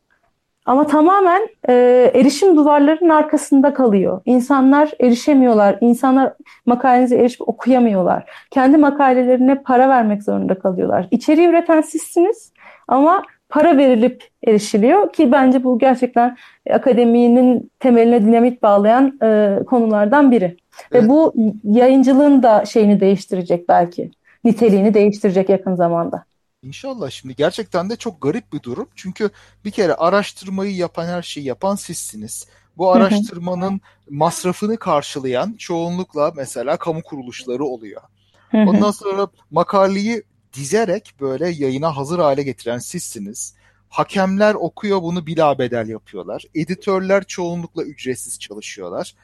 ama 0.66 0.88
tamamen 0.88 1.47
e, 1.70 1.74
erişim 2.16 2.57
duvarlarının 2.57 3.10
arkasında 3.10 3.74
kalıyor. 3.74 4.22
İnsanlar 4.26 4.91
erişemiyorlar. 4.99 5.78
İnsanlar 5.82 6.34
makalenize 6.66 7.16
erişip 7.16 7.49
okuyamıyorlar. 7.49 8.30
Kendi 8.51 8.78
makalelerine 8.78 9.62
para 9.62 9.89
vermek 9.89 10.24
zorunda 10.24 10.60
kalıyorlar. 10.60 11.07
İçeriği 11.12 11.47
üreten 11.47 11.82
sizsiniz 11.82 12.53
ama 12.88 13.24
para 13.50 13.78
verilip 13.78 14.28
erişiliyor 14.47 15.14
ki 15.14 15.32
bence 15.32 15.64
bu 15.64 15.80
gerçekten 15.80 16.38
akademinin 16.74 17.72
temeline 17.80 18.26
dinamit 18.26 18.64
bağlayan 18.64 19.20
e, 19.24 19.60
konulardan 19.66 20.32
biri. 20.32 20.58
Evet. 20.91 21.04
Ve 21.04 21.10
bu 21.10 21.34
yayıncılığın 21.64 22.43
da 22.43 22.66
şeyini 22.66 23.00
değiştirecek 23.00 23.70
belki. 23.70 24.12
Niteliğini 24.43 24.93
değiştirecek 24.93 25.50
yakın 25.50 25.76
zamanda. 25.76 26.24
İnşallah 26.64 27.10
şimdi 27.10 27.36
gerçekten 27.36 27.89
de 27.89 27.95
çok 27.95 28.22
garip 28.22 28.54
bir 28.54 28.64
durum. 28.64 28.88
Çünkü 28.95 29.30
bir 29.66 29.72
kere 29.72 29.93
araştırmayı 29.93 30.76
yapan 30.76 31.06
her 31.06 31.22
şeyi 31.22 31.45
yapan 31.45 31.76
sizsiniz. 31.76 32.47
Bu 32.78 32.91
araştırmanın 32.91 33.82
masrafını 34.10 34.78
karşılayan 34.78 35.56
çoğunlukla 35.58 36.32
mesela 36.36 36.78
kamu 36.78 37.02
kuruluşları 37.02 37.64
oluyor. 37.64 38.02
Ondan 38.54 38.91
sonra 38.91 39.28
makaleyi 39.52 40.24
dizerek 40.54 41.14
böyle 41.22 41.50
yayına 41.50 41.97
hazır 41.97 42.20
hale 42.20 42.43
getiren 42.43 42.78
sizsiniz. 42.78 43.54
Hakemler 43.89 44.54
okuyor 44.54 45.02
bunu 45.02 45.26
bila 45.26 45.60
bedel 45.60 45.89
yapıyorlar. 45.89 46.45
Editörler 46.56 47.24
çoğunlukla 47.24 47.84
ücretsiz 47.84 48.39
çalışıyorlar. 48.39 49.16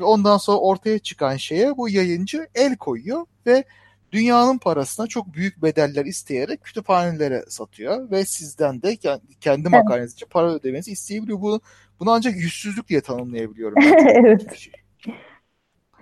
Ve 0.00 0.04
ondan 0.04 0.36
sonra 0.36 0.58
ortaya 0.58 0.98
çıkan 0.98 1.36
şeye 1.36 1.76
bu 1.76 1.88
yayıncı 1.88 2.46
el 2.54 2.76
koyuyor 2.76 3.26
ve 3.46 3.64
dünyanın 4.12 4.58
parasına 4.58 5.06
çok 5.06 5.34
büyük 5.34 5.62
bedeller 5.62 6.04
isteyerek 6.04 6.64
kütüphanelere 6.64 7.44
satıyor 7.48 8.10
ve 8.10 8.24
sizden 8.24 8.82
de 8.82 8.96
kendi 9.40 9.68
makaleniz 9.68 10.12
için 10.12 10.26
para 10.30 10.54
ödemenizi 10.54 10.92
isteyebiliyor. 10.92 11.40
Bunu, 11.40 11.60
bunu 12.00 12.10
ancak 12.10 12.36
yüzsüzlük 12.36 12.88
diye 12.88 13.00
tanımlayabiliyorum. 13.00 13.82
evet. 14.08 14.56
Şey. 14.56 14.72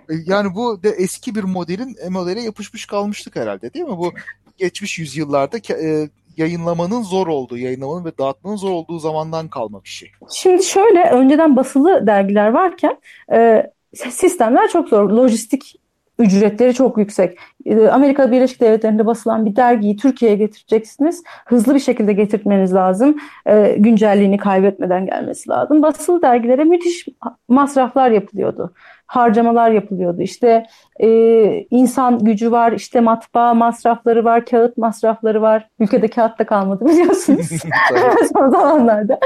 E, 0.09 0.13
yani 0.25 0.55
bu 0.55 0.83
de 0.83 0.89
eski 0.89 1.35
bir 1.35 1.43
modelin 1.43 1.97
e, 2.05 2.09
modele 2.09 2.41
yapışmış 2.41 2.85
kalmıştık 2.85 3.35
herhalde 3.35 3.73
değil 3.73 3.85
mi? 3.85 3.97
Bu 3.97 4.13
geçmiş 4.57 4.99
yüzyıllarda 4.99 5.57
e, 5.57 6.09
yayınlamanın 6.37 7.01
zor 7.01 7.27
olduğu, 7.27 7.57
yayınlamanın 7.57 8.05
ve 8.05 8.17
dağıtmanın 8.17 8.55
zor 8.55 8.71
olduğu 8.71 8.99
zamandan 8.99 9.47
kalma 9.47 9.83
bir 9.83 9.89
şey. 9.89 10.11
Şimdi 10.31 10.63
şöyle 10.63 11.09
önceden 11.09 11.55
basılı 11.55 12.07
dergiler 12.07 12.47
varken 12.47 12.97
e, 13.33 13.71
sistemler 13.93 14.69
çok 14.69 14.89
zor. 14.89 15.09
Lojistik 15.09 15.75
ücretleri 16.19 16.73
çok 16.73 16.97
yüksek. 16.97 17.37
Ee, 17.65 17.87
Amerika 17.87 18.31
Birleşik 18.31 18.61
Devletleri'nde 18.61 19.05
basılan 19.05 19.45
bir 19.45 19.55
dergiyi 19.55 19.97
Türkiye'ye 19.97 20.37
getireceksiniz. 20.37 21.23
Hızlı 21.45 21.75
bir 21.75 21.79
şekilde 21.79 22.13
getirtmeniz 22.13 22.73
lazım. 22.73 23.17
Ee, 23.45 23.75
güncelliğini 23.79 24.37
kaybetmeden 24.37 25.05
gelmesi 25.05 25.49
lazım. 25.49 25.81
Basılı 25.81 26.21
dergilere 26.21 26.63
müthiş 26.63 27.07
masraflar 27.47 28.11
yapılıyordu. 28.11 28.73
Harcamalar 29.07 29.71
yapılıyordu. 29.71 30.21
İşte 30.21 30.65
e, 30.99 31.09
insan 31.69 32.19
gücü 32.19 32.51
var, 32.51 32.71
işte 32.71 32.99
matbaa 32.99 33.53
masrafları 33.53 34.25
var, 34.25 34.45
kağıt 34.45 34.77
masrafları 34.77 35.41
var. 35.41 35.67
Ülkede 35.79 36.07
kağıt 36.07 36.39
da 36.39 36.45
kalmadı 36.45 36.85
biliyorsunuz 36.85 37.49
son 38.33 38.49
zamanlarda. 38.49 39.19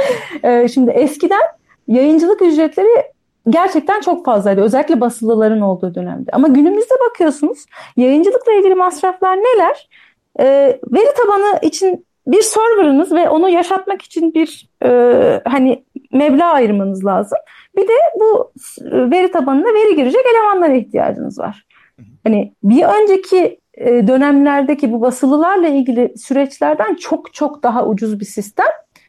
Ee, 0.44 0.68
şimdi 0.68 0.92
eskiden 0.92 1.42
yayıncılık 1.88 2.42
ücretleri 2.42 3.04
gerçekten 3.50 4.02
çok 4.02 4.26
fazlaydı. 4.26 4.62
Özellikle 4.62 5.02
basılıların 5.02 5.62
olduğu 5.62 5.96
dönemde. 5.96 6.32
Ama 6.34 6.48
günümüzde 6.48 6.96
bakıyorsunuz 7.10 7.66
yayıncılıkla 7.98 8.54
ilgili 8.54 8.76
masraflar 8.76 9.38
neler? 9.38 9.90
E, 10.40 10.46
veri 10.92 11.14
tabanı 11.18 11.60
için 11.62 12.06
bir 12.28 12.42
serverınız 12.42 13.12
ve 13.12 13.30
onu 13.30 13.50
yaşatmak 13.50 14.02
için 14.02 14.34
bir 14.34 14.70
e, 14.84 15.42
hani 15.46 15.86
meblağ 16.14 16.46
ayırmanız 16.46 17.06
lazım. 17.06 17.38
Bir 17.76 17.88
de 17.88 17.94
bu 18.20 18.52
veri 19.12 19.32
tabanına 19.32 19.68
veri 19.68 19.96
girecek 19.96 20.22
elemanlara 20.34 20.74
ihtiyacınız 20.74 21.40
var. 21.40 21.66
Hani 22.24 22.54
bir 22.64 22.84
önceki 22.84 23.60
e, 23.74 24.08
dönemlerdeki 24.08 24.92
bu 24.94 25.02
basılılarla 25.02 25.68
ilgili 25.68 26.18
süreçlerden 26.18 26.96
çok 26.96 27.34
çok 27.34 27.64
daha 27.64 27.88
ucuz 27.88 28.20
bir 28.20 28.26
sistem 28.26 28.68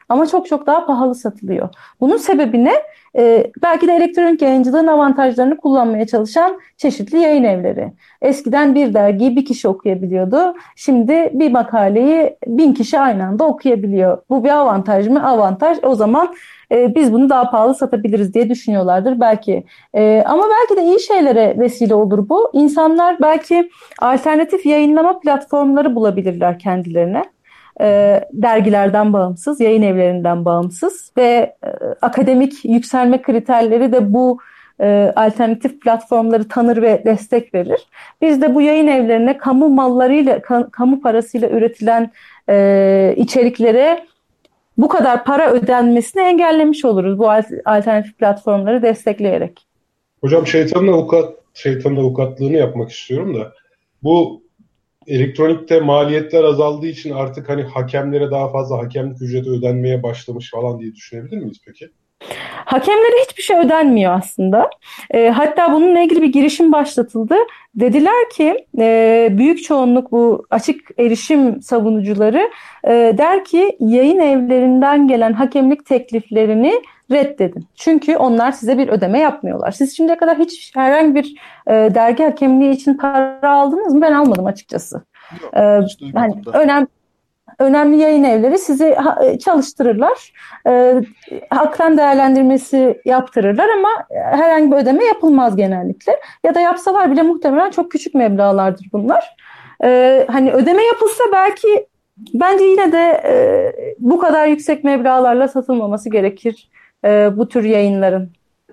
ama 0.09 0.26
çok 0.26 0.46
çok 0.46 0.66
daha 0.66 0.86
pahalı 0.86 1.14
satılıyor. 1.14 1.68
Bunun 2.01 2.16
sebebi 2.16 2.64
ne? 2.64 2.74
Ee, 3.16 3.51
belki 3.62 3.88
de 3.88 3.92
elektronik 3.92 4.42
yayıncılığın 4.42 4.86
avantajlarını 4.86 5.57
kullanmaya 5.57 6.07
çalışan 6.07 6.61
çeşitli 6.76 7.18
yayın 7.18 7.44
evleri. 7.44 7.92
Eskiden 8.22 8.74
bir 8.74 8.94
dergiyi 8.94 9.36
bir 9.36 9.44
kişi 9.44 9.68
okuyabiliyordu. 9.68 10.55
Şimdi 10.76 11.30
bir 11.34 11.53
makaleyi 11.53 12.36
bin 12.46 12.74
kişi 12.74 12.99
aynı 12.99 13.26
anda 13.26 13.44
okuyabiliyor. 13.44 14.22
Bu 14.30 14.44
bir 14.44 14.51
avantaj 14.51 15.09
mı? 15.09 15.28
Avantaj. 15.28 15.78
O 15.82 15.94
zaman 15.94 16.34
e, 16.72 16.94
biz 16.94 17.12
bunu 17.12 17.30
daha 17.30 17.50
pahalı 17.50 17.74
satabiliriz 17.74 18.34
diye 18.34 18.50
düşünüyorlardır 18.50 19.20
belki. 19.20 19.64
E, 19.94 20.22
ama 20.26 20.44
belki 20.60 20.82
de 20.82 20.86
iyi 20.86 21.00
şeylere 21.00 21.58
vesile 21.58 21.94
olur 21.94 22.28
bu. 22.28 22.50
İnsanlar 22.52 23.16
belki 23.20 23.70
alternatif 23.98 24.66
yayınlama 24.66 25.20
platformları 25.20 25.94
bulabilirler 25.94 26.58
kendilerine 26.58 27.24
e, 27.80 28.20
dergilerden 28.32 29.12
bağımsız, 29.12 29.60
yayın 29.60 29.82
evlerinden 29.82 30.44
bağımsız 30.44 31.12
ve 31.16 31.56
e, 31.64 31.68
akademik 32.02 32.64
yükselme 32.64 33.22
kriterleri 33.22 33.92
de 33.92 34.12
bu 34.12 34.38
e, 34.80 35.12
alternatif 35.16 35.80
platformları 35.80 36.48
tanır 36.48 36.82
ve 36.82 37.02
destek 37.04 37.54
verir. 37.54 37.88
Biz 38.22 38.42
de 38.42 38.54
bu 38.54 38.62
yayın 38.62 38.86
evlerine 38.86 39.38
kamu 39.38 39.68
mallarıyla, 39.68 40.42
ka, 40.42 40.68
kamu 40.72 41.00
parasıyla 41.00 41.48
üretilen 41.48 42.10
e, 42.48 43.14
içeriklere 43.16 44.04
bu 44.79 44.89
kadar 44.89 45.24
para 45.24 45.53
ödenmesini 45.53 46.22
engellemiş 46.22 46.85
oluruz 46.85 47.18
bu 47.18 47.31
alternatif 47.64 48.18
platformları 48.18 48.83
destekleyerek. 48.83 49.66
Hocam 50.20 50.47
şeytanın 50.47 50.89
avukat 50.89 51.35
şeytanın 51.55 51.97
avukatlığını 51.97 52.57
yapmak 52.57 52.91
istiyorum 52.91 53.41
da 53.41 53.53
bu 54.03 54.43
elektronikte 55.07 55.81
maliyetler 55.81 56.45
azaldığı 56.45 56.87
için 56.87 57.11
artık 57.11 57.49
hani 57.49 57.62
hakemlere 57.62 58.31
daha 58.31 58.53
fazla 58.53 58.79
hakemlik 58.79 59.22
ücreti 59.22 59.51
ödenmeye 59.51 60.03
başlamış 60.03 60.51
falan 60.51 60.81
diye 60.81 60.95
düşünebilir 60.95 61.37
miyiz 61.39 61.59
peki? 61.66 61.91
Hakemlere 62.64 63.22
hiçbir 63.28 63.42
şey 63.42 63.58
ödenmiyor 63.58 64.12
aslında. 64.12 64.70
E, 65.10 65.28
hatta 65.28 65.72
bununla 65.72 66.00
ilgili 66.00 66.22
bir 66.22 66.32
girişim 66.32 66.72
başlatıldı. 66.72 67.34
Dediler 67.74 68.30
ki 68.32 68.66
e, 68.78 69.28
büyük 69.30 69.64
çoğunluk 69.64 70.12
bu 70.12 70.46
açık 70.50 70.80
erişim 70.98 71.62
savunucuları 71.62 72.50
e, 72.84 73.14
der 73.18 73.44
ki 73.44 73.76
yayın 73.80 74.18
evlerinden 74.18 75.08
gelen 75.08 75.32
hakemlik 75.32 75.86
tekliflerini 75.86 76.82
reddedin. 77.10 77.66
Çünkü 77.74 78.16
onlar 78.16 78.52
size 78.52 78.78
bir 78.78 78.88
ödeme 78.88 79.18
yapmıyorlar. 79.18 79.70
Siz 79.70 79.96
şimdiye 79.96 80.16
kadar 80.16 80.38
hiç 80.38 80.76
herhangi 80.76 81.14
bir 81.14 81.34
e, 81.66 81.72
dergi 81.72 82.24
hakemliği 82.24 82.72
için 82.72 82.94
para 82.94 83.52
aldınız 83.52 83.94
mı? 83.94 84.00
Ben 84.00 84.12
almadım 84.12 84.46
açıkçası. 84.46 85.02
Yok, 85.42 85.54
ee, 85.56 85.80
hani 86.14 86.34
önemli 86.52 86.86
önemli 87.59 87.96
yayın 87.96 88.24
evleri 88.24 88.59
sizi 88.59 88.96
e, 89.24 89.38
çalıştırırlar. 89.38 90.32
E, 90.66 90.94
haktan 91.50 91.98
değerlendirmesi 91.98 93.00
yaptırırlar 93.04 93.68
ama 93.68 93.88
herhangi 94.11 94.72
bir 94.72 94.76
ödeme 94.76 95.04
yapılmaz 95.04 95.56
genellikle. 95.56 96.20
Ya 96.44 96.54
da 96.54 96.61
yapsalar 96.61 97.11
bile 97.11 97.22
muhtemelen 97.22 97.70
çok 97.70 97.92
küçük 97.92 98.14
meblağlardır 98.14 98.86
bunlar. 98.92 99.36
E, 99.84 100.26
hani 100.30 100.52
ödeme 100.52 100.82
yapılsa 100.82 101.24
belki 101.32 101.86
bence 102.34 102.64
yine 102.64 102.92
de 102.92 103.22
e, 103.24 103.34
bu 103.98 104.18
kadar 104.18 104.46
yüksek 104.46 104.84
meblağlarla 104.84 105.48
satılmaması 105.48 106.11
gerekir 106.11 106.68
e, 107.04 107.30
bu 107.36 107.48
tür 107.48 107.64
yayınların. 107.64 108.30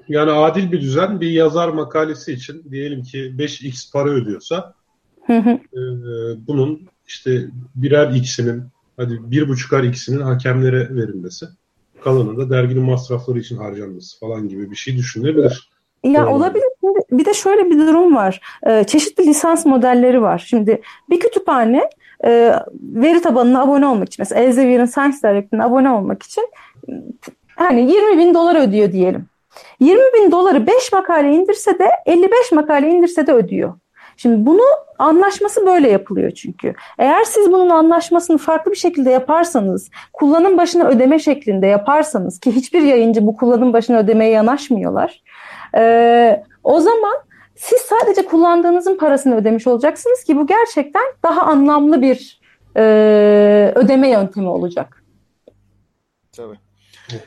Yani 0.07 0.31
adil 0.31 0.71
bir 0.71 0.81
düzen 0.81 1.21
bir 1.21 1.29
yazar 1.29 1.69
makalesi 1.69 2.33
için 2.33 2.63
diyelim 2.71 3.03
ki 3.03 3.17
5x 3.17 3.91
para 3.93 4.09
ödüyorsa. 4.09 4.73
E, 5.29 5.81
bunun 6.47 6.88
işte 7.07 7.45
birer 7.75 8.09
x'inin 8.09 8.63
hadi 8.97 9.19
bir 9.31 9.49
buçukar 9.49 9.83
x'inin 9.83 10.21
hakemlere 10.21 10.95
verilmesi 10.95 11.45
kalanı 12.03 12.37
da 12.37 12.49
derginin 12.49 12.83
masrafları 12.83 13.39
için 13.39 13.57
harcanması 13.57 14.19
falan 14.19 14.49
gibi 14.49 14.71
bir 14.71 14.75
şey 14.75 14.97
düşünülebilir. 14.97 15.69
Ya 16.03 16.29
olabilir. 16.29 16.65
Bir 17.11 17.25
de 17.25 17.33
şöyle 17.33 17.69
bir 17.69 17.77
durum 17.77 18.15
var. 18.15 18.41
Ee, 18.67 18.83
çeşitli 18.83 19.27
lisans 19.27 19.65
modelleri 19.65 20.21
var. 20.21 20.45
Şimdi 20.47 20.81
bir 21.09 21.19
kütüphane 21.19 21.89
e, 22.25 22.53
veri 22.81 23.21
tabanına 23.21 23.61
abone 23.61 23.87
olmak 23.87 24.07
için 24.07 24.15
mesela 24.19 24.41
Elsevier'in 24.41 24.85
Science 24.85 25.17
Direct'ine 25.23 25.63
abone 25.63 25.89
olmak 25.89 26.23
için 26.23 26.47
hani 27.55 27.91
20 27.91 28.17
bin 28.17 28.33
dolar 28.33 28.67
ödüyor 28.67 28.91
diyelim. 28.91 29.25
20 29.79 30.01
bin 30.01 30.31
doları 30.31 30.67
5 30.67 30.91
makale 30.91 31.35
indirse 31.35 31.79
de 31.79 31.89
55 32.05 32.51
makale 32.51 32.89
indirse 32.89 33.27
de 33.27 33.33
ödüyor. 33.33 33.73
Şimdi 34.18 34.45
bunu 34.45 34.63
anlaşması 34.99 35.66
böyle 35.66 35.89
yapılıyor 35.89 36.32
çünkü. 36.32 36.74
Eğer 36.97 37.24
siz 37.24 37.51
bunun 37.51 37.70
anlaşmasını 37.70 38.38
farklı 38.38 38.72
bir 38.72 38.78
şekilde 38.78 39.09
yaparsanız, 39.09 39.89
kullanım 40.13 40.57
başına 40.57 40.88
ödeme 40.88 41.20
şeklinde 41.20 41.68
yaparsanız 41.68 42.39
ki 42.39 42.51
hiçbir 42.51 42.82
yayıncı 42.82 43.28
bu 43.28 43.38
kullanım 43.38 43.74
başına 43.74 43.97
ödemeye 43.97 44.32
yanaşmıyorlar. 44.32 45.24
E, 45.78 46.43
o 46.63 46.80
zaman 46.80 47.16
siz 47.55 47.80
sadece 47.82 48.26
kullandığınızın 48.26 48.97
parasını 48.97 49.36
ödemiş 49.36 49.68
olacaksınız 49.68 50.24
ki 50.24 50.38
bu 50.38 50.47
gerçekten 50.47 51.05
daha 51.24 51.41
anlamlı 51.41 52.01
bir 52.01 52.41
e, 52.78 52.82
ödeme 53.76 54.09
yöntemi 54.09 54.49
olacak. 54.49 55.03
Tabii. 56.32 56.59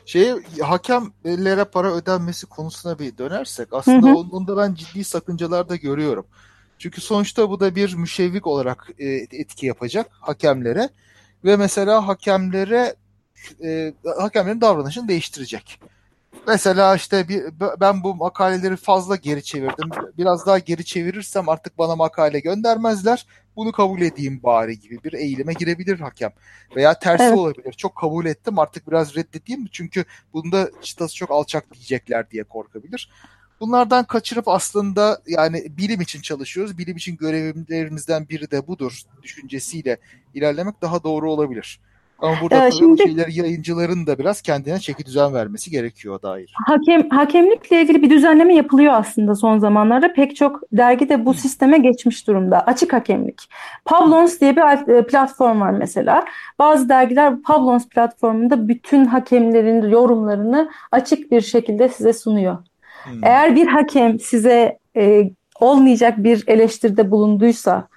Şey 0.07 0.33
hakemlere 0.63 1.65
para 1.65 1.93
ödenmesi 1.93 2.47
konusuna 2.47 2.99
bir 2.99 3.19
dönersek 3.19 3.69
aslında 3.73 4.07
hı 4.07 4.13
hı. 4.13 4.17
onda 4.17 4.57
ben 4.57 4.75
ciddi 4.75 5.05
sakıncalar 5.05 5.69
da 5.69 5.77
görüyorum. 5.77 6.27
Çünkü 6.79 7.01
sonuçta 7.01 7.51
bu 7.51 7.61
da 7.61 7.75
bir 7.75 7.95
müşevvik 7.95 8.47
olarak 8.47 8.89
e, 8.99 9.07
etki 9.09 9.67
yapacak 9.67 10.07
hakemlere 10.11 10.89
ve 11.45 11.57
mesela 11.57 12.09
hakemlere 12.09 12.95
e, 13.65 13.95
hakemlerin 14.19 14.61
davranışını 14.61 15.09
değiştirecek. 15.09 15.81
Mesela 16.47 16.97
işte 16.97 17.29
bir, 17.29 17.43
ben 17.81 18.03
bu 18.03 18.15
makaleleri 18.15 18.77
fazla 18.77 19.17
geri 19.17 19.43
çevirdim. 19.43 19.91
Biraz 20.19 20.47
daha 20.47 20.59
geri 20.59 20.85
çevirirsem 20.85 21.49
artık 21.49 21.79
bana 21.79 21.97
makale 21.97 22.41
göndermezler. 22.41 23.27
Bunu 23.57 23.73
kabul 23.73 24.01
edeyim 24.01 24.41
bari 24.43 24.81
gibi 24.81 25.05
bir 25.05 25.13
eğilime 25.13 25.53
girebilir 25.53 26.01
hakem. 26.01 26.33
Veya 26.77 26.99
tersi 26.99 27.25
evet. 27.25 27.39
olabilir. 27.39 27.73
Çok 27.73 27.97
kabul 27.97 28.27
ettim 28.27 28.59
artık 28.59 28.89
biraz 28.91 29.17
reddedeyim 29.17 29.67
çünkü 29.73 30.05
bunda 30.33 30.71
çıtası 30.83 31.15
çok 31.15 31.31
alçak 31.31 31.75
diyecekler 31.75 32.31
diye 32.31 32.45
korkabilir. 32.45 33.11
Bunlardan 33.61 34.05
kaçırıp 34.05 34.49
aslında 34.49 35.19
yani 35.27 35.65
bilim 35.79 36.01
için 36.01 36.21
çalışıyoruz. 36.21 36.79
Bilim 36.79 36.97
için 36.97 37.17
görevlerimizden 37.17 38.29
biri 38.29 38.51
de 38.51 38.67
budur 38.67 39.03
düşüncesiyle 39.23 39.97
ilerlemek 40.35 40.83
daha 40.83 41.03
doğru 41.03 41.33
olabilir. 41.33 41.81
Ama 42.19 42.35
burada 42.43 42.67
ee, 42.67 42.71
şimdi, 42.71 43.03
şeyler 43.03 43.29
yayıncıların 43.29 44.07
da 44.07 44.19
biraz 44.19 44.43
kendine 44.43 44.79
çeki 44.79 45.07
düzen 45.07 45.35
vermesi 45.35 45.71
gerekiyor 45.71 46.23
dair. 46.23 46.53
Hakem 46.67 47.11
hakemlikle 47.11 47.83
ilgili 47.83 48.03
bir 48.03 48.11
düzenleme 48.11 48.55
yapılıyor 48.55 48.93
aslında 48.95 49.35
son 49.35 49.59
zamanlarda. 49.59 50.13
Pek 50.13 50.37
çok 50.37 50.61
dergi 50.73 51.09
de 51.09 51.27
bu 51.27 51.35
sisteme 51.35 51.79
geçmiş 51.79 52.27
durumda. 52.27 52.61
Açık 52.61 52.93
hakemlik. 52.93 53.49
Pavlons 53.85 54.41
diye 54.41 54.57
bir 54.57 54.89
e, 54.95 55.07
platform 55.07 55.61
var 55.61 55.71
mesela. 55.71 56.25
Bazı 56.59 56.89
dergiler 56.89 57.43
Pavlons 57.43 57.89
platformunda 57.89 58.69
bütün 58.69 59.05
hakemlerin 59.05 59.91
yorumlarını 59.91 60.71
açık 60.93 61.31
bir 61.31 61.41
şekilde 61.41 61.89
size 61.89 62.13
sunuyor. 62.13 62.59
Hmm. 63.11 63.25
Eğer 63.25 63.57
bir 63.57 63.67
hakem 63.67 64.19
size 64.19 64.79
e, 64.97 65.31
olmayacak 65.61 66.15
bir 66.19 66.45
eleştiride 66.47 67.11
bulunduysa 67.11 67.89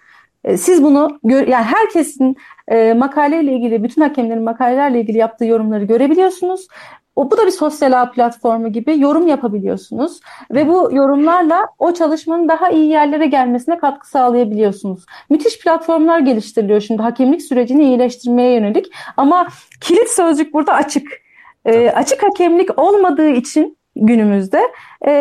e, 0.43 0.57
siz 0.57 0.84
bunu 0.84 1.20
gör, 1.24 1.47
yani 1.47 1.64
herkesin 1.64 2.38
e, 2.68 2.93
makaleyle 2.93 3.53
ilgili 3.53 3.84
bütün 3.84 4.01
hakemlerin 4.01 4.43
makalelerle 4.43 5.01
ilgili 5.01 5.18
yaptığı 5.18 5.45
yorumları 5.45 5.84
görebiliyorsunuz. 5.84 6.68
o 7.16 7.32
bu 7.32 7.38
da 7.38 7.45
bir 7.45 7.51
sosyal 7.51 8.01
ağ 8.01 8.12
platformu 8.12 8.72
gibi 8.72 8.99
yorum 8.99 9.28
yapabiliyorsunuz 9.28 10.20
ve 10.51 10.68
bu 10.68 10.89
yorumlarla 10.93 11.68
o 11.80 11.93
çalışmanın 11.93 12.47
daha 12.47 12.70
iyi 12.70 12.89
yerlere 12.89 13.26
gelmesine 13.26 13.78
katkı 13.78 14.09
sağlayabiliyorsunuz. 14.09 15.05
Müthiş 15.30 15.59
platformlar 15.59 16.20
geliştiriliyor 16.20 16.82
şimdi 16.82 17.01
hakemlik 17.01 17.41
sürecini 17.41 17.84
iyileştirmeye 17.84 18.53
yönelik 18.53 18.86
ama 19.18 19.47
kilit 19.82 20.09
sözcük 20.09 20.53
burada 20.53 20.74
açık. 20.74 21.22
E, 21.66 21.89
açık 21.89 22.24
hakemlik 22.24 22.80
olmadığı 22.80 23.30
için 23.30 23.78
günümüzde 23.96 24.62
e, 25.08 25.12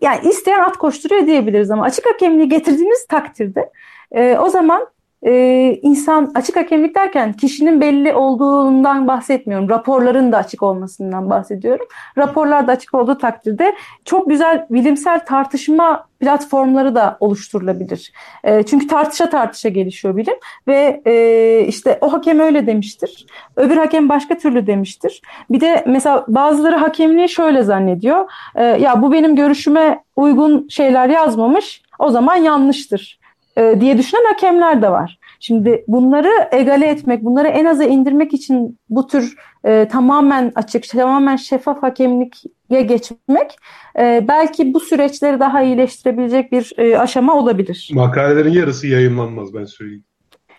yani 0.00 0.28
isteyen 0.28 0.60
at 0.60 0.76
koşturuyor 0.76 1.26
diyebiliriz 1.26 1.70
ama 1.70 1.84
açık 1.84 2.06
hakemliği 2.06 2.48
getirdiğiniz 2.48 3.06
takdirde 3.06 3.70
e, 4.12 4.38
o 4.38 4.48
zaman 4.48 4.86
e, 5.26 5.78
insan 5.82 6.32
açık 6.34 6.56
hakemlik 6.56 6.94
derken 6.94 7.32
kişinin 7.32 7.80
belli 7.80 8.14
olduğundan 8.14 9.08
bahsetmiyorum. 9.08 9.68
Raporların 9.68 10.32
da 10.32 10.36
açık 10.36 10.62
olmasından 10.62 11.30
bahsediyorum. 11.30 11.86
Raporlar 12.18 12.66
da 12.66 12.72
açık 12.72 12.94
olduğu 12.94 13.18
takdirde 13.18 13.74
çok 14.04 14.30
güzel 14.30 14.66
bilimsel 14.70 15.24
tartışma 15.24 16.06
platformları 16.20 16.94
da 16.94 17.16
oluşturulabilir. 17.20 18.12
E, 18.44 18.62
çünkü 18.62 18.86
tartışa 18.86 19.30
tartışa 19.30 19.68
gelişiyor 19.68 20.16
bilim 20.16 20.34
ve 20.68 21.02
e, 21.06 21.64
işte 21.66 21.98
o 22.00 22.12
hakem 22.12 22.40
öyle 22.40 22.66
demiştir. 22.66 23.26
Öbür 23.56 23.76
hakem 23.76 24.08
başka 24.08 24.38
türlü 24.38 24.66
demiştir. 24.66 25.22
Bir 25.50 25.60
de 25.60 25.84
mesela 25.86 26.24
bazıları 26.28 26.76
hakemliği 26.76 27.28
şöyle 27.28 27.62
zannediyor. 27.62 28.30
E, 28.54 28.64
ya 28.64 29.02
bu 29.02 29.12
benim 29.12 29.36
görüşüme 29.36 30.04
uygun 30.16 30.68
şeyler 30.68 31.08
yazmamış 31.08 31.82
o 31.98 32.10
zaman 32.10 32.36
yanlıştır 32.36 33.19
e, 33.60 33.80
diye 33.80 33.98
düşünen 33.98 34.24
hakemler 34.24 34.82
de 34.82 34.90
var. 34.90 35.18
Şimdi 35.40 35.84
bunları 35.88 36.48
egale 36.52 36.86
etmek, 36.86 37.24
bunları 37.24 37.48
en 37.48 37.64
aza 37.64 37.84
indirmek 37.84 38.34
için 38.34 38.78
bu 38.88 39.06
tür 39.06 39.36
e, 39.64 39.88
tamamen 39.88 40.52
açık, 40.54 40.88
tamamen 40.88 41.36
şeffaf 41.36 41.82
hakemliğe 41.82 42.82
geçmek 42.82 43.56
e, 43.98 44.24
belki 44.28 44.74
bu 44.74 44.80
süreçleri 44.80 45.40
daha 45.40 45.62
iyileştirebilecek 45.62 46.52
bir 46.52 46.72
e, 46.78 46.98
aşama 46.98 47.34
olabilir. 47.34 47.90
Makalelerin 47.92 48.52
yarısı 48.52 48.86
yayınlanmaz 48.86 49.54
ben 49.54 49.64
söyleyeyim. 49.64 50.04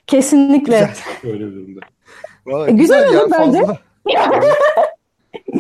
Kesinlikle. 0.08 0.90
Güzel. 0.90 1.34
Öyle 1.34 1.48
bir 1.48 1.56
durumda. 1.56 1.80
Vallahi 2.46 2.76
güzel, 2.76 3.06
güzel 3.06 3.22
olur 3.22 3.32
bence. 3.40 3.60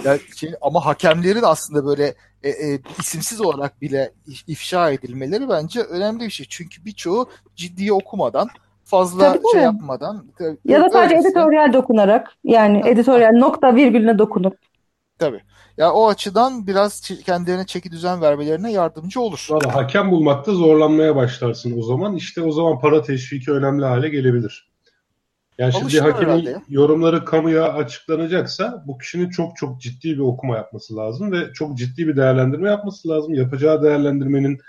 ya 0.05 0.17
şey, 0.36 0.51
ama 0.61 0.86
hakemlerin 0.86 1.43
aslında 1.43 1.86
böyle 1.86 2.13
e, 2.43 2.49
e, 2.49 2.80
isimsiz 2.99 3.41
olarak 3.41 3.82
bile 3.82 4.11
ifşa 4.47 4.91
edilmeleri 4.91 5.49
bence 5.49 5.82
önemli 5.82 6.26
bir 6.26 6.30
şey. 6.30 6.45
Çünkü 6.49 6.86
birçoğu 6.86 7.30
ciddiye 7.55 7.93
okumadan 7.93 8.47
fazla 8.84 9.34
Tabii 9.34 9.51
şey 9.51 9.59
mi? 9.59 9.65
yapmadan 9.65 10.26
ya 10.65 10.82
da 10.82 10.89
sadece 10.89 11.15
öylesine. 11.15 11.30
editoryal 11.30 11.74
dokunarak 11.74 12.28
yani 12.43 12.82
evet. 12.84 12.97
editoryal 12.97 13.32
nokta 13.32 13.76
virgülüne 13.76 14.19
dokunup 14.19 14.57
Tabii. 15.22 15.41
Ya 15.78 15.91
o 15.93 16.07
açıdan 16.07 16.67
biraz 16.67 17.01
kendilerine 17.26 17.65
çeki 17.65 17.91
düzen 17.91 18.22
vermelerine 18.22 18.72
yardımcı 18.72 19.22
olur. 19.22 19.47
Valla 19.49 19.76
hakem 19.76 20.11
bulmakta 20.11 20.53
zorlanmaya 20.53 21.15
başlarsın 21.15 21.80
o 21.80 21.82
zaman. 21.82 22.15
İşte 22.15 22.41
o 22.41 22.51
zaman 22.51 22.80
para 22.80 23.01
teşviki 23.01 23.51
önemli 23.51 23.86
hale 23.86 24.09
gelebilir. 24.09 24.70
Yani 25.62 25.74
şimdi 25.74 26.01
Alıştı 26.01 26.01
hakemin 26.01 26.64
yorumları 26.70 27.26
kamuya 27.26 27.74
açıklanacaksa 27.74 28.84
bu 28.88 28.97
kişinin 28.97 29.30
çok 29.30 29.57
çok 29.57 29.82
ciddi 29.82 30.09
bir 30.09 30.20
okuma 30.20 30.57
yapması 30.57 30.95
lazım 30.95 31.32
ve 31.32 31.53
çok 31.53 31.78
ciddi 31.78 32.07
bir 32.07 32.16
değerlendirme 32.18 32.70
yapması 32.70 33.09
lazım. 33.09 33.34
Yapacağı 33.34 33.84
değerlendirmenin 33.84 34.59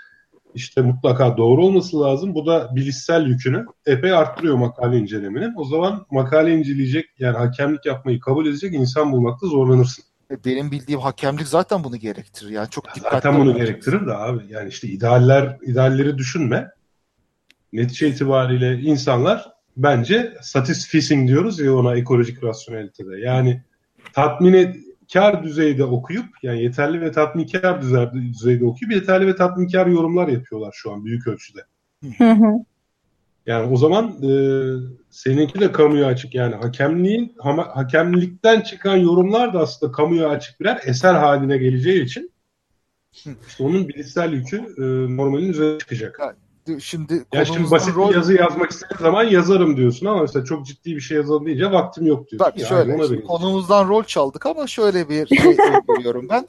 işte 0.55 0.81
mutlaka 0.81 1.37
doğru 1.37 1.65
olması 1.65 2.01
lazım. 2.01 2.35
Bu 2.35 2.45
da 2.45 2.75
bilişsel 2.75 3.25
yükünü 3.25 3.65
epey 3.85 4.13
arttırıyor 4.13 4.55
makale 4.55 4.97
incelemenin. 4.97 5.53
O 5.57 5.65
zaman 5.65 6.05
makale 6.11 6.55
inceleyecek 6.55 7.05
yani 7.19 7.37
hakemlik 7.37 7.85
yapmayı 7.85 8.19
kabul 8.19 8.45
edecek 8.45 8.73
insan 8.73 9.11
bulmakta 9.11 9.47
zorlanırsın. 9.47 10.03
E, 10.31 10.43
benim 10.45 10.71
bildiğim 10.71 10.99
hakemlik 10.99 11.47
zaten 11.47 11.83
bunu 11.83 11.97
gerektirir. 11.97 12.49
Yani 12.49 12.69
çok 12.69 12.95
dikkatli 12.95 13.15
Zaten 13.15 13.39
bunu 13.39 13.55
gerektirir 13.55 14.07
de 14.07 14.13
abi. 14.13 14.43
Yani 14.49 14.69
işte 14.69 14.87
idealler 14.87 15.57
idealleri 15.61 16.17
düşünme. 16.17 16.69
Netice 17.73 18.07
itibariyle 18.07 18.79
insanlar 18.79 19.52
bence 19.77 20.33
satisfying 20.41 21.27
diyoruz 21.27 21.59
ya 21.59 21.75
ona 21.75 21.95
ekolojik 21.95 22.43
rasyonelitede. 22.43 23.19
Yani 23.19 23.61
tatmin 24.13 24.53
et, 24.53 24.75
kar 25.13 25.43
düzeyde 25.43 25.83
okuyup 25.83 26.25
yani 26.43 26.63
yeterli 26.63 27.01
ve 27.01 27.11
tatminkar 27.11 27.81
düzeyde 27.81 28.65
okuyup 28.65 28.93
yeterli 28.93 29.27
ve 29.27 29.35
tatminkar 29.35 29.87
yorumlar 29.87 30.27
yapıyorlar 30.27 30.71
şu 30.75 30.91
an 30.91 31.05
büyük 31.05 31.27
ölçüde. 31.27 31.61
Yani 33.45 33.71
o 33.71 33.77
zaman 33.77 34.05
e, 34.23 34.31
seninki 35.09 35.59
de 35.59 35.71
kamuya 35.71 36.07
açık 36.07 36.35
yani 36.35 36.55
hakemliğin 36.55 37.35
ha, 37.39 37.71
hakemlikten 37.73 38.61
çıkan 38.61 38.97
yorumlar 38.97 39.53
da 39.53 39.59
aslında 39.59 39.91
kamuya 39.91 40.29
açık 40.29 40.59
birer 40.59 40.81
eser 40.85 41.13
haline 41.13 41.57
geleceği 41.57 42.03
için 42.03 42.31
işte 43.47 43.63
onun 43.63 43.87
bilişsel 43.87 44.33
yükü 44.33 44.57
e, 44.57 44.81
normalin 45.17 45.49
üzerine 45.49 45.79
çıkacak. 45.79 46.19
Şimdi 46.79 47.25
ya 47.33 47.45
şimdi 47.45 47.71
basit 47.71 47.95
rol... 47.95 48.09
bir 48.09 48.15
yazı 48.15 48.33
yazmak 48.33 48.71
istediğin 48.71 49.01
zaman 49.01 49.23
yazarım 49.23 49.77
diyorsun 49.77 50.05
ama 50.05 50.21
mesela 50.21 50.45
çok 50.45 50.65
ciddi 50.65 50.95
bir 50.95 51.01
şey 51.01 51.17
yazalım 51.17 51.45
deyince 51.45 51.71
vaktim 51.71 52.05
yok 52.05 52.31
diyorsun. 52.31 52.51
Tabii 52.51 52.65
şöyle 52.65 52.91
yani 52.91 53.23
konumuzdan 53.23 53.87
rol 53.87 54.03
çaldık 54.03 54.45
ama 54.45 54.67
şöyle 54.67 55.09
bir 55.09 55.27
şey 55.41 55.57
görüyorum 55.87 56.27
ben. 56.29 56.47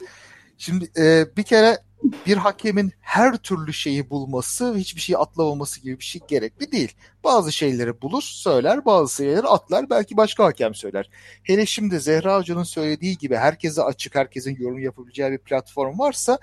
Şimdi 0.59 0.91
e, 0.99 1.27
bir 1.37 1.43
kere 1.43 1.79
bir 2.27 2.37
hakemin 2.37 2.93
her 3.01 3.37
türlü 3.37 3.73
şeyi 3.73 4.11
bulması, 4.11 4.75
hiçbir 4.75 5.01
şeyi 5.01 5.19
atlamaması 5.19 5.81
gibi 5.81 5.99
bir 5.99 6.05
şey 6.05 6.23
gerekli 6.29 6.73
değil. 6.73 6.93
Bazı 7.25 7.53
şeyleri 7.53 8.03
bulur, 8.03 8.23
söyler, 8.23 8.85
bazı 8.85 9.17
şeyleri 9.17 9.47
atlar, 9.47 9.91
belki 9.91 10.17
başka 10.17 10.45
hakem 10.45 10.75
söyler. 10.75 11.11
Hele 11.43 11.67
şimdi 11.67 12.01
Zehra 12.01 12.39
Hoca'nın 12.39 12.63
söylediği 12.63 13.19
gibi 13.19 13.37
herkese 13.37 13.83
açık, 13.83 14.15
herkesin 14.15 14.57
yorum 14.61 14.79
yapabileceği 14.79 15.31
bir 15.31 15.39
platform 15.39 15.99
varsa 15.99 16.39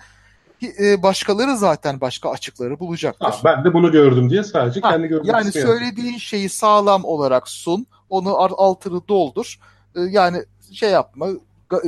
e, 0.68 1.04
başkaları 1.04 1.58
zaten 1.58 2.02
başka 2.02 2.30
açıkları 2.30 2.80
bulacaktır. 2.80 3.26
Ha, 3.26 3.36
ben 3.44 3.66
de 3.66 3.74
bunu 3.74 3.92
gördüm 3.92 4.30
diye 4.30 4.44
sadece 4.44 4.80
ha, 4.80 4.92
kendi 4.92 5.08
görmek 5.08 5.28
Yani 5.28 5.52
söylediğin 5.52 6.18
şeyi 6.18 6.50
sağlam 6.50 7.06
olarak 7.06 7.48
sun, 7.48 7.88
onu 8.10 8.38
altını 8.38 9.08
doldur. 9.08 9.60
E, 9.96 10.02
yani 10.02 10.38
şey 10.72 10.90
yapma, 10.90 11.28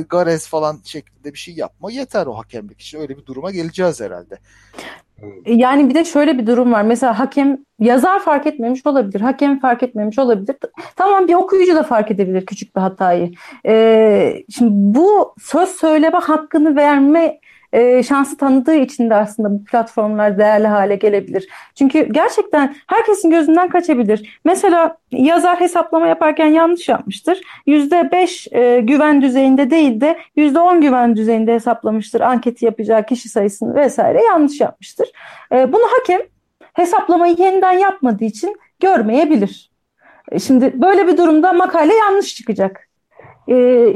Garez 0.08 0.48
falan 0.48 0.80
şeklinde 0.84 1.32
bir 1.32 1.38
şey 1.38 1.54
yapma. 1.54 1.92
Yeter 1.92 2.26
o 2.26 2.38
hakemlik 2.38 2.80
için. 2.80 3.00
Öyle 3.00 3.18
bir 3.18 3.26
duruma 3.26 3.50
geleceğiz 3.50 4.00
herhalde. 4.00 4.38
Yani 5.46 5.88
bir 5.88 5.94
de 5.94 6.04
şöyle 6.04 6.38
bir 6.38 6.46
durum 6.46 6.72
var. 6.72 6.82
Mesela 6.82 7.18
hakem 7.18 7.58
yazar 7.78 8.20
fark 8.22 8.46
etmemiş 8.46 8.86
olabilir. 8.86 9.20
Hakem 9.20 9.60
fark 9.60 9.82
etmemiş 9.82 10.18
olabilir. 10.18 10.56
Tamam 10.96 11.28
bir 11.28 11.34
okuyucu 11.34 11.74
da 11.74 11.82
fark 11.82 12.10
edebilir 12.10 12.46
küçük 12.46 12.76
bir 12.76 12.80
hatayı. 12.80 13.32
Ee, 13.66 14.44
şimdi 14.56 14.70
bu 14.74 15.34
söz 15.42 15.68
söyleme 15.68 16.18
hakkını 16.18 16.76
verme 16.76 17.40
e, 17.74 18.02
şansı 18.02 18.36
tanıdığı 18.36 18.74
için 18.74 19.10
de 19.10 19.14
aslında 19.14 19.50
bu 19.50 19.64
platformlar 19.64 20.38
değerli 20.38 20.66
hale 20.66 20.96
gelebilir. 20.96 21.48
Çünkü 21.74 22.12
gerçekten 22.12 22.76
herkesin 22.86 23.30
gözünden 23.30 23.68
kaçabilir. 23.68 24.40
Mesela 24.44 24.96
yazar 25.10 25.60
hesaplama 25.60 26.06
yaparken 26.06 26.46
yanlış 26.46 26.88
yapmıştır. 26.88 27.40
%5 27.66 28.56
e, 28.56 28.80
güven 28.80 29.22
düzeyinde 29.22 29.70
değil 29.70 30.00
de 30.00 30.18
%10 30.36 30.80
güven 30.80 31.16
düzeyinde 31.16 31.54
hesaplamıştır. 31.54 32.20
Anketi 32.20 32.64
yapacağı 32.64 33.06
kişi 33.06 33.28
sayısını 33.28 33.74
vesaire 33.74 34.22
yanlış 34.22 34.60
yapmıştır. 34.60 35.08
E, 35.52 35.72
bunu 35.72 35.84
hakem 35.98 36.20
hesaplamayı 36.74 37.36
yeniden 37.38 37.72
yapmadığı 37.72 38.24
için 38.24 38.56
görmeyebilir. 38.80 39.70
Şimdi 40.42 40.82
böyle 40.82 41.06
bir 41.06 41.16
durumda 41.16 41.52
makale 41.52 41.94
yanlış 41.94 42.34
çıkacak 42.34 42.88
e, 43.48 43.54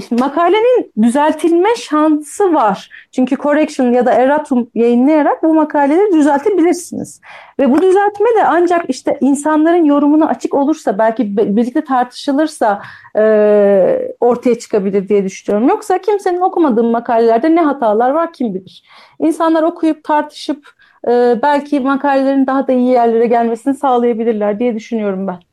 şimdi 0.09 0.23
makalenin 0.23 0.93
düzeltilme 1.03 1.75
şansı 1.77 2.55
var. 2.55 2.91
Çünkü 3.13 3.37
correction 3.37 3.93
ya 3.93 4.07
da 4.07 4.13
erratum 4.13 4.71
yayınlayarak 4.75 5.43
bu 5.43 5.55
makaleleri 5.55 6.13
düzeltebilirsiniz. 6.13 7.21
Ve 7.61 7.71
bu 7.71 7.83
düzeltme 7.83 8.27
de 8.37 8.45
ancak 8.45 8.91
işte 8.91 9.19
insanların 9.21 9.85
yorumuna 9.85 10.29
açık 10.29 10.55
olursa, 10.55 10.99
belki 10.99 11.37
birlikte 11.37 11.85
tartışılırsa 11.85 12.83
e, 13.19 14.15
ortaya 14.21 14.59
çıkabilir 14.59 15.09
diye 15.09 15.25
düşünüyorum. 15.25 15.69
Yoksa 15.69 15.99
kimsenin 15.99 16.41
okumadığı 16.41 16.85
makalelerde 16.85 17.55
ne 17.55 17.61
hatalar 17.61 18.11
var 18.11 18.33
kim 18.33 18.55
bilir. 18.55 18.83
İnsanlar 19.19 19.63
okuyup 19.63 20.05
tartışıp 20.05 20.67
e, 21.09 21.39
belki 21.43 21.81
makalelerin 21.81 22.47
daha 22.47 22.69
da 22.69 22.73
iyi 22.73 22.89
yerlere 22.89 23.27
gelmesini 23.27 23.75
sağlayabilirler 23.75 24.59
diye 24.59 24.75
düşünüyorum 24.75 25.27
ben. 25.27 25.48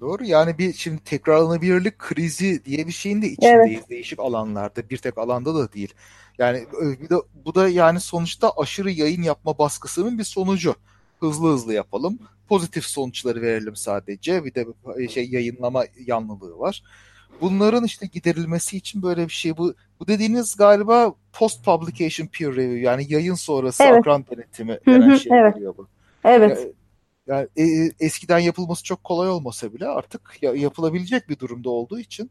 Doğru 0.00 0.24
yani 0.24 0.58
bir 0.58 0.72
şimdi 0.72 1.04
tekrarlanabilirlik 1.04 1.98
krizi 1.98 2.64
diye 2.64 2.86
bir 2.86 2.92
şeyin 2.92 3.22
de 3.22 3.26
içindeyiz 3.26 3.78
evet. 3.78 3.90
değişik 3.90 4.18
alanlarda 4.18 4.90
bir 4.90 4.98
tek 4.98 5.18
alanda 5.18 5.54
da 5.54 5.72
değil. 5.72 5.94
Yani 6.38 6.64
bir 6.82 7.08
de, 7.08 7.14
bu 7.44 7.54
da 7.54 7.68
yani 7.68 8.00
sonuçta 8.00 8.52
aşırı 8.56 8.90
yayın 8.90 9.22
yapma 9.22 9.58
baskısının 9.58 10.18
bir 10.18 10.24
sonucu. 10.24 10.74
Hızlı 11.20 11.52
hızlı 11.52 11.74
yapalım. 11.74 12.18
Pozitif 12.48 12.84
sonuçları 12.84 13.42
verelim 13.42 13.76
sadece. 13.76 14.44
Bir 14.44 14.54
de 14.54 14.66
şey 15.08 15.28
yayınlama 15.30 15.84
yanlılığı 16.06 16.58
var. 16.58 16.82
Bunların 17.40 17.84
işte 17.84 18.06
giderilmesi 18.06 18.76
için 18.76 19.02
böyle 19.02 19.24
bir 19.24 19.32
şey 19.32 19.56
bu 19.56 19.74
bu 20.00 20.06
dediğiniz 20.06 20.56
galiba 20.56 21.14
post 21.32 21.64
publication 21.64 22.26
peer 22.26 22.56
review 22.56 22.80
yani 22.80 23.06
yayın 23.08 23.34
sonrası 23.34 23.82
evet. 23.82 23.98
akran 23.98 24.24
denetimi 24.30 24.78
denen 24.86 25.16
şey 25.16 25.38
evet. 25.38 25.54
bu. 25.78 25.88
Evet. 26.24 26.58
Yani, 26.58 26.72
yani 27.30 27.48
e, 27.56 27.64
e, 27.64 27.90
eskiden 28.00 28.38
yapılması 28.38 28.84
çok 28.84 29.04
kolay 29.04 29.28
olmasa 29.28 29.74
bile 29.74 29.88
artık 29.88 30.38
ya, 30.42 30.54
yapılabilecek 30.54 31.28
bir 31.28 31.38
durumda 31.38 31.70
olduğu 31.70 31.98
için 32.00 32.30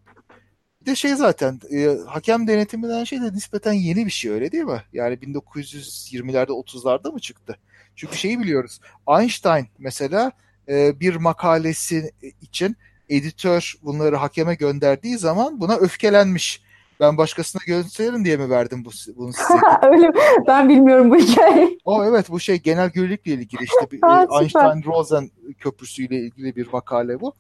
Bir 0.82 0.86
de 0.86 0.96
şey 0.96 1.16
zaten 1.16 1.60
e, 1.72 1.98
hakem 2.08 2.48
denetimi 2.48 2.90
denen 2.90 3.04
şey 3.04 3.22
de 3.22 3.34
nispeten 3.34 3.74
yeni 3.74 4.06
bir 4.06 4.12
şey 4.12 4.32
öyle 4.32 4.52
değil 4.52 4.64
mi? 4.64 4.84
Yani 4.94 5.16
1920'lerde 5.16 6.52
30'larda 6.52 7.12
mı 7.12 7.20
çıktı? 7.20 7.60
Çünkü 7.96 8.18
şeyi 8.18 8.40
biliyoruz. 8.40 8.80
Einstein 9.20 9.68
mesela 9.80 10.32
e, 10.70 11.00
bir 11.00 11.16
makalesi 11.16 12.12
için 12.42 12.78
editör 13.10 13.74
bunları 13.84 14.16
hakeme 14.16 14.56
gönderdiği 14.56 15.18
zaman 15.18 15.62
buna 15.62 15.76
öfkelenmiş. 15.76 16.62
Ben 17.00 17.18
başkasına 17.18 17.62
gösteririm 17.68 18.26
diye 18.26 18.38
mi 18.38 18.50
verdim 18.50 18.86
bu, 18.86 18.90
bunu 19.16 19.34
size? 19.34 19.60
Öyle 19.84 20.12
Ben 20.48 20.70
bilmiyorum 20.70 21.12
bu 21.12 21.16
hikayeyi. 21.16 21.80
O 21.86 22.04
evet 22.04 22.30
bu 22.30 22.40
şey 22.40 22.62
genel 22.62 22.90
görelilikle 22.90 23.32
ilgili 23.32 23.64
işte 23.64 23.92
bir, 23.92 24.00
Einstein-Rosen 24.42 25.30
köprüsüyle 25.60 26.20
ilgili 26.20 26.56
bir 26.56 26.68
makale 26.74 27.22
bu. 27.22 27.34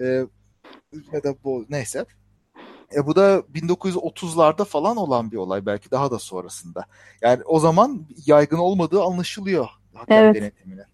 Ee, 0.00 0.24
ya 1.12 1.24
da 1.24 1.34
bu 1.44 1.66
neyse. 1.70 2.04
E, 2.96 3.06
bu 3.06 3.16
da 3.16 3.42
1930'larda 3.54 4.64
falan 4.64 4.96
olan 4.96 5.32
bir 5.32 5.36
olay 5.36 5.66
belki 5.66 5.90
daha 5.90 6.10
da 6.10 6.18
sonrasında. 6.18 6.84
Yani 7.20 7.42
o 7.44 7.60
zaman 7.60 8.06
yaygın 8.26 8.58
olmadığı 8.58 9.02
anlaşılıyor 9.02 9.68
hakem 9.94 10.24
evet. 10.24 10.34
denetimine. 10.34 10.84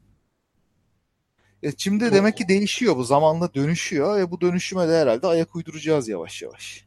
E, 1.63 1.73
şimdi 1.77 2.13
demek 2.13 2.37
ki 2.37 2.49
değişiyor 2.49 2.97
bu 2.97 3.05
zamanla 3.05 3.55
dönüşüyor 3.55 4.17
ve 4.17 4.31
bu 4.31 4.41
dönüşüme 4.41 4.89
de 4.89 4.99
herhalde 4.99 5.27
ayak 5.27 5.57
uyduracağız 5.57 6.09
yavaş 6.09 6.43
yavaş. 6.43 6.87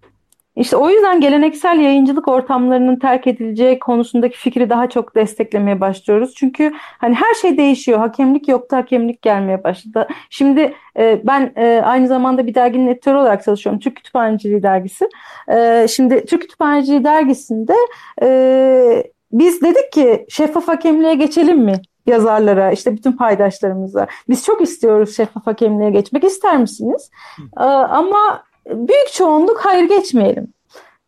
İşte 0.56 0.76
o 0.76 0.90
yüzden 0.90 1.22
geleneksel 1.22 1.80
yayıncılık 1.80 2.28
ortamlarının 2.28 2.96
terk 2.96 3.28
edileceği 3.28 3.80
konusundaki 3.80 4.38
fikri 4.38 4.70
daha 4.70 4.90
çok 4.90 5.16
desteklemeye 5.16 5.82
başlıyoruz. 5.82 6.34
Çünkü 6.36 6.74
hani 6.76 7.16
her 7.16 7.34
şey 7.34 7.58
değişiyor. 7.58 8.00
Hakemlik 8.00 8.48
yoktu, 8.48 8.76
hakemlik 8.76 9.22
gelmeye 9.22 9.64
başladı. 9.64 10.08
Şimdi 10.30 10.74
e, 10.98 11.22
ben 11.24 11.54
e, 11.56 11.82
aynı 11.86 12.08
zamanda 12.08 12.48
bir 12.48 12.56
derginin 12.56 12.88
editörü 12.88 13.18
olarak 13.18 13.44
çalışıyorum. 13.44 13.80
Türk 13.80 13.96
Kütüphaneciliği 13.96 14.64
dergisi. 14.64 15.10
E, 15.52 15.88
şimdi 15.90 16.26
Türk 16.26 16.42
Kütüphaneciliği 16.42 17.04
dergisinde 17.04 17.74
e, 18.22 19.04
biz 19.32 19.62
dedik 19.62 19.92
ki 19.92 20.26
şeffaf 20.30 20.68
hakemliğe 20.68 21.14
geçelim 21.14 21.60
mi? 21.60 21.82
yazarlara, 22.06 22.72
işte 22.72 22.94
bütün 22.94 23.12
paydaşlarımıza. 23.12 24.08
Biz 24.30 24.46
çok 24.46 24.62
istiyoruz 24.62 25.16
şeffaf 25.16 25.48
hakemliğe 25.48 25.90
geçmek. 25.90 26.24
ister 26.24 26.58
misiniz? 26.58 27.10
Ee, 27.58 27.64
ama 27.64 28.44
büyük 28.70 29.14
çoğunluk 29.14 29.58
hayır 29.58 29.90
geçmeyelim. 29.90 30.54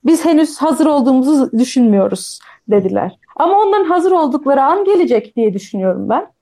Biz 0.05 0.25
henüz 0.25 0.57
hazır 0.57 0.85
olduğumuzu 0.85 1.51
düşünmüyoruz 1.51 2.39
dediler. 2.67 3.17
Ama 3.35 3.59
onların 3.59 3.85
hazır 3.85 4.11
oldukları 4.11 4.63
an 4.63 4.85
gelecek 4.85 5.35
diye 5.35 5.53
düşünüyorum 5.53 6.09
ben. 6.09 6.33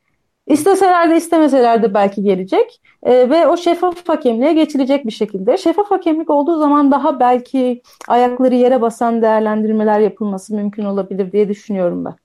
İsteseler 0.47 1.09
de 1.09 1.17
istemeseler 1.17 1.83
de 1.83 1.93
belki 1.93 2.23
gelecek 2.23 2.81
e, 3.03 3.29
ve 3.29 3.47
o 3.47 3.57
şeffaf 3.57 4.09
hakemliğe 4.09 4.53
geçilecek 4.53 5.05
bir 5.05 5.11
şekilde. 5.11 5.57
Şeffaf 5.57 5.91
hakemlik 5.91 6.29
olduğu 6.29 6.59
zaman 6.59 6.91
daha 6.91 7.19
belki 7.19 7.81
ayakları 8.07 8.55
yere 8.55 8.81
basan 8.81 9.21
değerlendirmeler 9.21 9.99
yapılması 9.99 10.55
mümkün 10.55 10.85
olabilir 10.85 11.31
diye 11.31 11.49
düşünüyorum 11.49 12.05
ben. 12.05 12.15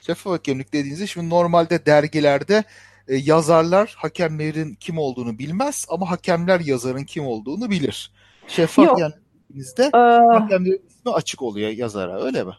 Şeffaf 0.00 0.32
hakemlik 0.32 0.72
dediğinizde 0.72 1.06
şimdi 1.06 1.30
normalde 1.30 1.86
dergilerde 1.86 2.64
e, 3.08 3.16
yazarlar 3.16 3.94
hakemlerin 3.98 4.74
kim 4.74 4.98
olduğunu 4.98 5.38
bilmez 5.38 5.86
ama 5.88 6.10
hakemler 6.10 6.60
yazarın 6.60 7.04
kim 7.04 7.26
olduğunu 7.26 7.70
bilir. 7.70 8.12
Şeffaf 8.52 8.86
Yok. 8.86 8.98
yendiğinizde 8.98 9.90
ee, 9.94 9.98
hakemlerin 10.38 10.82
ismi 10.88 11.12
açık 11.12 11.42
oluyor 11.42 11.70
yazara 11.70 12.22
öyle 12.22 12.44
mi? 12.44 12.52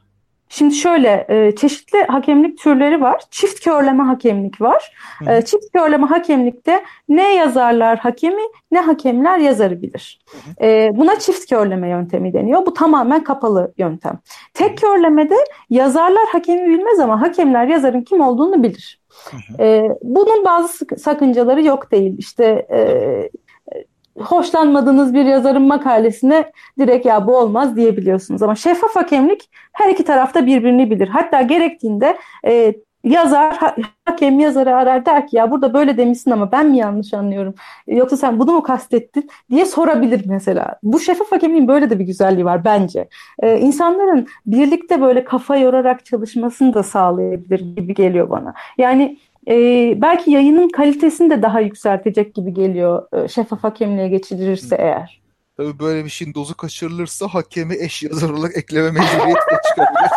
Şimdi 0.49 0.75
şöyle 0.75 1.25
e, 1.29 1.55
çeşitli 1.55 2.03
hakemlik 2.03 2.57
türleri 2.57 3.01
var. 3.01 3.21
Çift 3.31 3.63
körleme 3.63 4.03
hakemlik 4.03 4.61
var. 4.61 4.95
Hı. 5.19 5.31
E, 5.31 5.45
çift 5.45 5.71
körleme 5.73 6.05
hakemlikte 6.05 6.83
ne 7.09 7.35
yazarlar 7.35 7.97
hakemi 7.99 8.41
ne 8.71 8.81
hakemler 8.81 9.37
yazarı 9.37 9.81
bilir. 9.81 10.19
Hı. 10.31 10.65
E, 10.65 10.91
buna 10.95 11.19
çift 11.19 11.49
körleme 11.49 11.89
yöntemi 11.89 12.33
deniyor. 12.33 12.65
Bu 12.65 12.73
tamamen 12.73 13.23
kapalı 13.23 13.73
yöntem. 13.77 14.19
Tek 14.53 14.77
körlemede 14.77 15.37
yazarlar 15.69 16.27
hakemi 16.31 16.69
bilmez 16.69 16.99
ama 16.99 17.21
hakemler 17.21 17.67
yazarın 17.67 18.01
kim 18.01 18.21
olduğunu 18.21 18.63
bilir. 18.63 19.01
Hı 19.31 19.63
hı. 19.63 19.97
Bunun 20.01 20.45
bazı 20.45 20.85
sakıncaları 20.97 21.63
yok 21.63 21.91
değil. 21.91 22.15
İşte 22.17 22.67
hoşlanmadığınız 24.19 25.13
bir 25.13 25.25
yazarın 25.25 25.61
makalesine 25.61 26.51
direkt 26.79 27.05
ya 27.05 27.27
bu 27.27 27.37
olmaz 27.37 27.75
diyebiliyorsunuz. 27.75 28.43
Ama 28.43 28.55
şeffaf 28.55 28.95
hakemlik 28.95 29.49
her 29.73 29.89
iki 29.89 30.03
tarafta 30.03 30.45
birbirini 30.45 30.91
bilir. 30.91 31.07
Hatta 31.07 31.41
gerektiğinde 31.41 32.17
e, 32.47 32.73
yazar 33.03 33.75
hakem 34.05 34.39
yazarı 34.39 34.75
arar 34.75 35.05
der 35.05 35.27
ki 35.27 35.37
ya 35.37 35.51
burada 35.51 35.73
böyle 35.73 35.97
demişsin 35.97 36.31
ama 36.31 36.51
ben 36.51 36.69
mi 36.69 36.77
yanlış 36.77 37.13
anlıyorum 37.13 37.53
yoksa 37.87 38.17
sen 38.17 38.39
bunu 38.39 38.51
mu 38.51 38.63
kastettin 38.63 39.29
diye 39.51 39.65
sorabilir 39.65 40.21
mesela. 40.25 40.79
Bu 40.83 40.99
şeffaf 40.99 41.31
hakemliğin 41.31 41.67
böyle 41.67 41.89
de 41.89 41.99
bir 41.99 42.05
güzelliği 42.05 42.45
var 42.45 42.65
bence. 42.65 43.07
Ee, 43.39 43.59
insanların 43.59 44.27
birlikte 44.45 45.01
böyle 45.01 45.23
kafa 45.23 45.57
yorarak 45.57 46.05
çalışmasını 46.05 46.73
da 46.73 46.83
sağlayabilir 46.83 47.75
gibi 47.75 47.93
geliyor 47.93 48.29
bana. 48.29 48.53
Yani 48.77 49.17
e, 49.47 49.53
belki 50.01 50.31
yayının 50.31 50.69
kalitesini 50.69 51.29
de 51.29 51.41
daha 51.41 51.59
yükseltecek 51.59 52.35
gibi 52.35 52.53
geliyor 52.53 53.07
e, 53.13 53.27
şeffaf 53.27 53.63
hakemliğe 53.63 54.07
geçilirse 54.07 54.75
eğer. 54.79 55.21
Tabii 55.57 55.79
böyle 55.79 56.05
bir 56.05 56.09
şeyin 56.09 56.33
dozu 56.33 56.57
kaçırılırsa 56.57 57.27
hakemi 57.27 57.75
eş 57.75 58.03
yazar 58.03 58.29
olarak 58.29 58.57
ekleme 58.57 58.91
mecburiyeti 58.91 59.51
de 59.51 59.59
çıkabilir. 59.69 60.11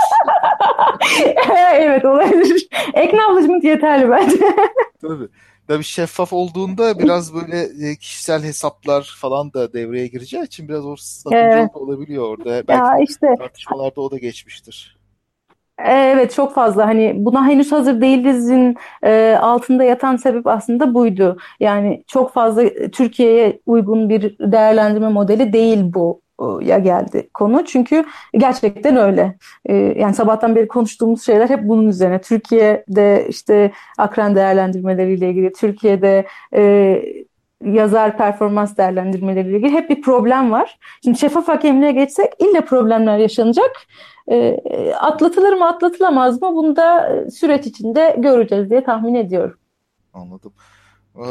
evet 1.75 2.05
olabilir. 2.05 2.69
Acknowledgement 2.95 3.65
yeterli 3.65 4.11
bence. 4.11 4.37
Tabii. 5.01 5.29
Tabii 5.69 5.85
şeffaf 5.85 6.33
olduğunda 6.33 6.99
biraz 6.99 7.35
böyle 7.35 7.89
e, 7.91 7.97
kişisel 7.97 8.43
hesaplar 8.43 9.17
falan 9.21 9.53
da 9.53 9.73
devreye 9.73 10.07
gireceği 10.07 10.45
için 10.45 10.69
biraz 10.69 10.87
o 10.87 10.97
sakıncalı 10.97 11.61
evet. 11.61 11.77
olabiliyor 11.77 12.29
orada. 12.29 12.69
Belki 12.69 12.85
ya 12.85 12.99
işte, 13.09 13.27
tartışmalarda 13.39 14.01
o 14.01 14.11
da 14.11 14.19
geçmiştir. 14.19 14.96
Evet 15.79 16.35
çok 16.35 16.55
fazla 16.55 16.87
hani 16.87 17.15
buna 17.17 17.47
henüz 17.47 17.73
hazır 17.73 18.01
değilizin 18.01 18.77
e, 19.03 19.39
altında 19.41 19.85
yatan 19.85 20.17
sebep 20.17 20.47
aslında 20.47 20.95
buydu. 20.95 21.37
Yani 21.61 22.05
çok 22.07 22.33
fazla 22.33 22.63
Türkiye'ye 22.93 23.61
uygun 23.67 24.09
bir 24.09 24.39
değerlendirme 24.39 25.09
modeli 25.09 25.53
değil 25.53 25.81
bu 25.95 26.21
ya 26.63 26.79
geldi 26.79 27.29
konu. 27.35 27.65
Çünkü 27.65 28.05
gerçekten 28.35 28.97
öyle. 28.97 29.37
Ee, 29.67 29.75
yani 29.75 30.15
sabahtan 30.15 30.57
beri 30.57 30.69
konuştuğumuz 30.69 31.27
şeyler 31.27 31.49
hep 31.49 31.63
bunun 31.63 31.89
üzerine. 31.89 32.21
Türkiye'de 32.21 33.27
işte 33.29 33.73
akran 33.99 34.37
değerlendirmeleriyle 34.37 35.31
ilgili, 35.31 35.53
Türkiye'de 35.53 36.27
e, 36.55 37.03
yazar 37.65 38.17
performans 38.17 38.77
değerlendirmeleriyle 38.77 39.57
ilgili 39.57 39.73
hep 39.73 39.91
bir 39.91 40.03
problem 40.03 40.53
var. 40.53 40.79
Şimdi 41.05 41.19
şeffaf 41.19 41.49
hakemliğe 41.49 41.93
geçsek 41.93 42.33
ille 42.39 42.61
problemler 42.61 43.19
yaşanacak. 43.19 43.71
E, 44.31 44.57
atlatılır 45.01 45.53
mı 45.53 45.69
atlatılamaz 45.69 46.43
mı 46.43 46.55
bunu 46.55 46.77
da 46.77 47.11
süreç 47.31 47.67
içinde 47.67 48.17
göreceğiz 48.19 48.71
diye 48.71 48.85
tahmin 48.85 49.15
ediyorum. 49.15 49.59
Anladım. 50.15 50.53
Ee, 51.17 51.23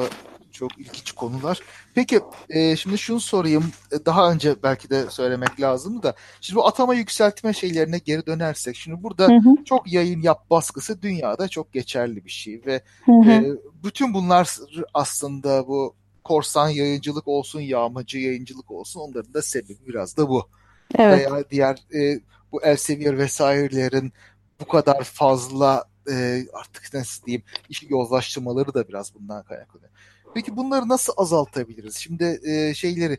çok 0.51 0.77
ilginç 0.77 1.11
konular. 1.11 1.59
Peki 1.95 2.19
e, 2.49 2.75
şimdi 2.75 2.97
şunu 2.97 3.19
sorayım. 3.19 3.63
E, 3.91 4.05
daha 4.05 4.31
önce 4.31 4.55
belki 4.63 4.89
de 4.89 5.09
söylemek 5.09 5.61
lazım 5.61 6.03
da. 6.03 6.15
Şimdi 6.41 6.57
bu 6.57 6.67
atama 6.67 6.95
yükseltme 6.95 7.53
şeylerine 7.53 7.97
geri 7.97 8.25
dönersek. 8.25 8.75
Şimdi 8.75 9.03
burada 9.03 9.27
hı 9.27 9.33
hı. 9.33 9.63
çok 9.65 9.93
yayın 9.93 10.21
yap 10.21 10.49
baskısı 10.49 11.01
dünyada 11.01 11.47
çok 11.47 11.73
geçerli 11.73 12.25
bir 12.25 12.29
şey. 12.29 12.61
Ve 12.65 12.81
hı 13.05 13.11
hı. 13.11 13.31
E, 13.31 13.45
bütün 13.83 14.13
bunlar 14.13 14.55
aslında 14.93 15.67
bu 15.67 15.95
korsan 16.23 16.69
yayıncılık 16.69 17.27
olsun, 17.27 17.61
yağmacı 17.61 18.17
yayıncılık 18.17 18.71
olsun 18.71 18.99
onların 18.99 19.33
da 19.33 19.41
sebebi 19.41 19.87
biraz 19.87 20.17
da 20.17 20.29
bu. 20.29 20.49
Evet. 20.97 21.31
Veya 21.31 21.43
diğer 21.51 21.77
e, 21.93 22.19
bu 22.55 22.63
Elsevier 22.63 23.17
vesairelerin 23.17 24.13
bu 24.61 24.65
kadar 24.67 25.03
fazla 25.03 25.83
e, 26.11 26.43
artık 26.53 26.93
nasıl 26.93 27.25
diyeyim 27.25 27.43
işi 27.69 27.87
yozlaştırmaları 27.89 28.73
da 28.73 28.87
biraz 28.87 29.15
bundan 29.15 29.43
kaynaklanıyor. 29.43 29.91
Peki 30.33 30.57
bunları 30.57 30.89
nasıl 30.89 31.13
azaltabiliriz? 31.17 31.95
Şimdi 31.97 32.39
e, 32.43 32.73
şeyleri 32.73 33.17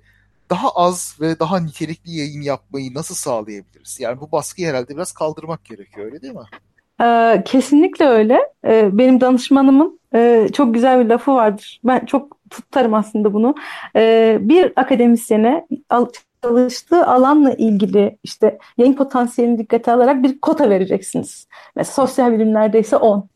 daha 0.51 0.71
az 0.71 1.17
ve 1.21 1.39
daha 1.39 1.61
nitelikli 1.61 2.11
yayın 2.11 2.41
yapmayı 2.41 2.95
nasıl 2.95 3.15
sağlayabiliriz? 3.15 4.01
Yani 4.01 4.21
bu 4.21 4.33
baskıyı 4.33 4.69
herhalde 4.69 4.95
biraz 4.95 5.13
kaldırmak 5.13 5.65
gerekiyor 5.65 6.07
öyle 6.07 6.23
değil 6.23 6.35
mi? 6.35 6.41
Ee, 7.03 7.43
kesinlikle 7.45 8.05
öyle. 8.07 8.41
Ee, 8.65 8.99
benim 8.99 9.21
danışmanımın 9.21 10.01
e, 10.15 10.49
çok 10.53 10.75
güzel 10.75 11.05
bir 11.05 11.11
lafı 11.11 11.33
vardır. 11.33 11.81
Ben 11.85 12.07
çok 12.07 12.37
tutarım 12.51 12.95
aslında 12.95 13.33
bunu. 13.33 13.55
Ee, 13.97 14.39
bir 14.41 14.73
akademisyene 14.77 15.67
çalıştığı 16.49 17.07
alanla 17.07 17.53
ilgili 17.53 18.19
işte 18.23 18.59
yayın 18.79 18.95
potansiyelini 18.95 19.59
dikkate 19.59 19.93
alarak 19.93 20.23
bir 20.23 20.41
kota 20.41 20.71
vereceksiniz. 20.71 21.49
Mesela 21.77 21.95
sosyal 21.95 22.33
bilimlerde 22.33 22.81
ise 22.81 22.97
10. 22.97 23.29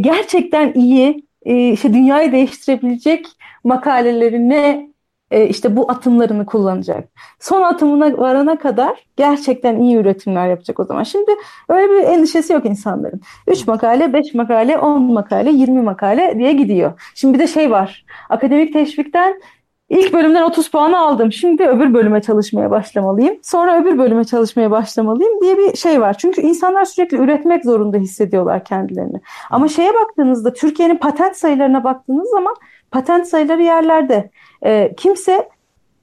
Gerçekten 0.00 0.72
iyi 0.72 1.28
e, 1.42 1.68
işte 1.68 1.94
dünyayı 1.94 2.32
değiştirebilecek 2.32 3.26
makalelerine 3.64 4.88
e, 5.30 5.46
işte 5.48 5.76
bu 5.76 5.90
atımlarını 5.90 6.46
kullanacak. 6.46 7.08
Son 7.40 7.62
atımına 7.62 8.18
varana 8.18 8.58
kadar 8.58 9.06
gerçekten 9.16 9.78
iyi 9.80 9.96
üretimler 9.96 10.48
yapacak 10.48 10.80
o 10.80 10.84
zaman. 10.84 11.02
Şimdi 11.02 11.30
öyle 11.68 11.92
bir 11.92 12.02
endişesi 12.02 12.52
yok 12.52 12.64
insanların. 12.64 13.20
3 13.46 13.66
makale, 13.66 14.12
5 14.12 14.34
makale, 14.34 14.78
10 14.78 15.02
makale, 15.02 15.50
20 15.50 15.82
makale 15.82 16.34
diye 16.38 16.52
gidiyor. 16.52 17.00
Şimdi 17.14 17.34
bir 17.34 17.38
de 17.38 17.46
şey 17.46 17.70
var. 17.70 18.04
Akademik 18.28 18.72
teşvikten 18.72 19.40
İlk 19.88 20.12
bölümden 20.12 20.42
30 20.42 20.70
puan 20.70 20.92
aldım. 20.92 21.32
Şimdi 21.32 21.62
öbür 21.62 21.94
bölüme 21.94 22.22
çalışmaya 22.22 22.70
başlamalıyım. 22.70 23.36
Sonra 23.42 23.82
öbür 23.82 23.98
bölüme 23.98 24.24
çalışmaya 24.24 24.70
başlamalıyım 24.70 25.40
diye 25.40 25.58
bir 25.58 25.76
şey 25.76 26.00
var. 26.00 26.18
Çünkü 26.18 26.40
insanlar 26.40 26.84
sürekli 26.84 27.16
üretmek 27.16 27.64
zorunda 27.64 27.96
hissediyorlar 27.96 28.64
kendilerini. 28.64 29.20
Ama 29.50 29.68
şeye 29.68 29.94
baktığınızda 29.94 30.52
Türkiye'nin 30.52 30.96
patent 30.96 31.36
sayılarına 31.36 31.84
baktığınız 31.84 32.30
zaman 32.30 32.54
patent 32.90 33.26
sayıları 33.26 33.62
yerlerde. 33.62 34.30
E, 34.62 34.94
kimse 34.96 35.48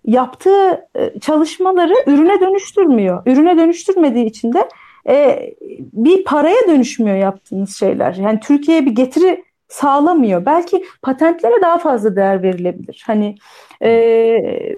yaptığı 0.06 0.88
e, 0.96 1.20
çalışmaları 1.20 1.94
ürüne 2.08 2.42
dönüştürmüyor. 2.42 3.24
Ürüne 3.26 3.58
dönüştürmediği 3.58 4.26
için 4.26 4.54
de 4.54 4.70
e, 5.08 5.50
bir 5.94 6.24
paraya 6.24 6.68
dönüşmüyor 6.68 7.18
yaptığınız 7.18 7.76
şeyler. 7.76 8.14
Yani 8.14 8.40
Türkiye'ye 8.40 8.86
bir 8.86 8.92
getiri 8.92 9.44
sağlamıyor. 9.68 10.46
Belki 10.46 10.86
patentlere 11.02 11.62
daha 11.62 11.78
fazla 11.78 12.16
değer 12.16 12.44
verilebilir. 12.44 13.04
Hani 13.08 13.36
e, 13.84 14.76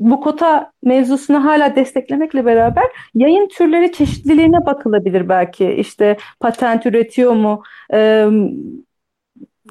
bu 0.00 0.20
kota 0.20 0.72
mevzusunu 0.84 1.44
hala 1.44 1.76
desteklemekle 1.76 2.44
beraber 2.44 2.84
yayın 3.14 3.48
türleri 3.48 3.92
çeşitliliğine 3.92 4.66
bakılabilir 4.66 5.28
belki. 5.28 5.72
İşte 5.72 6.16
patent 6.40 6.86
üretiyor 6.86 7.32
mu? 7.32 7.62
E, 7.92 8.28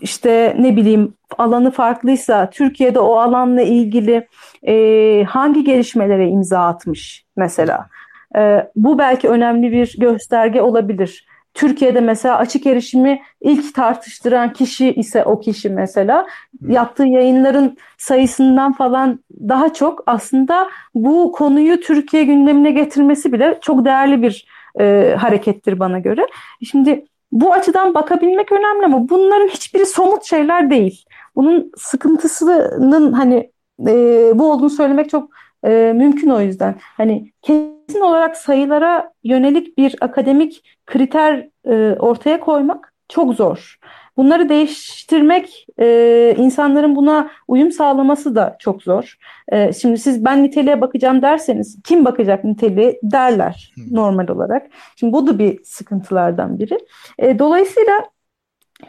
işte 0.02 0.56
ne 0.60 0.76
bileyim 0.76 1.14
alanı 1.38 1.72
farklıysa 1.72 2.50
Türkiye'de 2.50 3.00
o 3.00 3.16
alanla 3.16 3.62
ilgili 3.62 4.28
e, 4.68 5.24
hangi 5.24 5.64
gelişmelere 5.64 6.28
imza 6.28 6.60
atmış 6.60 7.26
mesela. 7.36 7.88
E, 8.36 8.68
bu 8.76 8.98
belki 8.98 9.30
önemli 9.30 9.72
bir 9.72 9.96
gösterge 10.00 10.62
olabilir. 10.62 11.28
Türkiye'de 11.58 12.02
mesela 12.02 12.38
açık 12.38 12.66
erişimi 12.66 13.22
ilk 13.42 13.76
tartıştıran 13.76 14.54
kişi 14.54 14.94
ise 14.94 15.24
o 15.24 15.40
kişi 15.40 15.70
mesela 15.70 16.28
yaptığı 16.68 17.06
yayınların 17.06 17.78
sayısından 17.98 18.74
falan 18.74 19.20
daha 19.50 19.74
çok 19.74 20.04
aslında 20.06 20.70
bu 20.96 21.32
konuyu 21.32 21.80
Türkiye 21.80 22.24
gündemine 22.24 22.72
getirmesi 22.72 23.34
bile 23.34 23.58
çok 23.62 23.86
değerli 23.86 24.22
bir 24.22 24.48
e, 24.80 25.16
harekettir 25.20 25.80
bana 25.80 26.00
göre. 26.00 26.28
Şimdi 26.72 27.06
bu 27.32 27.54
açıdan 27.54 27.94
bakabilmek 27.94 28.52
önemli 28.52 28.86
ama 28.86 29.10
bunların 29.10 29.48
hiçbiri 29.48 29.86
somut 29.86 30.24
şeyler 30.24 30.70
değil. 30.70 31.06
Bunun 31.36 31.72
sıkıntısının 31.78 33.14
hani 33.14 33.52
e, 33.88 34.32
bu 34.36 34.52
olduğunu 34.52 34.70
söylemek 34.70 35.10
çok 35.10 35.30
e, 35.64 35.94
mümkün 35.96 36.30
o 36.30 36.42
yüzden. 36.42 36.76
Hani 36.80 37.32
kesin 37.42 38.02
olarak 38.02 38.38
sayılara 38.38 39.12
yönelik 39.24 39.78
bir 39.78 39.96
akademik 40.02 40.64
kriter 40.86 41.48
e, 41.66 41.96
ortaya 42.00 42.40
koymak 42.40 42.94
çok 43.10 43.34
zor. 43.34 43.80
Bunları 44.18 44.50
değiştirmek, 44.50 45.68
e, 45.80 46.36
insanların 46.38 46.96
buna 46.96 47.30
uyum 47.48 47.72
sağlaması 47.72 48.36
da 48.36 48.56
çok 48.60 48.84
zor. 48.84 49.18
E, 49.52 49.74
şimdi 49.74 49.98
siz 49.98 50.26
ben 50.26 50.44
niteliğe 50.44 50.82
bakacağım 50.82 51.22
derseniz 51.22 51.80
kim 51.84 52.06
bakacak 52.06 52.44
niteliğe 52.44 53.00
derler 53.04 53.74
normal 53.92 54.28
olarak. 54.28 54.68
Şimdi 54.96 55.14
bu 55.14 55.28
da 55.28 55.40
bir 55.40 55.64
sıkıntılardan 55.64 56.60
biri. 56.60 56.78
E, 57.20 57.40
dolayısıyla 57.40 57.94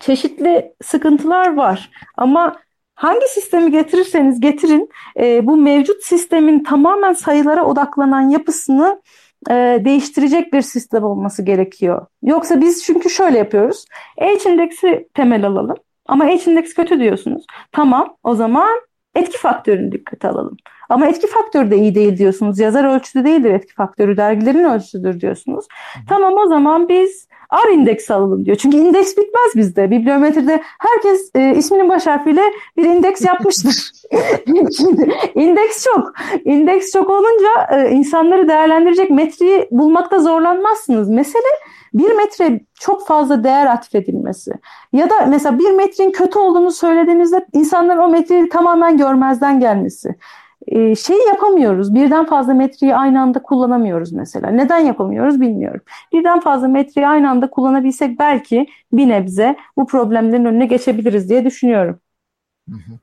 çeşitli 0.01 0.73
sıkıntılar 0.83 1.57
var 1.57 1.91
ama 2.16 2.57
hangi 2.99 3.28
sistemi 3.28 3.70
getirirseniz 3.70 4.40
getirin 4.40 4.88
e, 5.20 5.46
bu 5.46 5.57
mevcut 5.57 6.03
sistemin 6.03 6.62
tamamen 6.64 7.12
sayılara 7.12 7.64
odaklanan 7.64 8.28
yapısını 8.28 9.03
e, 9.51 9.55
değiştirecek 9.84 10.53
bir 10.53 10.62
sistem 10.62 11.05
olması 11.05 11.42
gerekiyor. 11.42 12.07
Yoksa 12.22 12.61
biz 12.61 12.84
çünkü 12.84 13.11
şöyle 13.11 13.38
yapıyoruz. 13.38 13.84
H 14.18 14.51
indeksi 14.51 15.09
temel 15.14 15.46
alalım. 15.46 15.76
Ama 16.07 16.24
H 16.24 16.51
indeksi 16.51 16.74
kötü 16.74 17.01
diyorsunuz. 17.01 17.46
Tamam 17.72 18.16
o 18.22 18.34
zaman 18.34 18.80
etki 19.14 19.38
faktörünü 19.38 19.92
dikkate 19.92 20.28
alalım. 20.28 20.57
Ama 20.88 21.07
etki 21.07 21.26
faktörü 21.26 21.70
de 21.70 21.76
iyi 21.76 21.94
değil 21.94 22.18
diyorsunuz. 22.18 22.59
Yazar 22.59 22.84
ölçüsü 22.84 23.24
değildir 23.24 23.51
etki 23.51 23.74
faktörü. 23.74 24.16
Dergilerin 24.16 24.64
ölçüsüdür 24.64 25.20
diyorsunuz. 25.20 25.66
Tamam 26.09 26.34
o 26.36 26.46
zaman 26.46 26.88
biz 26.88 27.28
R 27.53 27.72
indeksi 27.72 28.14
alalım 28.14 28.44
diyor. 28.44 28.57
Çünkü 28.57 28.76
indeks 28.76 29.11
bitmez 29.11 29.53
bizde. 29.57 29.90
Bibliometride 29.90 30.62
herkes 30.78 31.30
e, 31.34 31.55
isminin 31.57 31.88
baş 31.88 32.07
harfiyle 32.07 32.42
bir 32.76 32.84
indeks 32.84 33.24
yapmıştır. 33.24 33.92
İndeks 35.34 35.84
çok. 35.84 36.12
İndeks 36.44 36.92
çok 36.92 37.11
olunca 37.11 37.49
e, 37.72 37.90
insanları 37.90 38.49
değerlendirecek 38.49 39.11
metreyi 39.11 39.68
bulmakta 39.70 40.18
zorlanmazsınız. 40.18 41.09
Mesele 41.09 41.49
bir 41.94 42.12
metre 42.12 42.61
çok 42.74 43.07
fazla 43.07 43.44
değer 43.44 43.66
atfedilmesi. 43.66 44.53
Ya 44.92 45.11
da 45.11 45.26
mesela 45.26 45.59
bir 45.59 45.70
metrenin 45.70 46.11
kötü 46.11 46.38
olduğunu 46.38 46.70
söylediğinizde 46.70 47.46
insanların 47.53 47.99
o 47.99 48.09
metreyi 48.09 48.49
tamamen 48.49 48.96
görmezden 48.96 49.61
gelmesi 49.61 50.14
e, 50.69 50.95
şeyi 50.95 51.27
yapamıyoruz. 51.27 51.95
Birden 51.95 52.27
fazla 52.27 52.55
metreyi 52.55 52.97
aynı 52.97 53.21
anda 53.21 53.43
kullanamıyoruz 53.43 54.12
mesela. 54.12 54.51
Neden 54.51 54.79
yapamıyoruz 54.79 55.41
bilmiyorum. 55.41 55.81
Birden 56.12 56.41
fazla 56.41 56.69
metreyi 56.69 57.09
aynı 57.09 57.31
anda 57.31 57.51
kullanabilsek 57.51 58.19
belki 58.19 58.66
bir 58.93 59.09
nebze 59.09 59.57
bu 59.77 59.87
problemlerin 59.87 60.45
önüne 60.45 60.66
geçebiliriz 60.66 61.31
diye 61.31 61.45
düşünüyorum. 61.45 62.01
Hı 62.69 62.75
hı. 62.75 62.99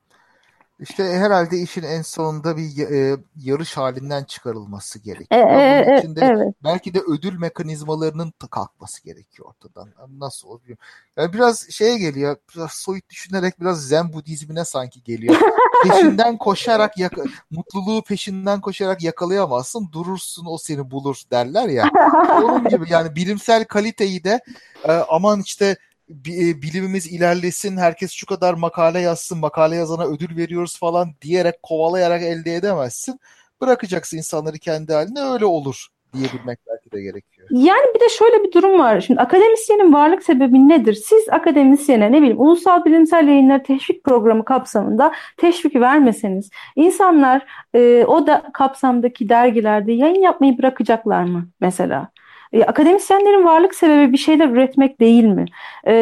İşte 0.80 1.04
herhalde 1.04 1.58
işin 1.58 1.82
en 1.82 2.02
sonunda 2.02 2.56
bir 2.56 2.78
e, 2.78 3.16
yarış 3.36 3.76
halinden 3.76 4.24
çıkarılması 4.24 4.98
gerekiyor. 4.98 5.50
E, 5.50 5.78
e, 5.78 5.84
Bunun 5.86 5.98
için 5.98 6.16
de 6.16 6.20
evet. 6.24 6.54
belki 6.64 6.94
de 6.94 7.00
ödül 7.00 7.38
mekanizmalarının 7.38 8.32
kalkması 8.50 9.04
gerekiyor 9.04 9.48
ortadan. 9.48 9.88
Nasıl 10.18 10.48
oluyor? 10.48 10.78
Yani 11.16 11.32
biraz 11.32 11.70
şeye 11.70 11.98
geliyor, 11.98 12.36
biraz 12.54 12.72
soyut 12.72 13.10
düşünerek 13.10 13.60
biraz 13.60 13.88
Zen 13.88 14.12
Budizmine 14.12 14.64
sanki 14.64 15.02
geliyor. 15.02 15.36
Peşinden 15.82 16.38
koşarak, 16.38 16.98
yak 16.98 17.12
mutluluğu 17.50 18.02
peşinden 18.02 18.60
koşarak 18.60 19.02
yakalayamazsın, 19.02 19.88
durursun 19.92 20.46
o 20.48 20.58
seni 20.58 20.90
bulur 20.90 21.22
derler 21.30 21.68
ya. 21.68 21.90
Onun 22.42 22.68
gibi 22.68 22.84
yani 22.88 23.16
bilimsel 23.16 23.64
kaliteyi 23.64 24.24
de 24.24 24.40
e, 24.84 24.92
aman 24.92 25.40
işte 25.40 25.66
e, 25.66 25.76
bilimimiz 26.08 27.06
ilerlesin, 27.06 27.76
herkes 27.76 28.12
şu 28.12 28.26
kadar 28.26 28.54
makale 28.54 29.00
yazsın, 29.00 29.38
makale 29.38 29.76
yazana 29.76 30.06
ödül 30.06 30.36
veriyoruz 30.36 30.78
falan 30.78 31.14
diyerek 31.22 31.62
kovalayarak 31.62 32.22
elde 32.22 32.54
edemezsin. 32.54 33.20
Bırakacaksın 33.60 34.16
insanları 34.16 34.58
kendi 34.58 34.92
haline 34.92 35.20
öyle 35.20 35.44
olur 35.44 35.86
diyebilmek 36.12 36.58
belki 36.68 36.92
de 36.92 37.02
gerekiyor. 37.02 37.48
Yani 37.50 37.86
bir 37.94 38.00
de 38.00 38.08
şöyle 38.08 38.44
bir 38.44 38.52
durum 38.52 38.78
var. 38.78 39.00
Şimdi 39.00 39.20
akademisyenin 39.20 39.92
varlık 39.92 40.22
sebebi 40.22 40.68
nedir? 40.68 40.94
Siz 40.94 41.28
akademisyene 41.30 42.12
ne 42.12 42.18
bileyim 42.18 42.40
ulusal 42.40 42.84
bilimsel 42.84 43.28
yayınları 43.28 43.62
teşvik 43.62 44.04
programı 44.04 44.44
kapsamında 44.44 45.12
teşvik 45.36 45.76
vermeseniz 45.76 46.50
insanlar 46.76 47.46
e, 47.74 48.04
o 48.04 48.26
da 48.26 48.42
kapsamdaki 48.54 49.28
dergilerde 49.28 49.92
yayın 49.92 50.22
yapmayı 50.22 50.58
bırakacaklar 50.58 51.24
mı 51.24 51.48
mesela? 51.60 52.08
E, 52.52 52.64
akademisyenlerin 52.64 53.44
varlık 53.44 53.74
sebebi 53.74 54.12
bir 54.12 54.18
şeyler 54.18 54.48
üretmek 54.48 55.00
değil 55.00 55.24
mi? 55.24 55.44
E, 55.86 55.92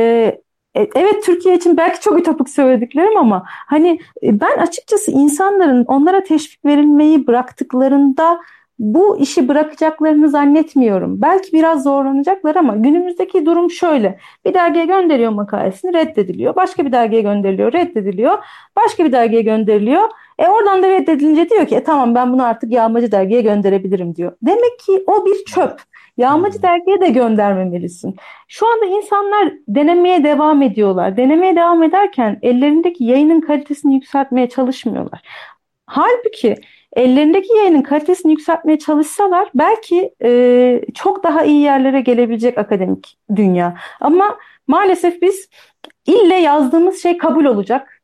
e, 0.77 0.89
evet 0.95 1.25
Türkiye 1.25 1.57
için 1.57 1.77
belki 1.77 2.01
çok 2.01 2.19
ütopik 2.19 2.49
söylediklerim 2.49 3.17
ama 3.17 3.45
hani 3.47 3.99
e, 4.23 4.41
ben 4.41 4.59
açıkçası 4.59 5.11
insanların 5.11 5.85
onlara 5.85 6.23
teşvik 6.23 6.65
verilmeyi 6.65 7.27
bıraktıklarında 7.27 8.41
bu 8.79 9.19
işi 9.19 9.49
bırakacaklarını 9.49 10.29
zannetmiyorum. 10.29 11.23
Belki 11.23 11.53
biraz 11.53 11.83
zorlanacaklar 11.83 12.57
ama 12.57 12.77
günümüzdeki 12.77 13.47
durum 13.47 13.71
şöyle. 13.71 14.19
Bir 14.45 14.55
dergiye 14.55 14.87
gönderiyor 14.87 15.31
makalesini 15.33 15.95
reddediliyor. 15.95 16.57
Başka 16.57 16.85
bir 16.87 16.93
dergiye 16.93 17.23
gönderiliyor 17.23 17.73
reddediliyor. 17.73 18.39
Başka 18.77 19.05
bir 19.05 19.13
dergiye 19.13 19.43
gönderiliyor. 19.43 20.09
E 20.39 20.49
oradan 20.49 20.83
da 20.83 20.89
reddedilince 20.89 21.51
diyor 21.51 21.67
ki 21.67 21.77
e, 21.77 21.85
tamam 21.85 22.15
ben 22.15 22.33
bunu 22.33 22.45
artık 22.45 22.73
yağmacı 22.73 23.13
dergiye 23.13 23.41
gönderebilirim 23.41 24.15
diyor. 24.17 24.33
Demek 24.43 24.79
ki 24.79 25.05
o 25.07 25.27
bir 25.27 25.45
çöp. 25.45 25.81
Yağmacı 26.17 26.63
dergiye 26.63 27.01
de 27.01 27.11
göndermemelisin. 27.11 28.17
Şu 28.49 28.67
anda 28.67 28.87
insanlar 28.87 29.53
denemeye 29.69 30.25
devam 30.25 30.63
ediyorlar. 30.63 31.17
Denemeye 31.17 31.57
devam 31.57 31.83
ederken 31.83 32.39
ellerindeki 32.43 33.05
yayının 33.05 33.41
kalitesini 33.41 33.95
yükseltmeye 33.95 34.49
çalışmıyorlar. 34.49 35.23
Halbuki 35.87 36.57
ellerindeki 36.97 37.57
yayının 37.57 37.83
kalitesini 37.83 38.33
yükseltmeye 38.33 38.79
çalışsalar 38.79 39.49
belki 39.55 40.15
e, 40.23 40.81
çok 40.95 41.25
daha 41.25 41.45
iyi 41.45 41.61
yerlere 41.61 42.01
gelebilecek 42.01 42.59
akademik 42.59 43.19
dünya. 43.37 43.77
Ama 44.01 44.39
maalesef 44.67 45.23
biz 45.23 45.49
ille 46.07 46.35
yazdığımız 46.35 47.03
şey 47.03 47.19
kabul 47.19 47.45
olacak 47.45 48.03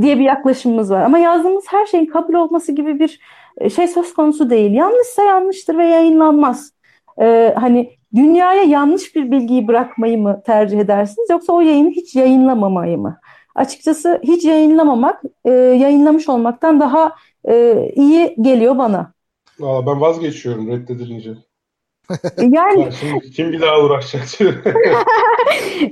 diye 0.00 0.18
bir 0.18 0.24
yaklaşımımız 0.24 0.90
var. 0.90 1.02
Ama 1.02 1.18
yazdığımız 1.18 1.64
her 1.68 1.86
şeyin 1.86 2.06
kabul 2.06 2.34
olması 2.34 2.72
gibi 2.72 2.98
bir 2.98 3.20
e, 3.58 3.70
şey 3.70 3.88
söz 3.88 4.14
konusu 4.14 4.50
değil. 4.50 4.72
Yanlışsa 4.72 5.22
yanlıştır 5.22 5.78
ve 5.78 5.86
yayınlanmaz 5.86 6.72
e, 7.20 7.54
hani 7.58 7.96
dünyaya 8.14 8.62
yanlış 8.62 9.16
bir 9.16 9.30
bilgiyi 9.30 9.68
bırakmayı 9.68 10.18
mı 10.18 10.42
tercih 10.46 10.78
edersiniz 10.78 11.30
yoksa 11.30 11.52
o 11.52 11.60
yayını 11.60 11.90
hiç 11.90 12.14
yayınlamamayı 12.14 12.98
mı? 12.98 13.20
Açıkçası 13.54 14.20
hiç 14.22 14.44
yayınlamamak 14.44 15.22
e, 15.44 15.50
yayınlamış 15.50 16.28
olmaktan 16.28 16.80
daha 16.80 17.14
e, 17.48 17.86
iyi 17.96 18.36
geliyor 18.40 18.78
bana. 18.78 19.12
Aa, 19.62 19.86
ben 19.86 20.00
vazgeçiyorum 20.00 20.68
reddedilince. 20.68 21.30
Yani 22.38 22.82
ya 22.82 22.90
şimdi 22.90 23.30
kim 23.30 23.52
bir 23.52 23.60
daha 23.60 23.80
uğraşacak 23.80 24.64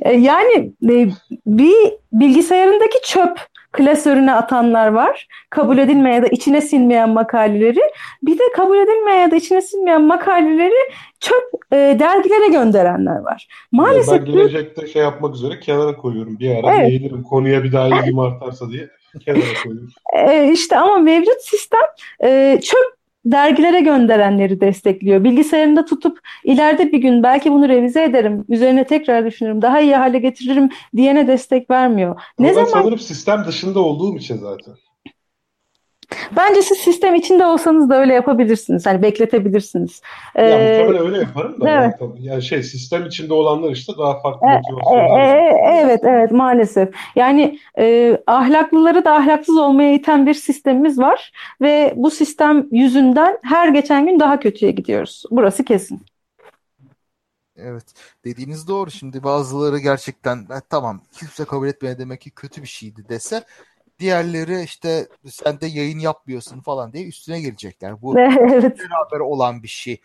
yani 0.05 0.73
e, 0.91 1.11
bir 1.47 1.75
bilgisayarındaki 2.12 2.99
çöp 3.05 3.41
klasörüne 3.73 4.35
atanlar 4.35 4.89
var. 4.89 5.29
Kabul 5.51 5.79
edilmeyen 5.79 6.16
ya 6.16 6.23
da 6.23 6.27
içine 6.27 6.61
sinmeyen 6.61 7.11
makaleleri. 7.11 7.81
Bir 8.23 8.39
de 8.39 8.43
kabul 8.57 8.79
edilmeyen 8.79 9.21
ya 9.21 9.31
da 9.31 9.37
içine 9.37 9.62
sinmeyen 9.62 10.03
makaleleri 10.03 10.93
çöp 11.21 11.45
e, 11.73 11.77
dergilere 11.77 12.49
gönderenler 12.49 13.18
var. 13.18 13.49
Maalesef 13.73 14.21
ben 14.21 14.25
gelecekte 14.25 14.87
şey 14.87 15.03
yapmak 15.03 15.35
üzere 15.35 15.61
kenara 15.61 15.97
koyuyorum. 15.97 16.39
Bir 16.39 16.51
ara 16.51 16.75
evet. 16.75 16.89
yayınlarım 16.89 17.23
konuya 17.23 17.64
bir 17.64 17.73
daha 17.73 17.89
ilgim 17.89 18.18
artarsa 18.18 18.71
diye 18.71 18.89
kenara 19.25 19.62
koyuyorum. 19.62 19.91
E, 20.16 20.53
işte 20.53 20.79
ama 20.79 20.99
mevcut 20.99 21.41
sistem 21.41 21.81
e, 22.25 22.61
çöp 22.62 23.00
dergilere 23.25 23.81
gönderenleri 23.81 24.61
destekliyor. 24.61 25.25
Bilgisayarında 25.25 25.85
tutup 25.85 26.18
ileride 26.45 26.93
bir 26.93 26.99
gün 26.99 27.23
belki 27.23 27.53
bunu 27.53 27.68
revize 27.68 28.03
ederim, 28.03 28.45
üzerine 28.49 28.85
tekrar 28.85 29.27
düşünürüm, 29.27 29.62
daha 29.62 29.81
iyi 29.81 29.97
hale 29.97 30.18
getiririm 30.18 30.68
diyene 30.97 31.27
destek 31.27 31.71
vermiyor. 31.71 32.21
Ne 32.39 32.47
Ama 32.47 32.55
zaman 32.55 32.83
sanırım 32.83 32.99
sistem 32.99 33.45
dışında 33.47 33.81
olduğum 33.81 34.16
için 34.16 34.37
zaten. 34.37 34.75
Bence 36.37 36.63
siz 36.63 36.79
sistem 36.79 37.15
içinde 37.15 37.47
olsanız 37.47 37.91
da 37.91 38.01
öyle 38.01 38.15
yapabilirsiniz. 38.15 38.87
Hani 38.87 39.03
bekletebilirsiniz. 39.03 40.03
Ya 40.35 40.43
ee, 40.43 40.83
muhtemelen 40.83 41.07
öyle 41.07 41.19
yaparım 41.19 41.61
da. 41.61 41.71
Evet. 41.71 41.95
Yani, 42.01 42.27
yani 42.27 42.43
şey 42.43 42.63
sistem 42.63 43.07
içinde 43.07 43.35
olanlar 43.35 43.71
işte 43.71 43.93
daha 43.99 44.21
farklı 44.21 44.47
e, 44.47 44.55
motivasyonlar. 44.55 45.37
E, 45.37 45.41
e, 45.41 45.81
evet 45.85 46.01
evet 46.05 46.31
maalesef. 46.31 46.89
Yani 47.17 47.59
e, 47.79 48.17
ahlaklıları 48.27 49.05
da 49.05 49.15
ahlaksız 49.15 49.57
olmaya 49.57 49.95
iten 49.95 50.27
bir 50.27 50.35
sistemimiz 50.35 50.99
var 50.99 51.33
ve 51.61 51.93
bu 51.97 52.11
sistem 52.11 52.67
yüzünden 52.71 53.39
her 53.43 53.69
geçen 53.69 54.07
gün 54.07 54.21
daha 54.21 54.41
kötüye 54.41 54.73
gidiyoruz. 54.73 55.25
Burası 55.31 55.65
kesin. 55.65 56.03
Evet. 57.57 57.85
Dediğiniz 58.25 58.69
doğru. 58.69 58.91
Şimdi 58.91 59.23
bazıları 59.23 59.79
gerçekten 59.79 60.37
e, 60.37 60.61
tamam 60.71 61.01
kimse 61.13 61.45
kabul 61.45 61.69
etmeye 61.69 61.99
demek 61.99 62.21
ki 62.21 62.31
kötü 62.31 62.63
bir 62.63 62.67
şeydi 62.67 63.05
dese 63.09 63.45
diğerleri 64.01 64.63
işte 64.63 65.09
sen 65.31 65.61
de 65.61 65.67
yayın 65.67 65.99
yapmıyorsun 65.99 66.61
falan 66.61 66.93
diye 66.93 67.07
üstüne 67.07 67.41
gelecekler. 67.41 68.03
Bu 68.03 68.19
evet. 68.21 68.79
beraber 68.79 69.21
olan 69.21 69.63
bir 69.63 69.69
şey. 69.69 70.01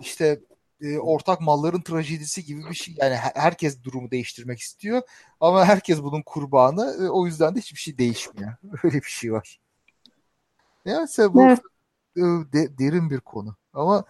İşte 0.00 0.40
e, 0.80 0.98
ortak 0.98 1.40
malların 1.40 1.80
trajedisi 1.80 2.44
gibi 2.44 2.70
bir 2.70 2.74
şey. 2.74 2.94
Yani 2.98 3.14
herkes 3.14 3.82
durumu 3.82 4.10
değiştirmek 4.10 4.58
istiyor 4.58 5.02
ama 5.40 5.64
herkes 5.64 6.02
bunun 6.02 6.22
kurbanı. 6.22 6.96
E, 7.04 7.08
o 7.08 7.26
yüzden 7.26 7.54
de 7.54 7.58
hiçbir 7.60 7.78
şey 7.78 7.98
değişmiyor. 7.98 8.52
Öyle 8.82 8.96
bir 8.96 9.10
şey 9.10 9.32
var. 9.32 9.60
Neyse 10.86 11.34
bu 11.34 11.42
evet. 11.42 11.60
e, 12.16 12.20
de, 12.22 12.78
derin 12.78 13.10
bir 13.10 13.20
konu. 13.20 13.56
Ama 13.72 14.04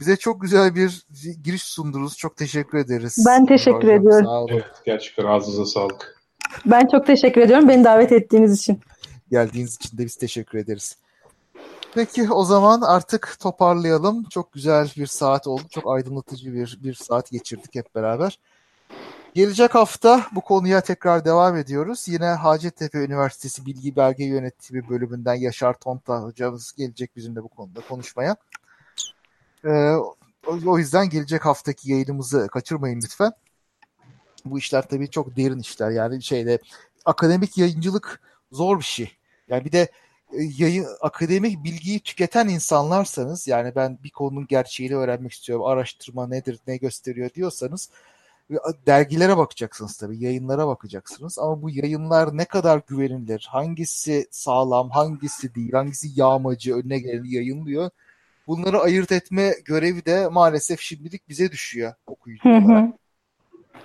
bize 0.00 0.16
çok 0.16 0.40
güzel 0.40 0.74
bir 0.74 1.06
giriş 1.42 1.62
sundunuz. 1.62 2.16
Çok 2.16 2.36
teşekkür 2.36 2.78
ederiz. 2.78 3.24
Ben 3.26 3.46
teşekkür 3.46 3.88
ediyorum. 3.88 4.24
Sağ 4.24 4.40
olun. 4.40 4.52
Evet, 4.52 4.82
gerçekten 4.84 5.24
ağzınıza 5.24 5.66
sağlık. 5.66 6.15
Ben 6.66 6.86
çok 6.86 7.06
teşekkür 7.06 7.40
ediyorum 7.40 7.68
beni 7.68 7.84
davet 7.84 8.12
ettiğiniz 8.12 8.58
için. 8.58 8.80
Geldiğiniz 9.30 9.74
için 9.74 9.98
de 9.98 10.04
biz 10.04 10.16
teşekkür 10.16 10.58
ederiz. 10.58 10.96
Peki 11.94 12.32
o 12.32 12.44
zaman 12.44 12.80
artık 12.80 13.36
toparlayalım. 13.40 14.24
Çok 14.24 14.52
güzel 14.52 14.92
bir 14.96 15.06
saat 15.06 15.46
oldu. 15.46 15.62
Çok 15.70 15.94
aydınlatıcı 15.94 16.54
bir, 16.54 16.78
bir 16.82 16.94
saat 16.94 17.30
geçirdik 17.30 17.74
hep 17.74 17.94
beraber. 17.94 18.38
Gelecek 19.34 19.74
hafta 19.74 20.26
bu 20.32 20.40
konuya 20.40 20.80
tekrar 20.80 21.24
devam 21.24 21.56
ediyoruz. 21.56 22.08
Yine 22.08 22.26
Hacettepe 22.26 22.98
Üniversitesi 22.98 23.66
Bilgi 23.66 23.96
Belge 23.96 24.24
Yönetimi 24.24 24.88
bölümünden 24.88 25.34
Yaşar 25.34 25.74
Tonta 25.74 26.22
hocamız 26.22 26.72
gelecek 26.72 27.16
bizimle 27.16 27.42
bu 27.42 27.48
konuda 27.48 27.80
konuşmaya. 27.88 28.36
Ee, 29.64 29.92
o 30.66 30.78
yüzden 30.78 31.08
gelecek 31.10 31.46
haftaki 31.46 31.92
yayınımızı 31.92 32.48
kaçırmayın 32.48 33.00
lütfen 33.04 33.32
bu 34.50 34.58
işler 34.58 34.88
tabii 34.88 35.10
çok 35.10 35.36
derin 35.36 35.58
işler. 35.58 35.90
Yani 35.90 36.22
şeyde 36.22 36.58
akademik 37.04 37.58
yayıncılık 37.58 38.20
zor 38.52 38.78
bir 38.78 38.84
şey. 38.84 39.12
Yani 39.48 39.64
bir 39.64 39.72
de 39.72 39.88
e, 40.32 40.42
yayın 40.58 40.86
akademik 41.00 41.64
bilgiyi 41.64 42.00
tüketen 42.00 42.48
insanlarsanız 42.48 43.48
yani 43.48 43.72
ben 43.76 43.98
bir 44.04 44.10
konunun 44.10 44.46
gerçeğini 44.46 44.96
öğrenmek 44.96 45.32
istiyorum. 45.32 45.64
Araştırma 45.64 46.26
nedir, 46.26 46.60
ne 46.66 46.76
gösteriyor 46.76 47.30
diyorsanız 47.34 47.90
dergilere 48.86 49.36
bakacaksınız 49.36 49.96
tabii, 49.96 50.24
yayınlara 50.24 50.66
bakacaksınız. 50.66 51.38
Ama 51.38 51.62
bu 51.62 51.70
yayınlar 51.70 52.36
ne 52.36 52.44
kadar 52.44 52.80
güvenilir, 52.86 53.48
hangisi 53.50 54.26
sağlam, 54.30 54.90
hangisi 54.90 55.54
değil, 55.54 55.72
hangisi 55.72 56.08
yağmacı, 56.20 56.74
önüne 56.74 56.98
geleni 56.98 57.34
yayınlıyor. 57.34 57.90
Bunları 58.46 58.80
ayırt 58.80 59.12
etme 59.12 59.54
görevi 59.64 60.04
de 60.04 60.28
maalesef 60.28 60.80
şimdilik 60.80 61.28
bize 61.28 61.52
düşüyor 61.52 61.94
okuyucu 62.06 62.48
olarak. 62.48 62.94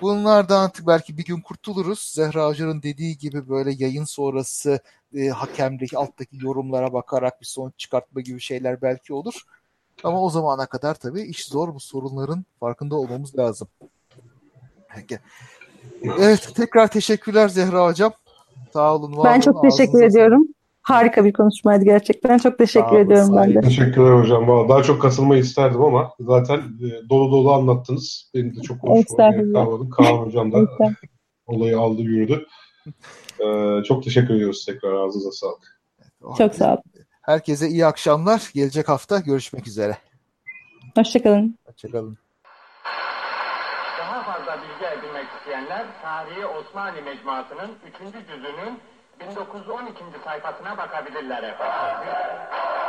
Bunlardan 0.01 0.63
artık 0.63 0.87
belki 0.87 1.17
bir 1.17 1.25
gün 1.25 1.41
kurtuluruz. 1.41 1.99
Zehra 1.99 2.45
Acar'ın 2.45 2.83
dediği 2.83 3.17
gibi 3.17 3.49
böyle 3.49 3.71
yayın 3.71 4.03
sonrası 4.03 4.79
e, 5.13 5.27
hakemdeki 5.27 5.97
alttaki 5.97 6.37
yorumlara 6.45 6.93
bakarak 6.93 7.41
bir 7.41 7.45
sonuç 7.45 7.73
çıkartma 7.77 8.21
gibi 8.21 8.39
şeyler 8.39 8.81
belki 8.81 9.13
olur. 9.13 9.41
Ama 10.03 10.21
o 10.21 10.29
zamana 10.29 10.65
kadar 10.65 10.93
tabii 10.95 11.21
iş 11.21 11.45
zor. 11.45 11.73
Bu 11.73 11.79
sorunların 11.79 12.45
farkında 12.59 12.95
olmamız 12.95 13.37
lazım. 13.37 13.67
Evet 16.19 16.51
tekrar 16.55 16.87
teşekkürler 16.87 17.47
Zehra 17.47 17.85
Hocam. 17.85 18.13
Sağ 18.73 18.95
olun. 18.95 19.17
Var 19.17 19.33
ben 19.33 19.39
çok 19.39 19.61
teşekkür 19.61 20.03
ediyorum. 20.03 20.47
Harika 20.81 21.25
bir 21.25 21.33
konuşmaydı 21.33 21.85
gerçekten. 21.85 22.37
Çok 22.37 22.57
teşekkür 22.57 22.89
Sağ 22.89 22.99
ediyorum 22.99 23.35
ben 23.35 23.55
de. 23.55 23.61
Teşekkürler 23.61 24.19
hocam. 24.19 24.47
Vallahi 24.47 24.69
daha 24.69 24.83
çok 24.83 25.01
kasılmayı 25.01 25.41
isterdim 25.41 25.81
ama 25.81 26.13
zaten 26.19 26.57
e, 26.57 27.09
dolu 27.09 27.31
dolu 27.31 27.53
anlattınız. 27.53 28.31
Benim 28.33 28.55
de 28.55 28.61
çok 28.61 28.77
hoşuma 28.83 29.53
kalmadı. 29.53 29.89
Kaan 29.89 30.17
hocam 30.17 30.51
da 30.51 30.57
olayı 31.45 31.79
aldı 31.79 32.01
yürüdü. 32.01 32.45
Ee, 33.39 33.83
çok 33.83 34.03
teşekkür 34.03 34.33
ediyoruz 34.35 34.65
tekrar. 34.65 34.93
Ağzınıza 34.93 35.31
sağlık. 35.31 35.81
Çok 36.37 36.55
sağ 36.55 36.73
olun. 36.73 36.83
Herkese 37.21 37.67
iyi 37.67 37.85
akşamlar. 37.85 38.51
Gelecek 38.53 38.89
hafta 38.89 39.19
görüşmek 39.19 39.67
üzere. 39.67 39.97
Hoşçakalın. 40.95 41.57
Hoşçakalın. 41.65 42.17
Daha 43.99 44.23
fazla 44.23 44.57
bilgi 44.61 44.99
edinmek 44.99 45.25
isteyenler 45.39 45.85
Tarihi 46.01 46.45
Osmanlı 46.45 47.01
Mecmuası'nın 47.01 47.71
3. 47.87 48.27
cüzünün 48.27 48.79
1912. 49.29 50.03
sayfasına 50.23 50.77
bakabilirler 50.77 51.43
efendim. 51.43 52.07